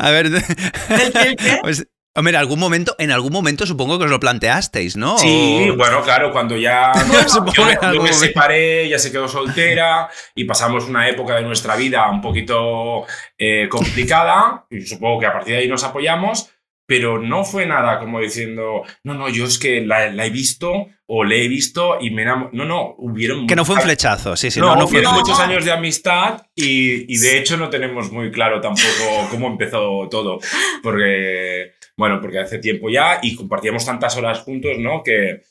A 0.00 0.10
ver, 0.10 0.26
¿El 0.26 1.12
qué, 1.12 1.22
el 1.28 1.36
qué? 1.36 1.58
pues, 1.60 1.86
hombre, 2.18 2.32
en 2.32 2.36
algún 2.36 2.58
momento, 2.58 2.94
en 2.98 3.10
algún 3.10 3.32
momento 3.32 3.66
supongo 3.66 3.98
que 3.98 4.04
os 4.04 4.10
lo 4.10 4.20
planteasteis, 4.20 4.96
¿no? 4.96 5.16
Sí, 5.18 5.68
O- 5.70 5.76
bueno, 5.76 6.02
claro, 6.02 6.30
cuando 6.32 6.56
ya 6.56 6.92
Supongo 7.28 7.52
yo, 7.54 7.64
me- 7.66 7.74
yo 7.74 7.88
me 7.88 7.96
momento. 7.98 8.18
separé, 8.18 8.84
ella 8.84 8.98
se 8.98 9.10
quedó 9.12 9.28
soltera 9.28 10.08
y 10.34 10.44
pasamos 10.44 10.84
una 10.86 11.08
época 11.08 11.36
de 11.36 11.42
nuestra 11.42 11.76
vida 11.76 12.08
un 12.10 12.20
poquito 12.20 13.04
eh, 13.38 13.68
complicada 13.68 14.66
y 14.70 14.82
supongo 14.82 15.20
que 15.20 15.26
a 15.26 15.32
partir 15.32 15.54
de 15.54 15.60
ahí 15.60 15.68
nos 15.68 15.84
apoyamos, 15.84 16.50
pero 16.86 17.18
no 17.18 17.44
fue 17.44 17.66
nada 17.66 17.98
como 17.98 18.18
diciendo, 18.20 18.82
no, 19.04 19.12
no, 19.14 19.28
yo 19.28 19.44
es 19.44 19.58
que 19.58 19.82
la, 19.82 20.10
la 20.10 20.24
he 20.24 20.30
visto 20.30 20.86
o 21.06 21.22
le 21.22 21.44
he 21.44 21.48
visto 21.48 21.98
y 22.00 22.10
me 22.10 22.22
enamoré. 22.22 22.50
No, 22.56 22.64
no, 22.64 22.94
hubieron... 22.96 23.46
Que 23.46 23.54
no 23.56 23.66
fue 23.66 23.74
un 23.76 23.82
flechazo, 23.82 24.36
sí, 24.36 24.50
sí, 24.50 24.58
no, 24.58 24.68
no, 24.68 24.76
no 24.76 24.80
fue 24.88 24.98
hubieron 25.00 25.12
No. 25.14 25.20
muchos 25.20 25.38
años 25.38 25.64
de 25.66 25.72
amistad 25.72 26.46
y, 26.54 27.12
y 27.14 27.18
de 27.18 27.38
hecho 27.38 27.58
no 27.58 27.68
tenemos 27.68 28.10
muy 28.10 28.30
claro 28.30 28.60
tampoco 28.62 29.28
cómo 29.30 29.48
empezó 29.48 30.08
todo. 30.10 30.38
Porque, 30.82 31.72
bueno, 31.98 32.20
porque 32.22 32.38
hace 32.38 32.58
tiempo 32.58 32.88
ya 32.88 33.18
y 33.20 33.36
compartíamos 33.36 33.84
tantas 33.84 34.16
horas 34.16 34.40
juntos, 34.40 34.78
¿no? 34.78 35.02
Que, 35.02 35.42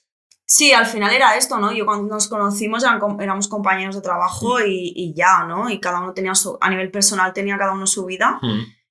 Sí, 0.49 0.71
al 0.71 0.85
final 0.85 1.13
era 1.13 1.35
esto, 1.35 1.57
¿no? 1.57 1.73
Yo 1.73 1.85
cuando 1.85 2.07
nos 2.07 2.29
conocimos 2.29 2.81
eran 2.81 3.01
éramos 3.19 3.49
compañeros 3.49 3.95
de 3.95 4.01
trabajo 4.01 4.61
y, 4.61 4.93
y 4.95 5.13
ya, 5.13 5.43
¿no? 5.43 5.69
Y 5.69 5.81
cada 5.81 5.99
uno 5.99 6.13
tenía 6.13 6.35
su, 6.35 6.57
a 6.61 6.69
nivel 6.69 6.89
personal 6.89 7.33
tenía 7.33 7.57
cada 7.57 7.73
uno 7.73 7.85
su 7.85 8.05
vida 8.05 8.39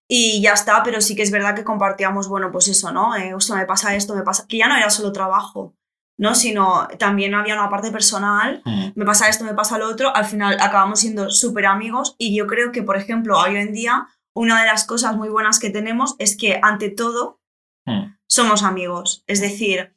y 0.06 0.42
ya 0.42 0.52
está, 0.52 0.82
pero 0.82 1.00
sí 1.00 1.16
que 1.16 1.22
es 1.22 1.30
verdad 1.30 1.54
que 1.54 1.64
compartíamos, 1.64 2.28
bueno, 2.28 2.52
pues 2.52 2.68
eso, 2.68 2.92
¿no? 2.92 3.16
Eh, 3.16 3.32
hostia, 3.32 3.56
me 3.56 3.64
pasa 3.64 3.96
esto, 3.96 4.14
me 4.14 4.22
pasa... 4.22 4.44
Que 4.46 4.58
ya 4.58 4.68
no 4.68 4.76
era 4.76 4.90
solo 4.90 5.12
trabajo, 5.12 5.74
¿no? 6.18 6.34
Sino 6.34 6.88
también 6.98 7.34
había 7.34 7.54
una 7.54 7.70
parte 7.70 7.90
personal 7.90 8.62
me 8.94 9.06
pasa 9.06 9.30
esto, 9.30 9.44
me 9.44 9.54
pasa 9.54 9.78
lo 9.78 9.88
otro, 9.88 10.14
al 10.14 10.26
final 10.26 10.58
acabamos 10.60 11.00
siendo 11.00 11.30
súper 11.30 11.64
amigos 11.64 12.16
y 12.18 12.36
yo 12.36 12.46
creo 12.46 12.70
que, 12.70 12.82
por 12.82 12.98
ejemplo, 12.98 13.38
hoy 13.38 13.56
en 13.56 13.72
día, 13.72 14.08
una 14.34 14.60
de 14.60 14.66
las 14.66 14.84
cosas 14.84 15.16
muy 15.16 15.30
buenas 15.30 15.58
que 15.58 15.70
tenemos 15.70 16.16
es 16.18 16.36
que, 16.36 16.60
ante 16.62 16.90
todo, 16.90 17.40
somos 18.26 18.62
amigos. 18.62 19.22
Es 19.26 19.40
decir, 19.40 19.94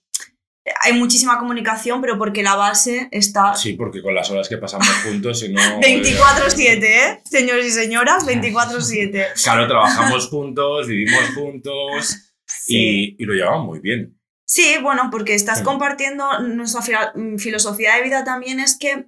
hay 0.83 0.93
muchísima 0.93 1.39
comunicación, 1.39 1.99
pero 2.01 2.17
porque 2.17 2.43
la 2.43 2.55
base 2.55 3.07
está 3.11 3.55
Sí, 3.55 3.73
porque 3.73 4.01
con 4.03 4.13
las 4.13 4.29
horas 4.29 4.47
que 4.47 4.57
pasamos 4.57 4.87
juntos, 5.03 5.39
si 5.39 5.49
no... 5.49 5.61
24/7, 5.79 6.83
¿eh? 6.83 7.21
Señores 7.25 7.65
y 7.67 7.71
señoras, 7.71 8.25
24/7. 8.27 9.25
Claro, 9.43 9.67
trabajamos 9.67 10.27
juntos, 10.29 10.87
vivimos 10.87 11.23
juntos 11.35 12.15
Sí. 12.45 13.15
y, 13.17 13.23
y 13.23 13.25
lo 13.25 13.33
llevamos 13.33 13.65
muy 13.65 13.79
bien. 13.79 14.19
Sí, 14.47 14.75
bueno, 14.81 15.09
porque 15.11 15.35
estás 15.35 15.61
Mm. 15.61 15.65
compartiendo 15.65 16.39
nuestra 16.39 17.13
mm, 17.15 17.37
filosofía 17.37 17.95
de 17.95 18.03
vida 18.03 18.23
también 18.23 18.59
es 18.59 18.77
que 18.77 19.05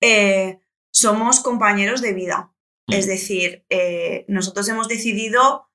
eh, 0.00 0.58
somos 0.92 1.40
compañeros 1.40 2.00
de 2.02 2.12
vida. 2.12 2.52
Mm. 2.88 2.92
Es 2.92 3.06
decir, 3.06 3.64
eh, 3.70 4.24
nosotros 4.28 4.68
hemos 4.68 4.86
decidido 4.88 5.68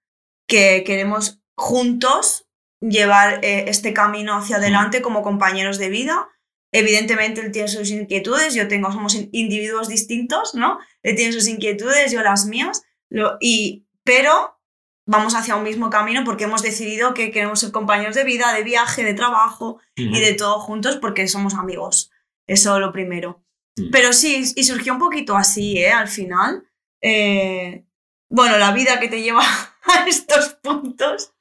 que 0.48 0.84
queremos 0.86 1.42
juntos 1.58 2.46
llevar 2.82 3.40
eh, 3.44 3.66
este 3.68 3.94
camino 3.94 4.36
hacia 4.38 4.58
adelante 4.58 5.02
como 5.02 5.22
compañeros 5.22 5.78
de 5.78 5.90
vida. 5.90 6.30
Evidentemente 6.72 7.42
él 7.42 7.52
tiene 7.52 7.68
sus 7.68 7.90
inquietudes, 7.90 8.54
yo 8.54 8.68
tengo, 8.68 8.92
somos 8.92 9.16
in- 9.16 9.30
individuos 9.32 9.88
distintos, 9.88 10.54
¿no? 10.56 10.80
Él 11.04 11.16
tiene 11.16 11.34
sus 11.34 11.48
inquietudes, 11.48 12.12
yo 12.12 12.22
las 12.22 12.46
mías, 12.46 12.84
lo- 13.10 13.38
y, 13.42 13.88
pero 14.04 14.60
vamos 15.08 15.34
hacia 15.34 15.56
un 15.56 15.64
mismo 15.64 15.90
camino 15.90 16.24
porque 16.24 16.44
hemos 16.44 16.62
decidido 16.62 17.16
que 17.16 17.32
queremos 17.32 17.60
ser 17.62 17.72
compañeros 17.72 18.14
de 18.16 18.24
vida, 18.24 18.54
de 18.54 18.64
viaje, 18.64 19.04
de 19.04 19.16
trabajo 19.16 19.80
y 19.96 20.20
de 20.20 20.34
todo 20.36 20.60
juntos 20.60 20.98
porque 20.98 21.28
somos 21.28 21.56
amigos. 21.56 22.12
Eso 22.48 22.80
lo 22.80 22.92
primero. 22.92 23.44
Mm. 23.76 23.90
Pero 23.92 24.14
sí, 24.14 24.44
y 24.56 24.64
surgió 24.64 24.94
un 24.94 25.00
poquito 25.00 25.36
así, 25.36 25.78
¿eh? 25.80 25.92
Al 25.92 26.08
final. 26.08 26.64
Eh, 27.02 27.86
bueno, 28.30 28.58
la 28.60 28.72
vida 28.72 29.00
que 29.00 29.08
te 29.08 29.24
lleva 29.24 29.42
a 29.86 30.08
estos 30.08 30.56
puntos. 30.62 31.32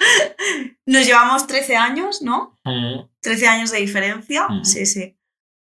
Nos 0.86 1.06
llevamos 1.06 1.46
13 1.46 1.76
años, 1.76 2.22
¿no? 2.22 2.58
Mm, 2.64 3.00
13 3.20 3.48
años 3.48 3.70
de 3.70 3.78
diferencia. 3.78 4.46
Mm. 4.48 4.64
Sí, 4.64 4.86
sí. 4.86 5.14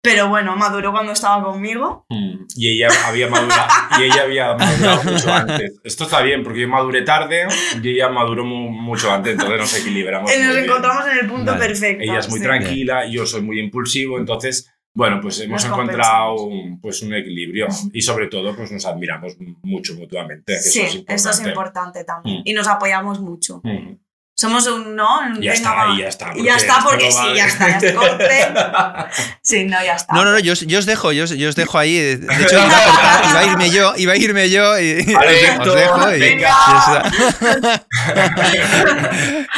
Pero 0.03 0.29
bueno, 0.29 0.55
maduró 0.55 0.93
cuando 0.93 1.12
estaba 1.12 1.43
conmigo. 1.43 2.05
mm. 2.11 2.45
Y 2.57 2.69
ella 2.77 2.89
había 3.07 3.27
madurado, 3.29 3.67
y 3.99 4.03
ella 4.05 4.23
había 4.23 4.55
madurado 4.55 5.03
mucho 5.05 5.33
antes. 5.33 5.81
Esto 5.83 6.05
está 6.05 6.21
bien, 6.21 6.45
porque 6.45 6.61
yo 6.61 6.69
maduré 6.69 7.03
tarde 7.03 7.47
y 7.83 7.89
ella 7.89 8.11
maduró 8.11 8.45
mu- 8.45 8.71
mucho 8.71 9.11
antes, 9.11 9.33
entonces 9.33 9.59
nos 9.59 9.75
equilibramos. 9.81 10.31
Eh, 10.31 10.39
nos 10.45 10.53
bien. 10.57 10.67
encontramos 10.67 11.07
en 11.07 11.19
el 11.19 11.27
punto 11.27 11.53
Vale. 11.53 11.67
perfecto. 11.67 12.03
Ella 12.05 12.19
es 12.19 12.29
muy 12.29 12.39
sí. 12.39 12.45
tranquila, 12.45 13.07
yo 13.09 13.25
soy 13.27 13.41
muy 13.41 13.59
impulsivo, 13.59 14.19
entonces, 14.19 14.71
bueno, 14.95 15.20
pues 15.20 15.40
hemos 15.40 15.64
encontrado 15.64 16.45
un, 16.45 16.80
pues 16.80 17.03
un 17.03 17.12
equilibrio 17.14 17.66
y 17.92 18.01
sobre 18.01 18.28
todo 18.28 18.55
pues 18.55 18.70
nos 18.70 18.86
admiramos 18.86 19.36
mucho 19.62 19.95
mutuamente. 19.95 20.57
Sí, 20.61 20.80
eso 20.80 20.99
es 20.99 21.05
eso 21.09 21.30
es 21.30 21.38
importante. 21.38 21.49
importante 21.49 22.05
también. 22.05 22.38
Mm. 22.38 22.42
Y 22.45 22.53
nos 22.53 22.68
apoyamos 22.68 23.20
mucho. 23.20 23.61
Mm. 23.64 23.97
Somos 24.37 24.66
un, 24.66 24.97
¿no? 24.97 25.20
Un- 25.20 25.41
Ya 25.41 25.53
está, 25.53 25.72
va. 25.74 25.95
y 25.95 25.99
ya 26.01 26.09
está. 26.09 26.32
Ya 26.37 26.57
está, 26.57 26.80
porque 26.82 27.12
sí, 27.12 27.22
ya 27.37 27.47
está, 27.47 27.78
ya 27.78 27.95
corte. 27.95 28.28
Sí, 29.43 29.64
no, 29.64 29.80
ya 29.85 29.95
está. 29.95 30.12
No, 30.12 30.24
no, 30.24 30.32
no, 30.32 30.39
yo, 30.41 30.55
os- 30.55 30.66
yo 30.66 30.78
os 30.80 30.87
dejo, 30.87 31.12
yo, 31.12 31.22
os- 31.24 31.30
yo 31.37 31.49
os 31.49 31.55
dejo 31.55 31.78
ahí. 31.78 31.95
De 31.97 32.14
hecho, 32.43 32.57
iba 32.66 32.78
a, 32.78 32.85
cortar, 32.85 33.24
iba 33.30 33.39
a 33.41 33.45
irme 33.47 33.70
yo, 33.70 33.95
iba 33.97 34.12
a 34.12 34.16
irme 34.16 34.51
yo 34.51 34.76
y 34.80 35.05
Vale, 35.14 35.59
os 35.61 35.74
dejo 35.76 36.14
y 36.16 36.18
venga. 36.20 36.49
y 36.49 36.72
ya 36.72 37.03
está. 37.12 37.87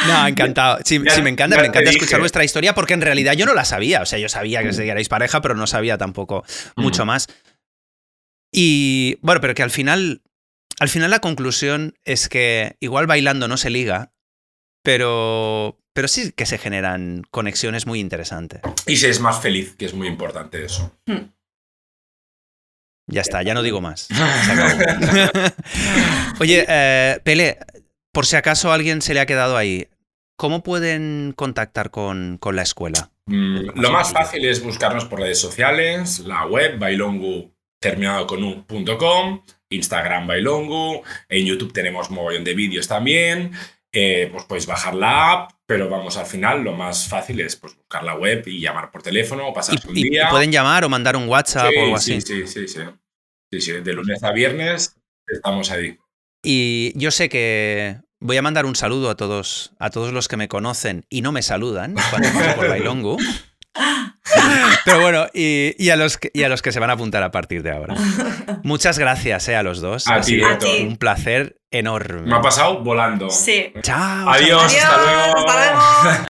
No, 0.07 0.27
encantado. 0.27 0.77
Sí, 0.85 1.01
Ya- 1.03 1.11
sí, 1.15 1.21
me 1.21 1.29
encanta, 1.29 1.55
ya 1.55 1.61
me 1.61 1.67
encanta 1.69 1.89
dije. 1.89 1.97
escuchar 1.99 2.19
vuestra 2.19 2.43
historia 2.43 2.73
porque 2.75 2.93
en 2.93 3.01
realidad 3.01 3.33
yo 3.33 3.45
no 3.45 3.53
la 3.53 3.65
sabía. 3.65 4.01
O 4.01 4.05
sea, 4.05 4.19
yo 4.19 4.29
sabía 4.29 4.61
que 4.61 4.69
erais 4.87 5.09
pareja, 5.09 5.41
pero 5.41 5.55
no 5.55 5.67
sabía 5.67 5.97
tampoco 5.97 6.43
mucho 6.75 7.03
Mm. 7.03 7.07
más. 7.07 7.27
Y 8.51 9.17
bueno, 9.21 9.41
pero 9.41 9.53
que 9.55 9.63
al 9.63 9.71
final, 9.71 10.21
al 10.79 10.89
final 10.89 11.09
la 11.11 11.19
conclusión 11.19 11.95
es 12.05 12.29
que 12.29 12.75
igual 12.79 13.07
bailando 13.07 13.47
no 13.47 13.57
se 13.57 13.69
liga, 13.69 14.11
pero, 14.87 15.77
pero 15.91 16.07
sí 16.07 16.31
que 16.31 16.45
se 16.45 16.57
generan 16.57 17.23
conexiones 17.29 17.85
muy 17.87 17.99
interesantes. 17.99 18.61
Y 18.85 18.95
se 18.95 19.09
es 19.09 19.19
más 19.19 19.41
feliz, 19.41 19.75
que 19.75 19.83
es 19.83 19.93
muy 19.93 20.07
importante 20.07 20.63
eso. 20.63 20.97
Ya 23.05 23.19
está, 23.19 23.43
ya 23.43 23.53
no 23.53 23.63
digo 23.63 23.81
más. 23.81 24.07
Oye, 26.39 26.65
eh, 26.69 27.19
Pele, 27.21 27.57
por 28.13 28.25
si 28.25 28.37
acaso 28.37 28.71
alguien 28.71 29.01
se 29.01 29.13
le 29.13 29.19
ha 29.19 29.25
quedado 29.25 29.57
ahí, 29.57 29.89
¿cómo 30.37 30.63
pueden 30.63 31.33
contactar 31.35 31.91
con, 31.91 32.37
con 32.37 32.55
la 32.55 32.61
escuela? 32.61 33.11
Mm, 33.25 33.81
Lo 33.81 33.91
más 33.91 34.13
fácil 34.13 34.45
es 34.45 34.63
buscarnos 34.63 35.03
por 35.03 35.19
redes 35.19 35.41
sociales, 35.41 36.19
la 36.19 36.45
web 36.45 36.79
bailongu 36.79 37.51
terminado 37.81 38.25
con 38.25 38.41
u.com, 38.41 39.43
Instagram 39.69 40.27
bailongu, 40.27 41.03
en 41.27 41.45
YouTube 41.45 41.73
tenemos 41.73 42.09
mogollón 42.09 42.45
de 42.45 42.55
vídeos 42.55 42.87
también, 42.87 43.51
eh, 43.99 44.29
pues 44.31 44.43
podéis 44.45 44.65
bajar 44.67 44.93
la 44.93 45.31
app, 45.31 45.51
pero 45.65 45.89
vamos, 45.89 46.17
al 46.17 46.25
final 46.25 46.63
lo 46.63 46.73
más 46.73 47.07
fácil 47.07 47.39
es 47.41 47.55
pues, 47.55 47.75
buscar 47.75 48.03
la 48.03 48.15
web 48.15 48.43
y 48.45 48.61
llamar 48.61 48.91
por 48.91 49.01
teléfono 49.01 49.47
o 49.47 49.53
pasarse 49.53 49.87
un 49.87 49.97
y 49.97 50.09
día. 50.09 50.29
pueden 50.29 50.51
llamar 50.51 50.83
o 50.85 50.89
mandar 50.89 51.15
un 51.15 51.27
WhatsApp 51.27 51.71
sí, 51.71 51.77
o 51.77 51.83
algo 51.83 51.97
sí, 51.97 52.13
así. 52.13 52.21
sí, 52.21 52.47
sí, 52.47 52.67
sí. 52.67 52.79
Sí, 53.51 53.61
sí, 53.61 53.71
de 53.71 53.93
lunes 53.93 54.21
a 54.23 54.31
viernes 54.31 54.95
estamos 55.25 55.71
ahí. 55.71 55.97
Y 56.43 56.93
yo 56.95 57.11
sé 57.11 57.29
que 57.29 57.97
voy 58.19 58.37
a 58.37 58.41
mandar 58.41 58.65
un 58.65 58.75
saludo 58.75 59.09
a 59.09 59.15
todos, 59.15 59.73
a 59.79 59.89
todos 59.89 60.13
los 60.13 60.27
que 60.27 60.37
me 60.37 60.47
conocen 60.47 61.05
y 61.09 61.21
no 61.21 61.31
me 61.31 61.41
saludan 61.41 61.95
cuando 62.09 62.29
paso 62.33 62.55
por 62.55 62.67
Bailongu. 62.69 63.17
Pero 64.85 65.01
bueno, 65.01 65.27
y, 65.33 65.89
a 65.89 65.95
los 65.95 66.17
que, 66.17 66.29
y 66.33 66.43
a 66.43 66.49
los 66.49 66.61
que 66.61 66.71
se 66.71 66.79
van 66.79 66.89
a 66.89 66.93
apuntar 66.93 67.23
a 67.23 67.31
partir 67.31 67.63
de 67.63 67.71
ahora. 67.71 67.95
Muchas 68.63 68.99
gracias 68.99 69.47
eh, 69.49 69.55
a 69.55 69.63
los 69.63 69.81
dos. 69.81 70.07
A 70.07 70.15
ha 70.15 70.21
ti, 70.21 70.31
sido 70.35 70.47
A 70.47 70.57
ti. 70.57 70.85
un 70.87 70.97
placer 70.97 71.57
enorme. 71.71 72.21
Me 72.21 72.35
ha 72.35 72.41
pasado 72.41 72.79
volando. 72.83 73.29
Sí. 73.29 73.71
Chao. 73.81 74.29
Adiós, 74.29 74.63
Adiós, 74.63 74.83
hasta 74.83 74.97
luego. 75.01 75.37
hasta 75.37 76.03
luego. 76.11 76.27